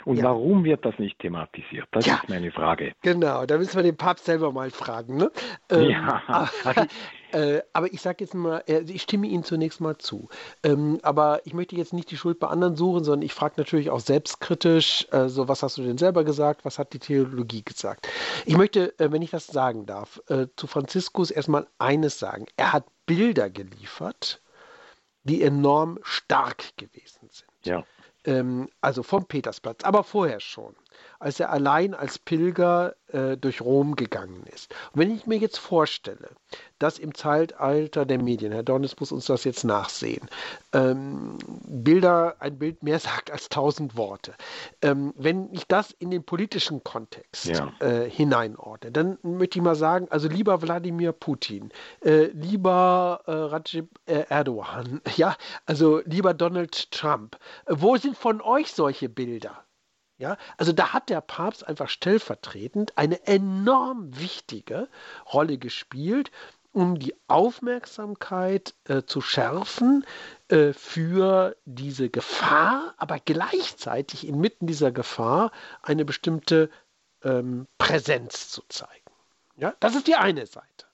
Und 0.07 0.19
ja. 0.19 0.23
warum 0.23 0.63
wird 0.63 0.85
das 0.85 0.97
nicht 1.01 1.19
thematisiert? 1.19 1.89
Das 1.91 2.07
ja. 2.07 2.15
ist 2.15 2.29
meine 2.29 2.53
Frage. 2.53 2.93
Genau, 3.03 3.45
da 3.45 3.59
müssen 3.59 3.75
wir 3.75 3.83
den 3.83 3.97
Papst 3.97 4.25
selber 4.25 4.53
mal 4.53 4.71
fragen. 4.71 5.17
Ne? 5.17 5.33
Ähm, 5.69 5.91
ja. 5.91 6.23
Aber, 6.65 6.87
äh, 7.33 7.61
aber 7.73 7.93
ich 7.93 8.01
sage 8.01 8.19
jetzt 8.21 8.33
mal, 8.33 8.63
äh, 8.69 8.83
ich 8.83 9.03
stimme 9.03 9.27
Ihnen 9.27 9.43
zunächst 9.43 9.81
mal 9.81 9.99
zu. 9.99 10.29
Ähm, 10.63 11.01
aber 11.03 11.41
ich 11.45 11.55
möchte 11.55 11.75
jetzt 11.75 11.93
nicht 11.93 12.09
die 12.13 12.17
Schuld 12.17 12.39
bei 12.39 12.47
anderen 12.47 12.77
suchen, 12.77 13.03
sondern 13.03 13.23
ich 13.23 13.35
frage 13.35 13.55
natürlich 13.57 13.91
auch 13.91 13.99
selbstkritisch, 13.99 15.09
äh, 15.11 15.29
so 15.29 15.49
was 15.49 15.65
hast 15.65 15.77
du 15.77 15.83
denn 15.83 15.99
selber 15.99 16.23
gesagt, 16.23 16.65
was 16.65 16.79
hat 16.79 16.93
die 16.93 17.01
Theologie 17.01 17.65
gesagt? 17.65 18.09
Ich 18.45 18.57
möchte, 18.57 18.97
äh, 19.01 19.11
wenn 19.11 19.23
ich 19.23 19.31
das 19.31 19.49
sagen 19.49 19.87
darf, 19.87 20.23
äh, 20.29 20.47
zu 20.55 20.69
Franziskus 20.69 21.33
erstmal 21.33 21.67
eines 21.79 22.21
sagen. 22.21 22.47
Er 22.57 22.73
hat 22.73 22.85
Bilder 23.07 23.51
geliefert, 23.51 24.41
die 25.25 25.43
enorm 25.43 25.99
stark 26.05 26.77
gewesen 26.77 27.29
sind. 27.29 27.47
Ja 27.65 27.85
also 28.81 29.03
vom 29.03 29.27
Petersplatz, 29.27 29.85
aber 29.85 30.05
vorher 30.05 30.41
schon. 30.41 30.75
Als 31.19 31.41
er 31.41 31.51
allein 31.51 31.95
als 31.95 32.19
Pilger 32.19 32.95
äh, 33.09 33.37
durch 33.37 33.61
Rom 33.61 33.97
gegangen 33.97 34.45
ist. 34.53 34.75
Und 34.93 35.01
wenn 35.01 35.15
ich 35.15 35.27
mir 35.27 35.39
jetzt 35.39 35.59
vorstelle, 35.59 36.29
dass 36.79 36.99
im 36.99 37.15
Zeitalter 37.15 38.05
der 38.05 38.21
Medien, 38.21 38.53
Herr 38.53 38.63
Dornis 38.63 38.99
muss 38.99 39.13
uns 39.13 39.27
das 39.27 39.45
jetzt 39.45 39.65
nachsehen, 39.65 40.29
ähm, 40.73 41.39
Bilder, 41.67 42.37
ein 42.41 42.59
Bild 42.59 42.83
mehr 42.83 42.99
sagt 43.01 43.31
als 43.31 43.49
tausend 43.49 43.97
Worte. 43.97 44.35
Ähm, 44.83 45.15
wenn 45.17 45.53
ich 45.53 45.67
das 45.67 45.93
in 45.93 46.11
den 46.11 46.25
politischen 46.25 46.85
Kontext 46.85 47.47
ja. 47.47 47.73
äh, 47.81 48.11
hineinordne, 48.11 48.91
dann 48.93 49.19
möchte 49.23 49.59
ich 49.59 49.65
mal 49.65 49.77
sagen, 49.77 50.09
also 50.11 50.29
lieber 50.29 50.63
Wladimir 50.63 51.13
Putin, 51.13 51.71
äh, 52.05 52.25
lieber 52.27 53.23
äh, 53.27 53.31
Recep 53.31 53.89
äh, 54.07 54.25
Erdogan, 54.29 55.01
ja, 55.17 55.37
also 55.65 56.01
lieber 56.05 56.35
Donald 56.35 56.91
Trump, 56.91 57.37
wo 57.67 57.97
sind 57.97 58.17
von 58.17 58.41
euch 58.41 58.73
solche 58.73 59.09
Bilder? 59.09 59.66
Ja, 60.19 60.39
also 60.57 60.73
da 60.73 60.95
hat 60.95 61.11
der 61.11 61.21
Papst 61.21 61.67
einfach 61.67 61.91
stellvertretend 61.91 62.97
eine 62.97 63.27
enorm 63.27 64.19
wichtige 64.19 64.89
Rolle 65.33 65.59
gespielt, 65.59 66.31
um 66.73 66.99
die 66.99 67.15
Aufmerksamkeit 67.27 68.75
äh, 68.85 69.03
zu 69.03 69.21
schärfen 69.21 70.07
äh, 70.49 70.73
für 70.73 71.57
diese 71.65 72.09
Gefahr, 72.09 72.95
aber 72.97 73.19
gleichzeitig 73.19 74.27
inmitten 74.27 74.67
dieser 74.67 74.93
Gefahr 74.93 75.53
eine 75.83 76.05
bestimmte 76.05 76.71
ähm, 77.23 77.67
Präsenz 77.79 78.51
zu 78.51 78.63
zeigen. 78.69 78.93
Ja, 79.57 79.75
das 79.81 79.95
ist 79.95 80.07
die 80.07 80.17
eine 80.17 80.47
Seite. 80.47 80.87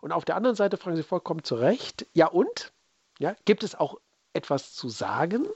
Und 0.00 0.12
auf 0.12 0.24
der 0.24 0.36
anderen 0.36 0.56
Seite 0.56 0.76
fragen 0.76 0.96
Sie 0.96 1.02
vollkommen 1.02 1.44
zu 1.44 1.56
Recht, 1.56 2.06
ja 2.12 2.26
und? 2.26 2.72
Ja, 3.18 3.34
gibt 3.44 3.62
es 3.62 3.74
auch 3.74 4.00
etwas 4.32 4.74
zu 4.74 4.88
sagen? 4.88 5.46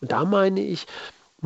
Und 0.00 0.12
da 0.12 0.24
meine 0.24 0.60
ich, 0.60 0.86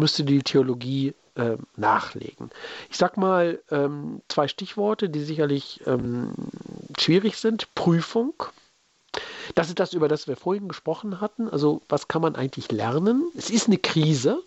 müsste 0.01 0.25
die 0.25 0.43
Theologie 0.43 1.15
äh, 1.37 1.57
nachlegen. 1.77 2.51
Ich 2.91 2.97
sage 2.97 3.21
mal 3.21 3.63
ähm, 3.71 4.21
zwei 4.29 4.49
Stichworte, 4.49 5.09
die 5.09 5.21
sicherlich 5.21 5.81
ähm, 5.87 6.33
schwierig 6.99 7.37
sind. 7.37 7.73
Prüfung. 7.75 8.35
Das 9.55 9.69
ist 9.69 9.79
das, 9.79 9.93
über 9.93 10.09
das 10.09 10.29
wir 10.29 10.37
vorhin 10.37 10.69
gesprochen 10.69 11.21
hatten. 11.21 11.49
Also 11.49 11.83
was 11.89 12.09
kann 12.09 12.23
man 12.23 12.37
eigentlich 12.37 12.71
lernen? 12.71 13.31
Es 13.37 13.51
ist 13.51 13.69
eine 13.69 13.79
Krise. 13.79 14.43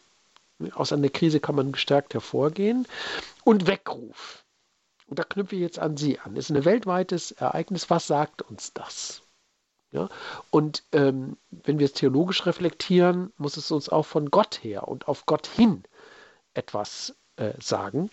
Aus 0.74 0.94
einer 0.94 1.10
Krise 1.10 1.40
kann 1.40 1.56
man 1.56 1.72
gestärkt 1.72 2.14
hervorgehen. 2.14 2.88
Und 3.44 3.68
Weckruf. 3.68 4.44
Und 5.08 5.20
da 5.20 5.24
knüpfe 5.24 5.56
ich 5.56 5.62
jetzt 5.62 5.80
an 5.80 5.98
Sie 5.98 6.20
an. 6.20 6.38
Es 6.38 6.50
ist 6.50 6.56
ein 6.56 6.66
weltweites 6.66 7.32
Ereignis. 7.32 7.90
Was 7.90 8.08
sagt 8.08 8.42
uns 8.44 8.74
das? 8.74 9.23
Ja? 9.94 10.10
Und 10.50 10.84
ähm, 10.92 11.38
wenn 11.52 11.80
wir 11.80 11.86
es 11.86 11.94
theologisch 11.94 12.46
reflektieren, 12.46 13.32
muss 13.38 13.58
es 13.58 13.72
uns 13.72 13.90
auch 13.90 14.06
von 14.06 14.30
Gott 14.32 14.60
her 14.64 14.88
und 14.88 15.08
auf 15.08 15.26
Gott 15.26 15.48
hin 15.48 15.84
etwas 16.54 17.16
äh, 17.38 17.54
sagen. 17.62 18.10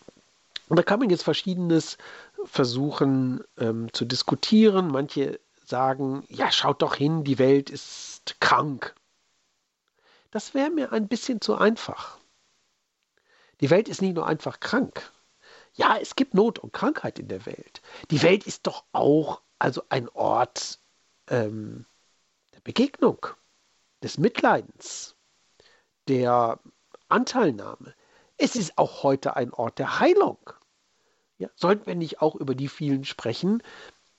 Und 0.68 0.78
da 0.78 0.83
kann 0.85 1.01
man 1.01 1.11
jetzt 1.11 1.24
Verschiedenes 1.24 1.99
versuchen 2.45 3.43
ähm, 3.59 3.93
zu 3.93 4.05
diskutieren. 4.05 4.89
Manche 4.89 5.41
sagen, 5.66 6.24
ja, 6.28 6.53
schaut 6.53 6.83
doch 6.83 6.95
hin, 6.95 7.24
die 7.24 7.39
Welt 7.39 7.70
ist 7.70 8.37
krank. 8.41 8.95
Das 10.31 10.55
wäre 10.55 10.70
mir 10.70 10.93
ein 10.93 11.09
bisschen 11.09 11.41
zu 11.41 11.57
einfach. 11.57 12.18
Die 13.61 13.70
Welt 13.70 13.89
ist 13.89 14.01
nicht 14.01 14.14
nur 14.14 14.26
einfach 14.26 14.61
krank. 14.61 15.11
Ja, 15.74 15.97
es 16.01 16.14
gibt 16.14 16.35
Not 16.35 16.59
und 16.59 16.72
Krankheit 16.72 17.18
in 17.18 17.28
der 17.28 17.47
Welt. 17.47 17.83
Die 18.11 18.22
Welt 18.22 18.47
ist 18.47 18.66
doch 18.66 18.85
auch 18.93 19.41
also 19.59 19.83
ein 19.89 20.09
Ort 20.11 20.78
ähm, 21.31 21.87
der 22.55 22.61
Begegnung, 22.61 23.26
des 24.03 24.18
Mitleidens, 24.18 25.16
der 26.09 26.61
Anteilnahme. 27.09 27.95
Es 28.37 28.57
ist 28.57 28.76
auch 28.78 29.03
heute 29.03 29.37
ein 29.37 29.53
Ort 29.53 29.78
der 29.78 30.01
Heilung. 30.01 30.39
Ja, 31.39 31.49
sollten 31.55 31.87
wir 31.87 31.95
nicht 31.95 32.20
auch 32.20 32.35
über 32.35 32.55
die 32.55 32.68
vielen 32.68 33.05
sprechen, 33.05 33.62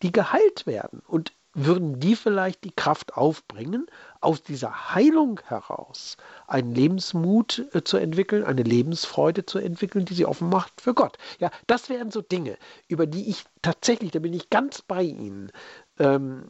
die 0.01 0.12
geheilt 0.12 0.66
werden? 0.66 1.01
Und 1.07 1.34
würden 1.53 1.99
die 1.99 2.16
vielleicht 2.16 2.64
die 2.64 2.72
Kraft 2.72 3.18
aufbringen, 3.18 3.88
aus 4.22 4.41
dieser 4.41 4.95
Heilung 4.95 5.39
heraus 5.45 6.16
einen 6.47 6.74
Lebensmut 6.74 7.68
äh, 7.74 7.84
zu 7.84 7.97
entwickeln, 7.97 8.43
eine 8.43 8.64
Lebensfreude 8.64 9.45
zu 9.45 9.59
entwickeln, 9.59 10.05
die 10.05 10.14
sie 10.14 10.26
offen 10.26 10.49
macht 10.49 10.80
für 10.80 10.93
Gott. 10.93 11.18
Ja, 11.39 11.51
das 11.68 11.89
wären 11.89 12.12
so 12.12 12.22
Dinge, 12.22 12.57
über 12.88 13.05
die 13.05 13.30
ich 13.30 13.43
tatsächlich, 13.62 14.12
da 14.12 14.20
bin 14.20 14.34
ich 14.34 14.49
ganz 14.49 14.82
bei 14.82 15.03
Ihnen, 15.03 15.51
ähm, 15.99 16.47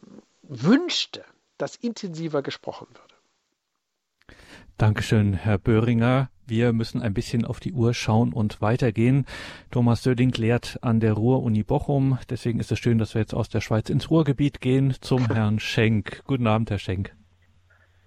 wünschte, 0.60 1.24
dass 1.58 1.76
intensiver 1.76 2.42
gesprochen 2.42 2.88
würde. 2.90 4.36
Dankeschön, 4.78 5.34
Herr 5.34 5.58
Böhringer. 5.58 6.28
Wir 6.46 6.72
müssen 6.72 7.00
ein 7.00 7.14
bisschen 7.14 7.44
auf 7.44 7.60
die 7.60 7.72
Uhr 7.72 7.94
schauen 7.94 8.32
und 8.32 8.60
weitergehen. 8.60 9.26
Thomas 9.70 10.02
Söding 10.02 10.32
lehrt 10.32 10.78
an 10.82 11.00
der 11.00 11.14
Ruhr-Uni 11.14 11.62
Bochum. 11.62 12.18
Deswegen 12.28 12.58
ist 12.58 12.72
es 12.72 12.78
schön, 12.78 12.98
dass 12.98 13.14
wir 13.14 13.20
jetzt 13.20 13.34
aus 13.34 13.48
der 13.48 13.60
Schweiz 13.60 13.88
ins 13.88 14.10
Ruhrgebiet 14.10 14.60
gehen 14.60 14.94
zum 15.00 15.26
Herrn 15.32 15.60
Schenk. 15.60 16.22
Guten 16.26 16.46
Abend, 16.46 16.70
Herr 16.70 16.78
Schenk. 16.78 17.14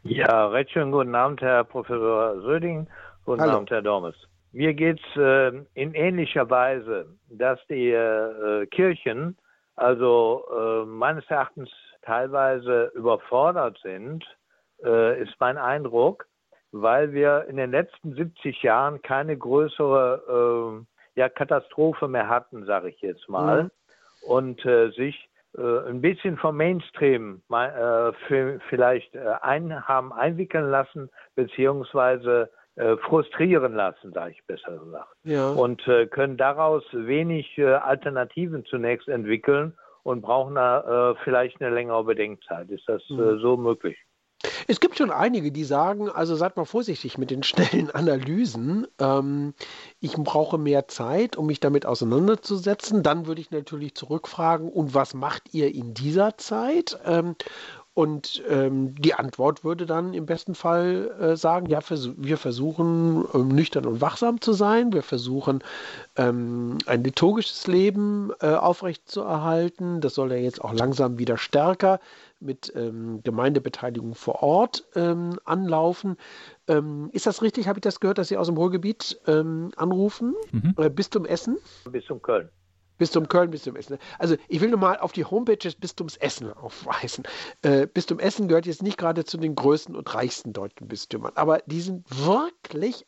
Ja, 0.04 0.48
recht 0.48 0.72
schön 0.72 0.92
guten 0.92 1.16
Abend, 1.16 1.42
Herr 1.42 1.64
Professor 1.64 2.40
Söding. 2.42 2.88
Guten 3.26 3.42
Hallo. 3.42 3.54
Abend, 3.54 3.72
Herr 3.72 3.82
Dormes. 3.82 4.16
Mir 4.52 4.74
geht 4.74 5.00
es 5.00 5.18
äh, 5.20 5.48
in 5.74 5.94
ähnlicher 5.96 6.50
Weise, 6.50 7.08
dass 7.30 7.60
die 7.68 7.90
äh, 7.90 8.68
Kirchen 8.68 9.36
also 9.76 10.46
äh, 10.56 10.86
meines 10.86 11.26
Erachtens 11.30 11.70
teilweise 12.06 12.92
überfordert 12.96 13.80
sind, 13.84 14.24
äh, 14.84 15.22
ist 15.22 15.36
mein 15.40 15.58
Eindruck, 15.58 16.28
weil 16.72 17.14
wir 17.14 17.46
in 17.50 17.58
den 17.58 17.72
letzten 17.72 18.14
70 18.14 18.62
Jahren 18.64 19.02
keine 19.02 19.38
größere 19.38 20.84
äh, 21.16 21.20
ja, 21.20 21.30
Katastrophe 21.30 22.08
mehr 22.08 22.30
hatten, 22.30 22.66
sage 22.66 22.90
ich 22.90 23.02
jetzt 23.02 23.30
mal, 23.30 23.64
mhm. 23.64 23.70
und 24.28 24.66
äh, 24.66 24.90
sich 24.92 25.30
äh, 25.58 25.90
ein 25.90 26.02
bisschen 26.02 26.38
vom 26.38 26.58
Mainstream 26.58 27.42
äh, 27.50 28.12
vielleicht 28.70 29.16
äh, 29.16 29.36
ein, 29.42 29.88
haben 29.88 30.12
einwickeln 30.14 30.70
lassen, 30.70 31.10
beziehungsweise 31.36 32.50
frustrieren 33.08 33.74
lassen, 33.74 34.12
sage 34.12 34.32
ich 34.32 34.46
besser 34.48 34.78
gesagt. 34.78 35.08
Ja. 35.24 35.52
Und 35.52 35.82
können 36.12 36.36
daraus 36.36 36.84
wenig 36.92 37.58
Alternativen 37.58 38.66
zunächst 38.66 39.08
entwickeln 39.08 39.78
und 40.06 40.22
brauchen 40.22 40.54
da 40.56 41.12
äh, 41.12 41.16
vielleicht 41.24 41.60
eine 41.60 41.74
längere 41.74 42.04
Bedenkzeit. 42.04 42.70
Ist 42.70 42.88
das 42.88 43.02
mhm. 43.10 43.20
äh, 43.20 43.38
so 43.40 43.58
möglich? 43.58 43.98
Es 44.68 44.80
gibt 44.80 44.98
schon 44.98 45.10
einige, 45.10 45.52
die 45.52 45.64
sagen, 45.64 46.10
also 46.10 46.36
seid 46.36 46.58
mal 46.58 46.66
vorsichtig 46.66 47.18
mit 47.18 47.32
den 47.32 47.42
schnellen 47.44 47.90
Analysen. 47.90 48.86
Ähm, 49.00 49.56
ich 50.00 50.14
brauche 50.14 50.60
mehr 50.60 50.88
Zeit, 50.88 51.38
um 51.38 51.48
mich 51.48 51.60
damit 51.60 51.88
auseinanderzusetzen. 51.88 53.02
Dann 53.02 53.26
würde 53.26 53.42
ich 53.42 53.50
natürlich 53.50 53.96
zurückfragen, 53.96 54.70
und 54.70 54.94
was 54.94 55.16
macht 55.16 55.56
ihr 55.56 55.74
in 55.74 55.96
dieser 55.96 56.38
Zeit? 56.38 57.00
Ähm, 57.04 57.36
und 57.96 58.44
ähm, 58.50 58.94
die 58.96 59.14
Antwort 59.14 59.64
würde 59.64 59.86
dann 59.86 60.14
im 60.14 60.26
besten 60.26 60.54
Fall 60.54 61.16
äh, 61.18 61.38
sagen, 61.38 61.68
ja, 61.68 61.80
vers 61.80 62.10
wir 62.18 62.38
versuchen 62.38 63.24
ähm, 63.34 63.48
nüchtern 63.48 63.86
und 63.86 64.02
wachsam 64.02 64.42
zu 64.42 64.52
sein, 64.52 64.92
wir 64.92 65.02
versuchen 65.02 65.64
ähm, 66.18 66.78
ein 66.88 67.06
liturgisches 67.06 67.68
Leben 67.68 68.34
äh, 68.42 68.48
aufrechtzuerhalten. 68.48 70.02
Das 70.02 70.14
soll 70.14 70.34
ja 70.34 70.38
jetzt 70.38 70.62
auch 70.62 70.74
langsam 70.74 71.20
wieder 71.20 71.38
stärker 71.38 72.02
mit 72.42 72.74
ähm, 72.76 73.22
Gemeindebeteiligung 73.24 74.14
vor 74.14 74.44
Ort 74.44 74.84
ähm, 74.96 75.40
anlaufen. 75.46 76.18
Ähm, 76.68 77.10
ist 77.14 77.28
das 77.28 77.42
richtig? 77.42 77.70
Habe 77.70 77.80
ich 77.80 77.84
das 77.84 78.02
gehört, 78.02 78.18
dass 78.18 78.28
Sie 78.28 78.36
aus 78.36 78.48
dem 78.48 78.58
Ruhrgebiet 78.58 79.22
anrufen? 79.26 80.36
Mhm. 80.52 80.74
Äh, 80.78 80.90
Bistum 80.90 81.24
Essen? 81.24 81.58
Bistum 81.90 82.22
Köln. 82.22 82.50
Bistum 82.98 83.28
Köln, 83.28 83.52
Bistum 83.52 83.76
Essen. 83.76 83.98
Also 84.20 84.36
ich 84.48 84.62
will 84.62 84.70
nur 84.70 84.80
mal 84.80 84.98
auf 85.00 85.12
die 85.12 85.26
Homepage 85.26 85.58
des 85.58 85.76
Bistums 85.76 86.18
Essen 86.18 86.52
aufweisen. 86.52 87.24
Äh, 87.62 87.88
Bistum 87.88 88.20
Essen 88.20 88.48
gehört 88.48 88.66
jetzt 88.66 88.84
nicht 88.84 88.98
gerade 88.98 89.26
zu 89.26 89.38
den 89.38 89.56
größten 89.56 89.96
und 89.96 90.14
reichsten 90.14 90.54
deutschen 90.54 90.88
Bistümern, 90.88 91.34
aber 91.36 91.60
die 91.66 91.82
sind 91.82 92.06
wirklich 92.26 93.06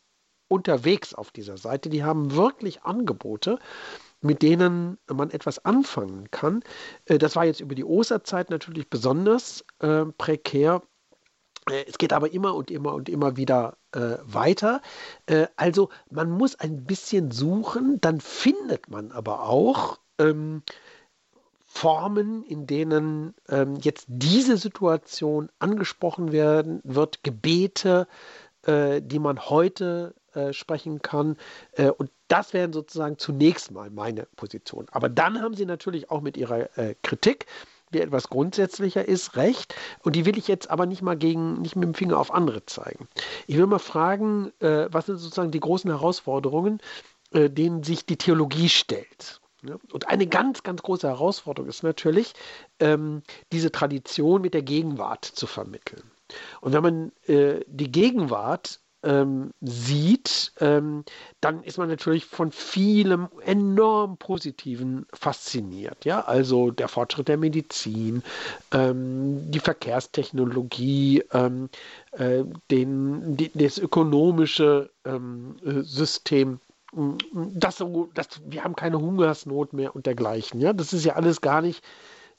unterwegs 0.48 1.14
auf 1.14 1.30
dieser 1.30 1.56
Seite. 1.58 1.88
Die 1.88 2.04
haben 2.04 2.34
wirklich 2.34 2.82
Angebote, 2.82 3.58
mit 4.20 4.42
denen 4.42 4.98
man 5.06 5.30
etwas 5.30 5.64
anfangen 5.64 6.30
kann. 6.30 6.62
Äh, 7.04 7.18
das 7.18 7.36
war 7.36 7.44
jetzt 7.44 7.60
über 7.60 7.74
die 7.74 7.84
Osterzeit 7.84 8.50
natürlich 8.50 8.88
besonders 8.88 9.64
äh, 9.80 10.04
prekär. 10.06 10.82
Äh, 11.70 11.84
es 11.86 11.98
geht 11.98 12.12
aber 12.12 12.32
immer 12.32 12.54
und 12.54 12.70
immer 12.70 12.94
und 12.94 13.08
immer 13.08 13.36
wieder 13.36 13.76
äh, 13.92 14.16
weiter. 14.24 14.80
Äh, 15.26 15.46
also 15.56 15.90
man 16.10 16.30
muss 16.30 16.54
ein 16.56 16.84
bisschen 16.84 17.30
suchen, 17.30 18.00
dann 18.00 18.20
findet 18.20 18.88
man 18.88 19.12
aber 19.12 19.42
auch 19.48 19.98
ähm, 20.18 20.62
Formen, 21.64 22.44
in 22.44 22.66
denen 22.66 23.34
ähm, 23.48 23.76
jetzt 23.82 24.06
diese 24.08 24.56
Situation 24.56 25.50
angesprochen 25.58 26.32
werden 26.32 26.80
wird, 26.82 27.22
Gebete, 27.22 28.08
äh, 28.62 29.00
die 29.02 29.18
man 29.18 29.38
heute 29.38 30.14
äh, 30.32 30.52
sprechen 30.52 31.02
kann. 31.02 31.36
Äh, 31.72 31.90
und 31.90 32.10
das 32.28 32.52
wären 32.52 32.72
sozusagen 32.72 33.18
zunächst 33.18 33.70
mal 33.70 33.90
meine 33.90 34.26
Position. 34.36 34.86
Aber 34.90 35.08
dann 35.08 35.40
haben 35.40 35.54
Sie 35.54 35.66
natürlich 35.66 36.10
auch 36.10 36.20
mit 36.20 36.36
Ihrer 36.36 36.68
Kritik 37.02 37.46
die 37.92 38.00
etwas 38.00 38.28
grundsätzlicher 38.28 39.06
ist, 39.06 39.36
recht. 39.36 39.74
Und 40.02 40.16
die 40.16 40.26
will 40.26 40.38
ich 40.38 40.48
jetzt 40.48 40.70
aber 40.70 40.86
nicht 40.86 41.02
mal 41.02 41.16
gegen, 41.16 41.60
nicht 41.62 41.76
mit 41.76 41.84
dem 41.84 41.94
Finger 41.94 42.18
auf 42.18 42.32
andere 42.32 42.64
zeigen. 42.66 43.08
Ich 43.46 43.56
will 43.56 43.66
mal 43.66 43.78
fragen, 43.78 44.52
äh, 44.60 44.88
was 44.90 45.06
sind 45.06 45.18
sozusagen 45.18 45.50
die 45.50 45.60
großen 45.60 45.90
Herausforderungen, 45.90 46.80
äh, 47.32 47.50
denen 47.50 47.82
sich 47.82 48.06
die 48.06 48.16
Theologie 48.16 48.68
stellt. 48.68 49.40
Und 49.92 50.08
eine 50.08 50.26
ganz, 50.26 50.62
ganz 50.62 50.82
große 50.82 51.08
Herausforderung 51.08 51.68
ist 51.68 51.82
natürlich, 51.82 52.32
ähm, 52.78 53.22
diese 53.52 53.72
Tradition 53.72 54.40
mit 54.40 54.54
der 54.54 54.62
Gegenwart 54.62 55.24
zu 55.24 55.46
vermitteln. 55.46 56.10
Und 56.60 56.72
wenn 56.72 56.82
man 56.82 57.12
äh, 57.26 57.64
die 57.66 57.90
Gegenwart 57.90 58.80
ähm, 59.02 59.52
sieht, 59.60 60.52
ähm, 60.60 61.04
dann 61.40 61.62
ist 61.62 61.78
man 61.78 61.88
natürlich 61.88 62.24
von 62.24 62.50
vielem 62.50 63.28
enorm 63.44 64.16
Positiven 64.16 65.06
fasziniert. 65.12 66.04
Ja, 66.04 66.22
also 66.22 66.70
der 66.70 66.88
Fortschritt 66.88 67.28
der 67.28 67.36
Medizin, 67.36 68.22
ähm, 68.72 69.50
die 69.50 69.60
Verkehrstechnologie, 69.60 71.24
ähm, 71.32 71.68
äh, 72.12 72.44
den, 72.70 73.36
die, 73.36 73.50
das 73.54 73.78
ökonomische 73.78 74.90
ähm, 75.04 75.56
System. 75.82 76.60
Das 77.32 77.76
so, 77.76 78.08
das, 78.14 78.40
wir 78.46 78.64
haben 78.64 78.74
keine 78.74 78.98
Hungersnot 78.98 79.74
mehr 79.74 79.94
und 79.94 80.06
dergleichen. 80.06 80.60
Ja, 80.60 80.72
das 80.72 80.92
ist 80.92 81.04
ja 81.04 81.14
alles 81.14 81.40
gar 81.40 81.60
nicht 81.60 81.84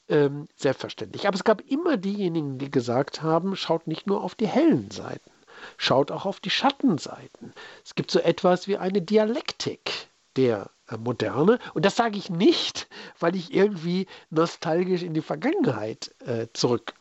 ähm, 0.08 0.48
selbstverständlich. 0.56 1.26
Aber 1.26 1.36
es 1.36 1.44
gab 1.44 1.62
immer 1.70 1.96
diejenigen, 1.96 2.58
die 2.58 2.70
gesagt 2.70 3.22
haben, 3.22 3.56
schaut 3.56 3.86
nicht 3.86 4.06
nur 4.06 4.22
auf 4.22 4.34
die 4.34 4.48
hellen 4.48 4.90
Seiten. 4.90 5.30
Schaut 5.76 6.10
auch 6.10 6.26
auf 6.26 6.40
die 6.40 6.50
Schattenseiten. 6.50 7.52
Es 7.84 7.94
gibt 7.94 8.10
so 8.10 8.18
etwas 8.18 8.68
wie 8.68 8.76
eine 8.76 9.02
Dialektik 9.02 10.08
der 10.36 10.70
äh, 10.88 10.96
Moderne. 10.96 11.58
Und 11.74 11.84
das 11.84 11.96
sage 11.96 12.18
ich 12.18 12.30
nicht, 12.30 12.88
weil 13.18 13.36
ich 13.36 13.52
irgendwie 13.52 14.06
nostalgisch 14.30 15.02
in 15.02 15.14
die 15.14 15.22
Vergangenheit 15.22 16.14
äh, 16.26 16.46
zurück 16.52 16.94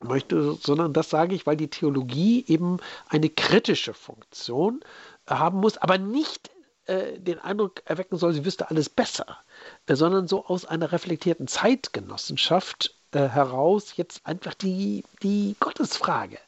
möchte, 0.00 0.54
sondern 0.54 0.92
das 0.92 1.10
sage 1.10 1.34
ich, 1.34 1.46
weil 1.46 1.56
die 1.56 1.70
Theologie 1.70 2.44
eben 2.46 2.78
eine 3.08 3.30
kritische 3.30 3.94
Funktion 3.94 4.80
haben 5.28 5.58
muss, 5.58 5.78
aber 5.78 5.98
nicht 5.98 6.50
äh, 6.86 7.18
den 7.18 7.38
Eindruck 7.38 7.82
erwecken 7.86 8.16
soll, 8.16 8.32
sie 8.32 8.44
wüsste 8.44 8.70
alles 8.70 8.88
besser, 8.88 9.38
äh, 9.86 9.94
sondern 9.96 10.28
so 10.28 10.46
aus 10.46 10.64
einer 10.64 10.92
reflektierten 10.92 11.48
Zeitgenossenschaft 11.48 12.94
äh, 13.12 13.28
heraus 13.28 13.96
jetzt 13.96 14.26
einfach 14.26 14.54
die, 14.54 15.04
die 15.22 15.56
Gottesfrage 15.58 16.38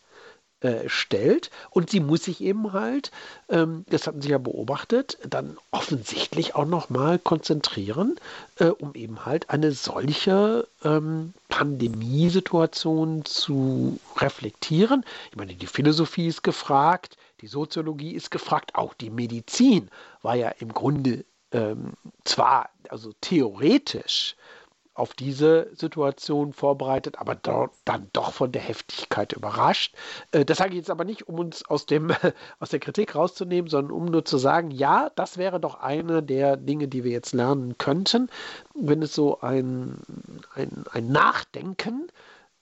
äh, 0.61 0.89
stellt 0.89 1.51
und 1.71 1.91
sie 1.91 2.01
muss 2.01 2.25
sich 2.25 2.41
eben 2.41 2.73
halt, 2.73 3.13
ähm, 3.49 3.85
das 3.91 4.07
hatten 4.07 4.23
Sie 4.23 4.31
ja 4.31 4.39
beobachtet, 4.39 5.19
dann 5.25 5.57
offensichtlich 5.71 6.55
auch 6.55 6.67
nochmal 6.67 7.19
konzentrieren, 7.19 8.17
äh, 8.57 8.67
um 8.67 8.95
eben 8.95 9.25
halt 9.25 9.51
eine 9.51 9.73
solche 9.73 10.67
ähm, 10.83 11.33
Pandemiesituation 11.49 13.25
zu 13.25 14.01
reflektieren. 14.17 15.05
Ich 15.31 15.37
meine, 15.37 15.55
die 15.55 15.67
Philosophie 15.67 16.27
ist 16.27 16.43
gefragt, 16.43 17.17
die 17.41 17.47
Soziologie 17.47 18.15
ist 18.15 18.31
gefragt, 18.31 18.75
auch 18.75 18.95
die 18.95 19.11
Medizin 19.11 19.91
war 20.23 20.35
ja 20.35 20.49
im 20.59 20.73
Grunde 20.73 21.25
ähm, 21.53 21.93
zwar 22.25 22.71
also 22.89 23.13
theoretisch 23.21 24.35
auf 24.99 25.15
diese 25.15 25.69
Situation 25.75 26.53
vorbereitet, 26.53 27.19
aber 27.19 27.35
dort 27.35 27.73
dann 27.85 28.09
doch 28.13 28.33
von 28.33 28.53
der 28.53 28.63
Heftigkeit 28.63 29.33
überrascht. 29.33 29.95
Äh, 30.33 30.45
das 30.45 30.59
sage 30.59 30.71
ich 30.71 30.77
jetzt 30.77 30.91
aber 30.91 31.05
nicht, 31.05 31.29
um 31.29 31.39
uns 31.39 31.65
aus, 31.69 31.87
dem, 31.87 32.13
aus 32.61 32.71
der 32.71 32.81
Kritik 32.81 33.15
rauszunehmen, 33.15 33.71
sondern 33.71 33.93
um 33.93 34.07
nur 34.07 34.25
zu 34.25 34.39
sagen, 34.39 34.71
ja, 34.71 35.11
das 35.15 35.39
wäre 35.39 35.61
doch 35.61 35.81
eine 35.81 36.23
der 36.23 36.57
Dinge, 36.57 36.89
die 36.89 37.05
wir 37.05 37.13
jetzt 37.13 37.33
lernen 37.33 37.79
könnten, 37.79 38.29
wenn 38.75 39.03
es 39.03 39.15
so 39.15 39.41
ein, 39.41 39.99
ein, 40.55 40.85
ein 40.93 41.11
Nachdenken 41.11 42.09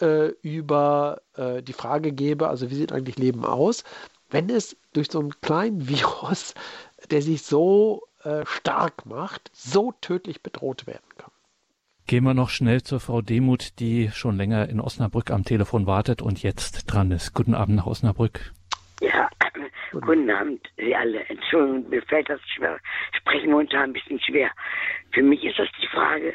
äh, 0.01 0.29
über 0.43 1.23
äh, 1.37 1.63
die 1.63 1.73
Frage 1.73 2.13
gäbe, 2.13 2.49
also 2.49 2.71
wie 2.71 2.75
sieht 2.75 2.93
eigentlich 2.93 3.19
Leben 3.19 3.45
aus, 3.45 3.85
wenn 4.31 4.51
es 4.51 4.77
durch 4.93 5.11
so 5.11 5.21
einen 5.21 5.41
kleinen 5.41 5.89
Virus, 5.89 6.55
der 7.11 7.23
sich 7.23 7.43
so 7.43 8.03
äh, 8.25 8.45
stark 8.45 9.07
macht, 9.07 9.51
so 9.55 9.93
tödlich 10.01 10.43
bedroht 10.43 10.87
werden 10.87 11.09
kann. 11.17 11.26
Gehen 12.09 12.23
wir 12.23 12.35
noch 12.35 12.51
schnell 12.51 12.83
zur 12.85 13.01
Frau 13.01 13.21
Demuth, 13.21 13.81
die 13.81 14.11
schon 14.13 14.37
länger 14.37 14.69
in 14.69 14.81
Osnabrück 14.81 15.33
am 15.33 15.43
Telefon 15.43 15.89
wartet 15.89 16.23
und 16.23 16.41
jetzt 16.41 16.85
dran 16.87 17.11
ist. 17.11 17.35
Guten 17.35 17.53
Abend 17.53 17.75
nach 17.75 17.87
Osnabrück. 17.87 18.53
Ja, 19.01 19.29
guten, 19.43 20.07
guten 20.07 20.31
Abend, 20.31 20.65
Sie 20.77 20.95
alle. 20.95 21.29
Entschuldigung, 21.29 21.91
mir 21.91 22.01
fällt 22.03 22.31
das 22.31 22.41
schwer. 22.55 22.79
Sprechen 23.11 23.51
momentan 23.51 23.91
ein 23.91 23.93
bisschen 23.93 24.21
schwer. 24.21 24.53
Für 25.11 25.23
mich 25.25 25.43
ist 25.43 25.59
das 25.59 25.67
die 25.83 25.89
Frage, 25.89 26.33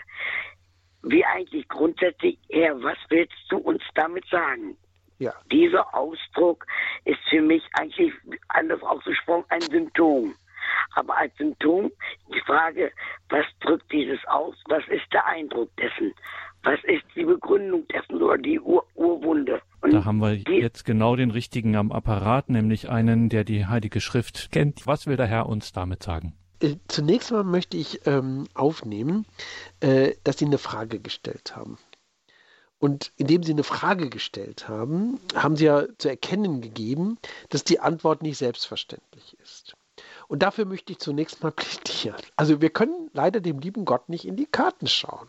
wie 1.03 1.24
eigentlich 1.24 1.65
grundsätzlich 1.69 2.38
her, 2.49 2.76
was 2.82 2.97
willst 3.07 3.34
du 3.47 3.55
uns 3.59 3.82
damit 3.95 4.26
sagen? 4.28 4.76
Ja. 5.19 5.34
Dieser 5.53 5.95
Ausdruck 5.95 6.65
ist 7.05 7.19
für 7.30 7.41
mich 7.41 7.63
eigentlich, 7.80 8.11
anders 8.49 8.82
ausgesprochen, 8.82 9.45
ein 9.47 9.61
Symptom 9.61 10.36
aber 10.95 11.17
als 11.17 11.36
Symptom 11.38 11.91
die 12.34 12.41
Frage, 12.45 12.91
was 13.30 13.45
drückt 13.61 13.91
dieses 13.91 14.19
aus? 14.28 14.55
Was 14.67 14.84
ist 14.88 15.11
der 15.11 15.26
Eindruck 15.26 15.69
dessen? 15.78 16.13
Was 16.63 16.80
ist 16.84 17.03
die 17.15 17.26
Begründung 17.26 17.88
dessen 17.88 18.22
oder 18.22 18.38
die 18.38 18.59
Ur 18.59 18.86
Urwunde? 18.95 19.61
Und 19.82 19.93
da 19.93 20.05
haben 20.05 20.19
wir 20.19 20.36
jetzt 20.36 20.86
genau 20.86 21.15
den 21.15 21.32
richtigen 21.32 21.76
am 21.76 21.91
Apparat, 21.91 22.49
nämlich 22.49 22.89
einen, 22.89 23.30
der 23.30 23.43
die 23.43 23.65
Heilige 23.65 23.99
Schrift 23.99 24.51
kennt. 24.51 24.86
Was 24.86 25.07
will 25.07 25.17
der 25.17 25.26
Herr 25.26 25.47
uns 25.47 25.72
damit 25.72 26.03
sagen? 26.03 26.34
Äh, 26.61 26.76
zunächst 26.88 27.32
mal 27.32 27.43
möchte 27.43 27.78
ich 27.78 28.05
ähm, 28.05 28.47
aufnehmen, 28.53 29.26
äh, 29.80 30.13
dass 30.24 30.38
Sie 30.38 30.45
eine 30.45 30.59
Frage 30.59 30.99
gestellt 30.99 31.55
haben. 31.55 31.78
Und 32.78 33.11
indem 33.17 33.43
Sie 33.43 33.51
eine 33.51 33.63
Frage 33.63 34.09
gestellt 34.09 34.67
haben, 34.67 35.19
haben 35.36 35.55
Sie 35.55 35.65
ja 35.65 35.86
zu 35.97 36.09
erkennen 36.09 36.61
gegeben, 36.61 37.17
dass 37.49 37.63
die 37.63 37.80
Antwort 37.80 38.22
nicht 38.22 38.38
selbstverständlich 38.38 39.38
ist. 39.39 39.76
Und 40.32 40.43
dafür 40.43 40.63
möchte 40.63 40.93
ich 40.93 40.99
zunächst 40.99 41.43
mal 41.43 41.51
plädieren. 41.51 42.15
Also 42.38 42.61
wir 42.61 42.69
können 42.69 43.09
leider 43.11 43.41
dem 43.41 43.59
lieben 43.59 43.84
Gott 43.84 44.07
nicht 44.07 44.23
in 44.23 44.38
die 44.38 44.45
Karten 44.45 44.88
schauen. 44.88 45.27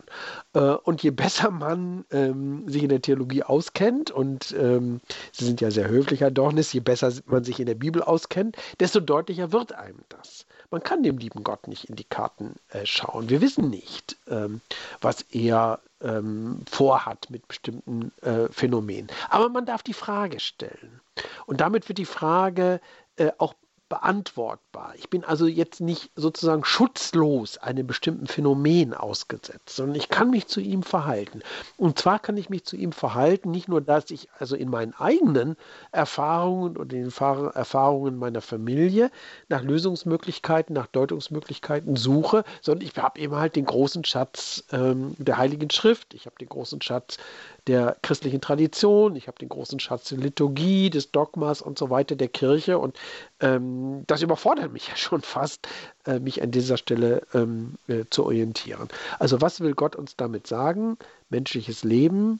Äh, 0.53 0.59
und 0.59 1.03
je 1.03 1.11
besser 1.11 1.51
man 1.51 2.05
ähm, 2.09 2.69
sich 2.69 2.83
in 2.83 2.87
der 2.87 3.01
Theologie 3.01 3.43
auskennt, 3.43 4.11
und 4.11 4.55
ähm, 4.57 5.01
Sie 5.33 5.43
sind 5.43 5.59
ja 5.59 5.71
sehr 5.71 5.89
höflich, 5.89 6.21
Herr 6.21 6.31
Dornis, 6.31 6.71
je 6.71 6.79
besser 6.79 7.11
man 7.25 7.43
sich 7.43 7.59
in 7.59 7.65
der 7.65 7.75
Bibel 7.75 8.01
auskennt, 8.01 8.55
desto 8.79 9.01
deutlicher 9.01 9.51
wird 9.51 9.73
einem 9.73 9.99
das. 10.07 10.45
Man 10.71 10.81
kann 10.81 11.03
dem 11.03 11.17
lieben 11.17 11.43
Gott 11.43 11.67
nicht 11.67 11.89
in 11.89 11.97
die 11.97 12.05
Karten 12.05 12.55
äh, 12.69 12.85
schauen. 12.85 13.27
Wir 13.27 13.41
wissen 13.41 13.69
nicht, 13.69 14.15
ähm, 14.29 14.61
was 15.01 15.23
er 15.23 15.81
ähm, 15.99 16.61
vorhat 16.71 17.29
mit 17.29 17.45
bestimmten 17.49 18.13
äh, 18.21 18.47
Phänomenen. 18.49 19.07
Aber 19.29 19.49
man 19.49 19.65
darf 19.65 19.83
die 19.83 19.91
Frage 19.91 20.39
stellen. 20.39 21.01
Und 21.45 21.59
damit 21.59 21.89
wird 21.89 21.97
die 21.97 22.05
Frage 22.05 22.79
äh, 23.17 23.31
auch 23.37 23.53
beantwortbar. 23.93 24.95
Ich 24.97 25.11
bin 25.11 25.23
also 25.23 25.45
jetzt 25.45 25.79
nicht 25.79 26.09
sozusagen 26.15 26.65
schutzlos 26.65 27.59
einem 27.59 27.85
bestimmten 27.85 28.25
Phänomen 28.25 28.95
ausgesetzt, 28.95 29.75
sondern 29.75 29.95
ich 29.95 30.09
kann 30.09 30.31
mich 30.31 30.47
zu 30.47 30.61
ihm 30.61 30.81
verhalten. 30.81 31.43
Und 31.77 31.99
zwar 31.99 32.17
kann 32.17 32.35
ich 32.35 32.49
mich 32.49 32.65
zu 32.65 32.75
ihm 32.75 32.91
verhalten, 32.91 33.51
nicht 33.51 33.67
nur, 33.67 33.81
dass 33.81 34.09
ich 34.09 34.29
also 34.39 34.55
in 34.55 34.71
meinen 34.71 34.95
eigenen 34.95 35.57
Erfahrungen 35.91 36.75
und 36.75 36.91
den 36.91 37.03
Erfahrungen 37.05 38.17
meiner 38.17 38.41
Familie 38.41 39.11
nach 39.47 39.61
Lösungsmöglichkeiten, 39.61 40.73
nach 40.73 40.87
Deutungsmöglichkeiten 40.87 41.95
suche, 41.95 42.45
sondern 42.61 42.87
ich 42.87 42.97
habe 42.97 43.19
eben 43.19 43.35
halt 43.35 43.55
den 43.55 43.65
großen 43.65 44.05
Schatz 44.05 44.63
ähm, 44.71 45.13
der 45.19 45.37
Heiligen 45.37 45.69
Schrift, 45.69 46.15
ich 46.15 46.25
habe 46.25 46.37
den 46.39 46.49
großen 46.49 46.81
Schatz 46.81 47.19
der 47.67 47.97
christlichen 48.01 48.41
Tradition, 48.41 49.15
ich 49.15 49.27
habe 49.27 49.39
den 49.39 49.49
großen 49.49 49.79
Schatz 49.79 50.09
der 50.09 50.17
Liturgie, 50.17 50.89
des 50.89 51.11
Dogmas 51.11 51.61
und 51.61 51.77
so 51.79 51.89
weiter 51.89 52.15
der 52.15 52.27
Kirche 52.27 52.77
und 52.77 52.97
ähm, 53.39 54.03
das 54.07 54.21
überfordert 54.21 54.71
mich 54.71 54.87
ja 54.89 54.95
schon 54.95 55.21
fast, 55.21 55.67
äh, 56.05 56.19
mich 56.19 56.41
an 56.41 56.51
dieser 56.51 56.77
Stelle 56.77 57.25
ähm, 57.33 57.75
äh, 57.87 58.05
zu 58.09 58.25
orientieren. 58.25 58.89
Also 59.19 59.41
was 59.41 59.61
will 59.61 59.73
Gott 59.73 59.95
uns 59.95 60.15
damit 60.15 60.47
sagen? 60.47 60.97
Menschliches 61.29 61.83
Leben 61.83 62.39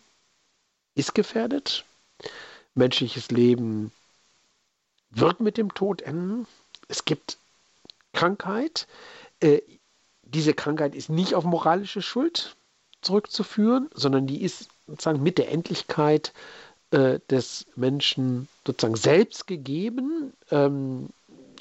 ist 0.95 1.15
gefährdet, 1.15 1.85
menschliches 2.75 3.31
Leben 3.31 3.91
wird 5.09 5.39
mit 5.39 5.57
dem 5.57 5.73
Tod 5.73 6.01
enden, 6.01 6.47
es 6.87 7.05
gibt 7.05 7.37
Krankheit, 8.13 8.87
äh, 9.39 9.61
diese 10.21 10.53
Krankheit 10.53 10.95
ist 10.95 11.09
nicht 11.09 11.35
auf 11.35 11.43
moralische 11.43 12.01
Schuld 12.01 12.55
zurückzuführen, 13.01 13.89
sondern 13.93 14.27
die 14.27 14.41
ist 14.41 14.69
sozusagen 14.87 15.23
mit 15.23 15.37
der 15.37 15.51
Endlichkeit 15.51 16.33
äh, 16.91 17.19
des 17.29 17.65
Menschen 17.75 18.47
sozusagen 18.65 18.95
selbst 18.95 19.47
gegeben. 19.47 20.33
Ähm, 20.51 21.09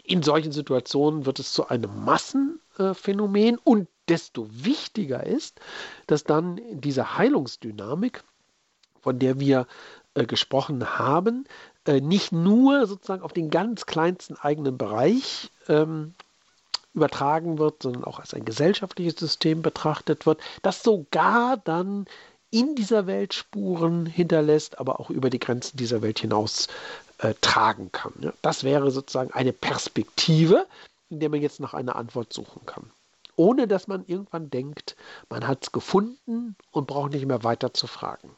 in 0.05 0.23
solchen 0.23 0.53
Situationen 0.53 1.27
wird 1.27 1.39
es 1.39 1.53
zu 1.53 1.69
einem 1.69 2.05
Massenphänomen 2.05 3.59
und 3.59 3.89
desto 4.09 4.49
wichtiger 4.51 5.25
ist, 5.25 5.61
dass 6.07 6.25
dann 6.25 6.61
diese 6.73 7.17
Heilungsdynamik, 7.17 8.25
von 9.01 9.19
der 9.19 9.39
wir 9.41 9.67
äh, 10.15 10.27
gesprochen 10.27 10.99
haben, 10.99 11.45
äh, 11.87 12.01
nicht 12.01 12.33
nur 12.33 12.87
sozusagen 12.87 13.23
auf 13.23 13.33
den 13.33 13.51
ganz 13.51 13.87
kleinsten 13.87 14.37
eigenen 14.37 14.77
Bereich 14.77 15.51
ähm, 15.69 16.15
übertragen 16.95 17.59
wird, 17.59 17.83
sondern 17.83 18.05
auch 18.05 18.19
als 18.19 18.35
ein 18.35 18.45
gesellschaftliches 18.45 19.17
System 19.17 19.63
betrachtet 19.63 20.27
wird, 20.27 20.41
das 20.63 20.83
sogar 20.83 21.57
dann 21.57 22.07
in 22.53 22.77
dieser 22.77 23.07
Welt 23.07 23.35
Spuren 23.35 24.07
hinterlässt, 24.07 24.79
aber 24.79 25.01
auch 25.01 25.11
über 25.11 25.31
die 25.31 25.41
Grenzen 25.41 25.77
dieser 25.77 26.03
Welt 26.03 26.21
hinaus 26.21 26.69
äh, 27.19 27.35
tragen 27.41 27.91
kann. 27.91 28.13
Ja. 28.21 28.33
Das 28.43 28.63
wäre 28.63 28.91
sozusagen 28.91 29.33
eine 29.33 29.53
Perspektive, 29.53 30.67
in 31.09 31.19
der 31.19 31.31
man 31.31 31.41
jetzt 31.41 31.61
nach 31.61 31.75
einer 31.75 31.97
Antwort 31.97 32.33
suchen 32.33 32.65
kann. 32.67 32.91
Ohne 33.37 33.67
dass 33.67 33.89
man 33.89 34.05
irgendwann 34.07 34.51
denkt, 34.51 34.97
man 35.31 35.49
hat 35.49 35.65
es 35.65 35.73
gefunden 35.73 36.55
und 36.71 36.87
braucht 36.87 37.13
nicht 37.13 37.27
mehr 37.27 37.43
weiter 37.43 37.73
zu 37.73 37.87
fragen. 37.87 38.37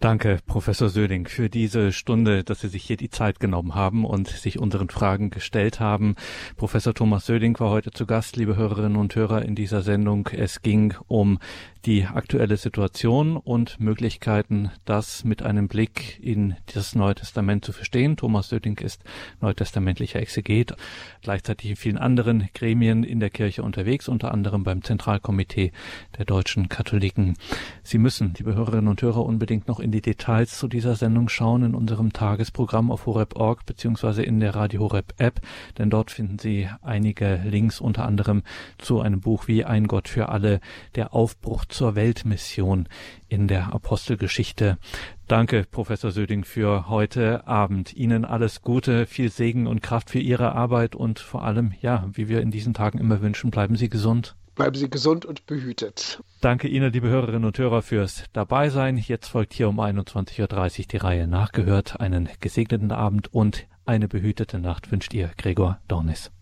Danke, 0.00 0.38
Professor 0.46 0.88
Söding, 0.88 1.26
für 1.26 1.50
diese 1.50 1.90
Stunde, 1.90 2.44
dass 2.44 2.60
Sie 2.60 2.68
sich 2.68 2.84
hier 2.84 2.96
die 2.96 3.10
Zeit 3.10 3.40
genommen 3.40 3.74
haben 3.74 4.04
und 4.04 4.28
sich 4.28 4.60
unseren 4.60 4.90
Fragen 4.90 5.30
gestellt 5.30 5.80
haben. 5.80 6.14
Professor 6.56 6.94
Thomas 6.94 7.26
Söding 7.26 7.58
war 7.58 7.70
heute 7.70 7.90
zu 7.90 8.06
Gast, 8.06 8.36
liebe 8.36 8.54
Hörerinnen 8.54 8.96
und 8.96 9.16
Hörer, 9.16 9.42
in 9.42 9.56
dieser 9.56 9.82
Sendung. 9.82 10.28
Es 10.28 10.62
ging 10.62 10.94
um 11.08 11.40
die 11.84 12.04
aktuelle 12.04 12.56
Situation 12.56 13.36
und 13.36 13.78
Möglichkeiten, 13.80 14.70
das 14.84 15.24
mit 15.24 15.42
einem 15.42 15.68
Blick 15.68 16.18
in 16.22 16.56
das 16.74 16.94
Neue 16.94 17.14
Testament 17.14 17.64
zu 17.64 17.72
verstehen. 17.72 18.16
Thomas 18.16 18.48
Söding 18.48 18.78
ist 18.78 19.04
neutestamentlicher 19.40 20.20
Exeget, 20.20 20.74
gleichzeitig 21.22 21.70
in 21.70 21.76
vielen 21.76 21.98
anderen 21.98 22.48
Gremien 22.54 23.04
in 23.04 23.20
der 23.20 23.30
Kirche 23.30 23.62
unterwegs, 23.62 24.08
unter 24.08 24.32
anderem 24.32 24.64
beim 24.64 24.82
Zentralkomitee 24.82 25.72
der 26.16 26.24
deutschen 26.24 26.68
Katholiken. 26.68 27.36
Sie 27.82 27.98
müssen, 27.98 28.34
liebe 28.36 28.54
Hörerinnen 28.54 28.88
und 28.88 29.00
Hörer, 29.00 29.24
unbedingt 29.24 29.68
noch 29.68 29.80
in 29.80 29.92
die 29.92 30.02
Details 30.02 30.58
zu 30.58 30.68
dieser 30.68 30.96
Sendung 30.96 31.28
schauen 31.28 31.62
in 31.62 31.74
unserem 31.74 32.12
Tagesprogramm 32.12 32.90
auf 32.90 33.06
horeb.org 33.06 33.64
beziehungsweise 33.66 34.22
in 34.22 34.40
der 34.40 34.54
Radio 34.54 34.80
Horeb 34.80 35.14
App, 35.18 35.40
denn 35.78 35.90
dort 35.90 36.10
finden 36.10 36.38
Sie 36.38 36.68
einige 36.82 37.40
Links 37.44 37.80
unter 37.80 38.04
anderem 38.04 38.42
zu 38.78 39.00
einem 39.00 39.20
Buch 39.20 39.48
wie 39.48 39.64
Ein 39.64 39.86
Gott 39.86 40.08
für 40.08 40.28
alle, 40.28 40.60
der 40.94 41.14
Aufbruch 41.14 41.64
zur 41.68 41.94
Weltmission 41.94 42.88
in 43.28 43.48
der 43.48 43.74
Apostelgeschichte. 43.74 44.78
Danke, 45.26 45.66
Professor 45.70 46.10
Söding, 46.10 46.44
für 46.44 46.88
heute 46.88 47.46
Abend. 47.46 47.94
Ihnen 47.94 48.24
alles 48.24 48.62
Gute, 48.62 49.06
viel 49.06 49.30
Segen 49.30 49.66
und 49.66 49.82
Kraft 49.82 50.10
für 50.10 50.18
Ihre 50.18 50.54
Arbeit 50.54 50.94
und 50.96 51.18
vor 51.18 51.44
allem, 51.44 51.72
ja, 51.80 52.08
wie 52.12 52.28
wir 52.28 52.40
in 52.40 52.50
diesen 52.50 52.74
Tagen 52.74 52.98
immer 52.98 53.20
wünschen, 53.20 53.50
bleiben 53.50 53.76
Sie 53.76 53.88
gesund. 53.88 54.36
Bleiben 54.54 54.74
Sie 54.74 54.90
gesund 54.90 55.24
und 55.24 55.46
behütet. 55.46 56.20
Danke 56.40 56.66
Ihnen, 56.66 56.92
liebe 56.92 57.08
Hörerinnen 57.08 57.44
und 57.44 57.56
Hörer, 57.58 57.80
fürs 57.82 58.24
Dabeisein. 58.32 58.98
Jetzt 58.98 59.28
folgt 59.28 59.54
hier 59.54 59.68
um 59.68 59.78
21.30 59.78 60.80
Uhr 60.80 60.86
die 60.90 60.96
Reihe 60.96 61.28
Nachgehört. 61.28 62.00
Einen 62.00 62.28
gesegneten 62.40 62.90
Abend 62.90 63.32
und 63.32 63.68
eine 63.86 64.08
behütete 64.08 64.58
Nacht 64.58 64.90
wünscht 64.90 65.14
Ihr 65.14 65.30
Gregor 65.36 65.78
Dornis. 65.86 66.32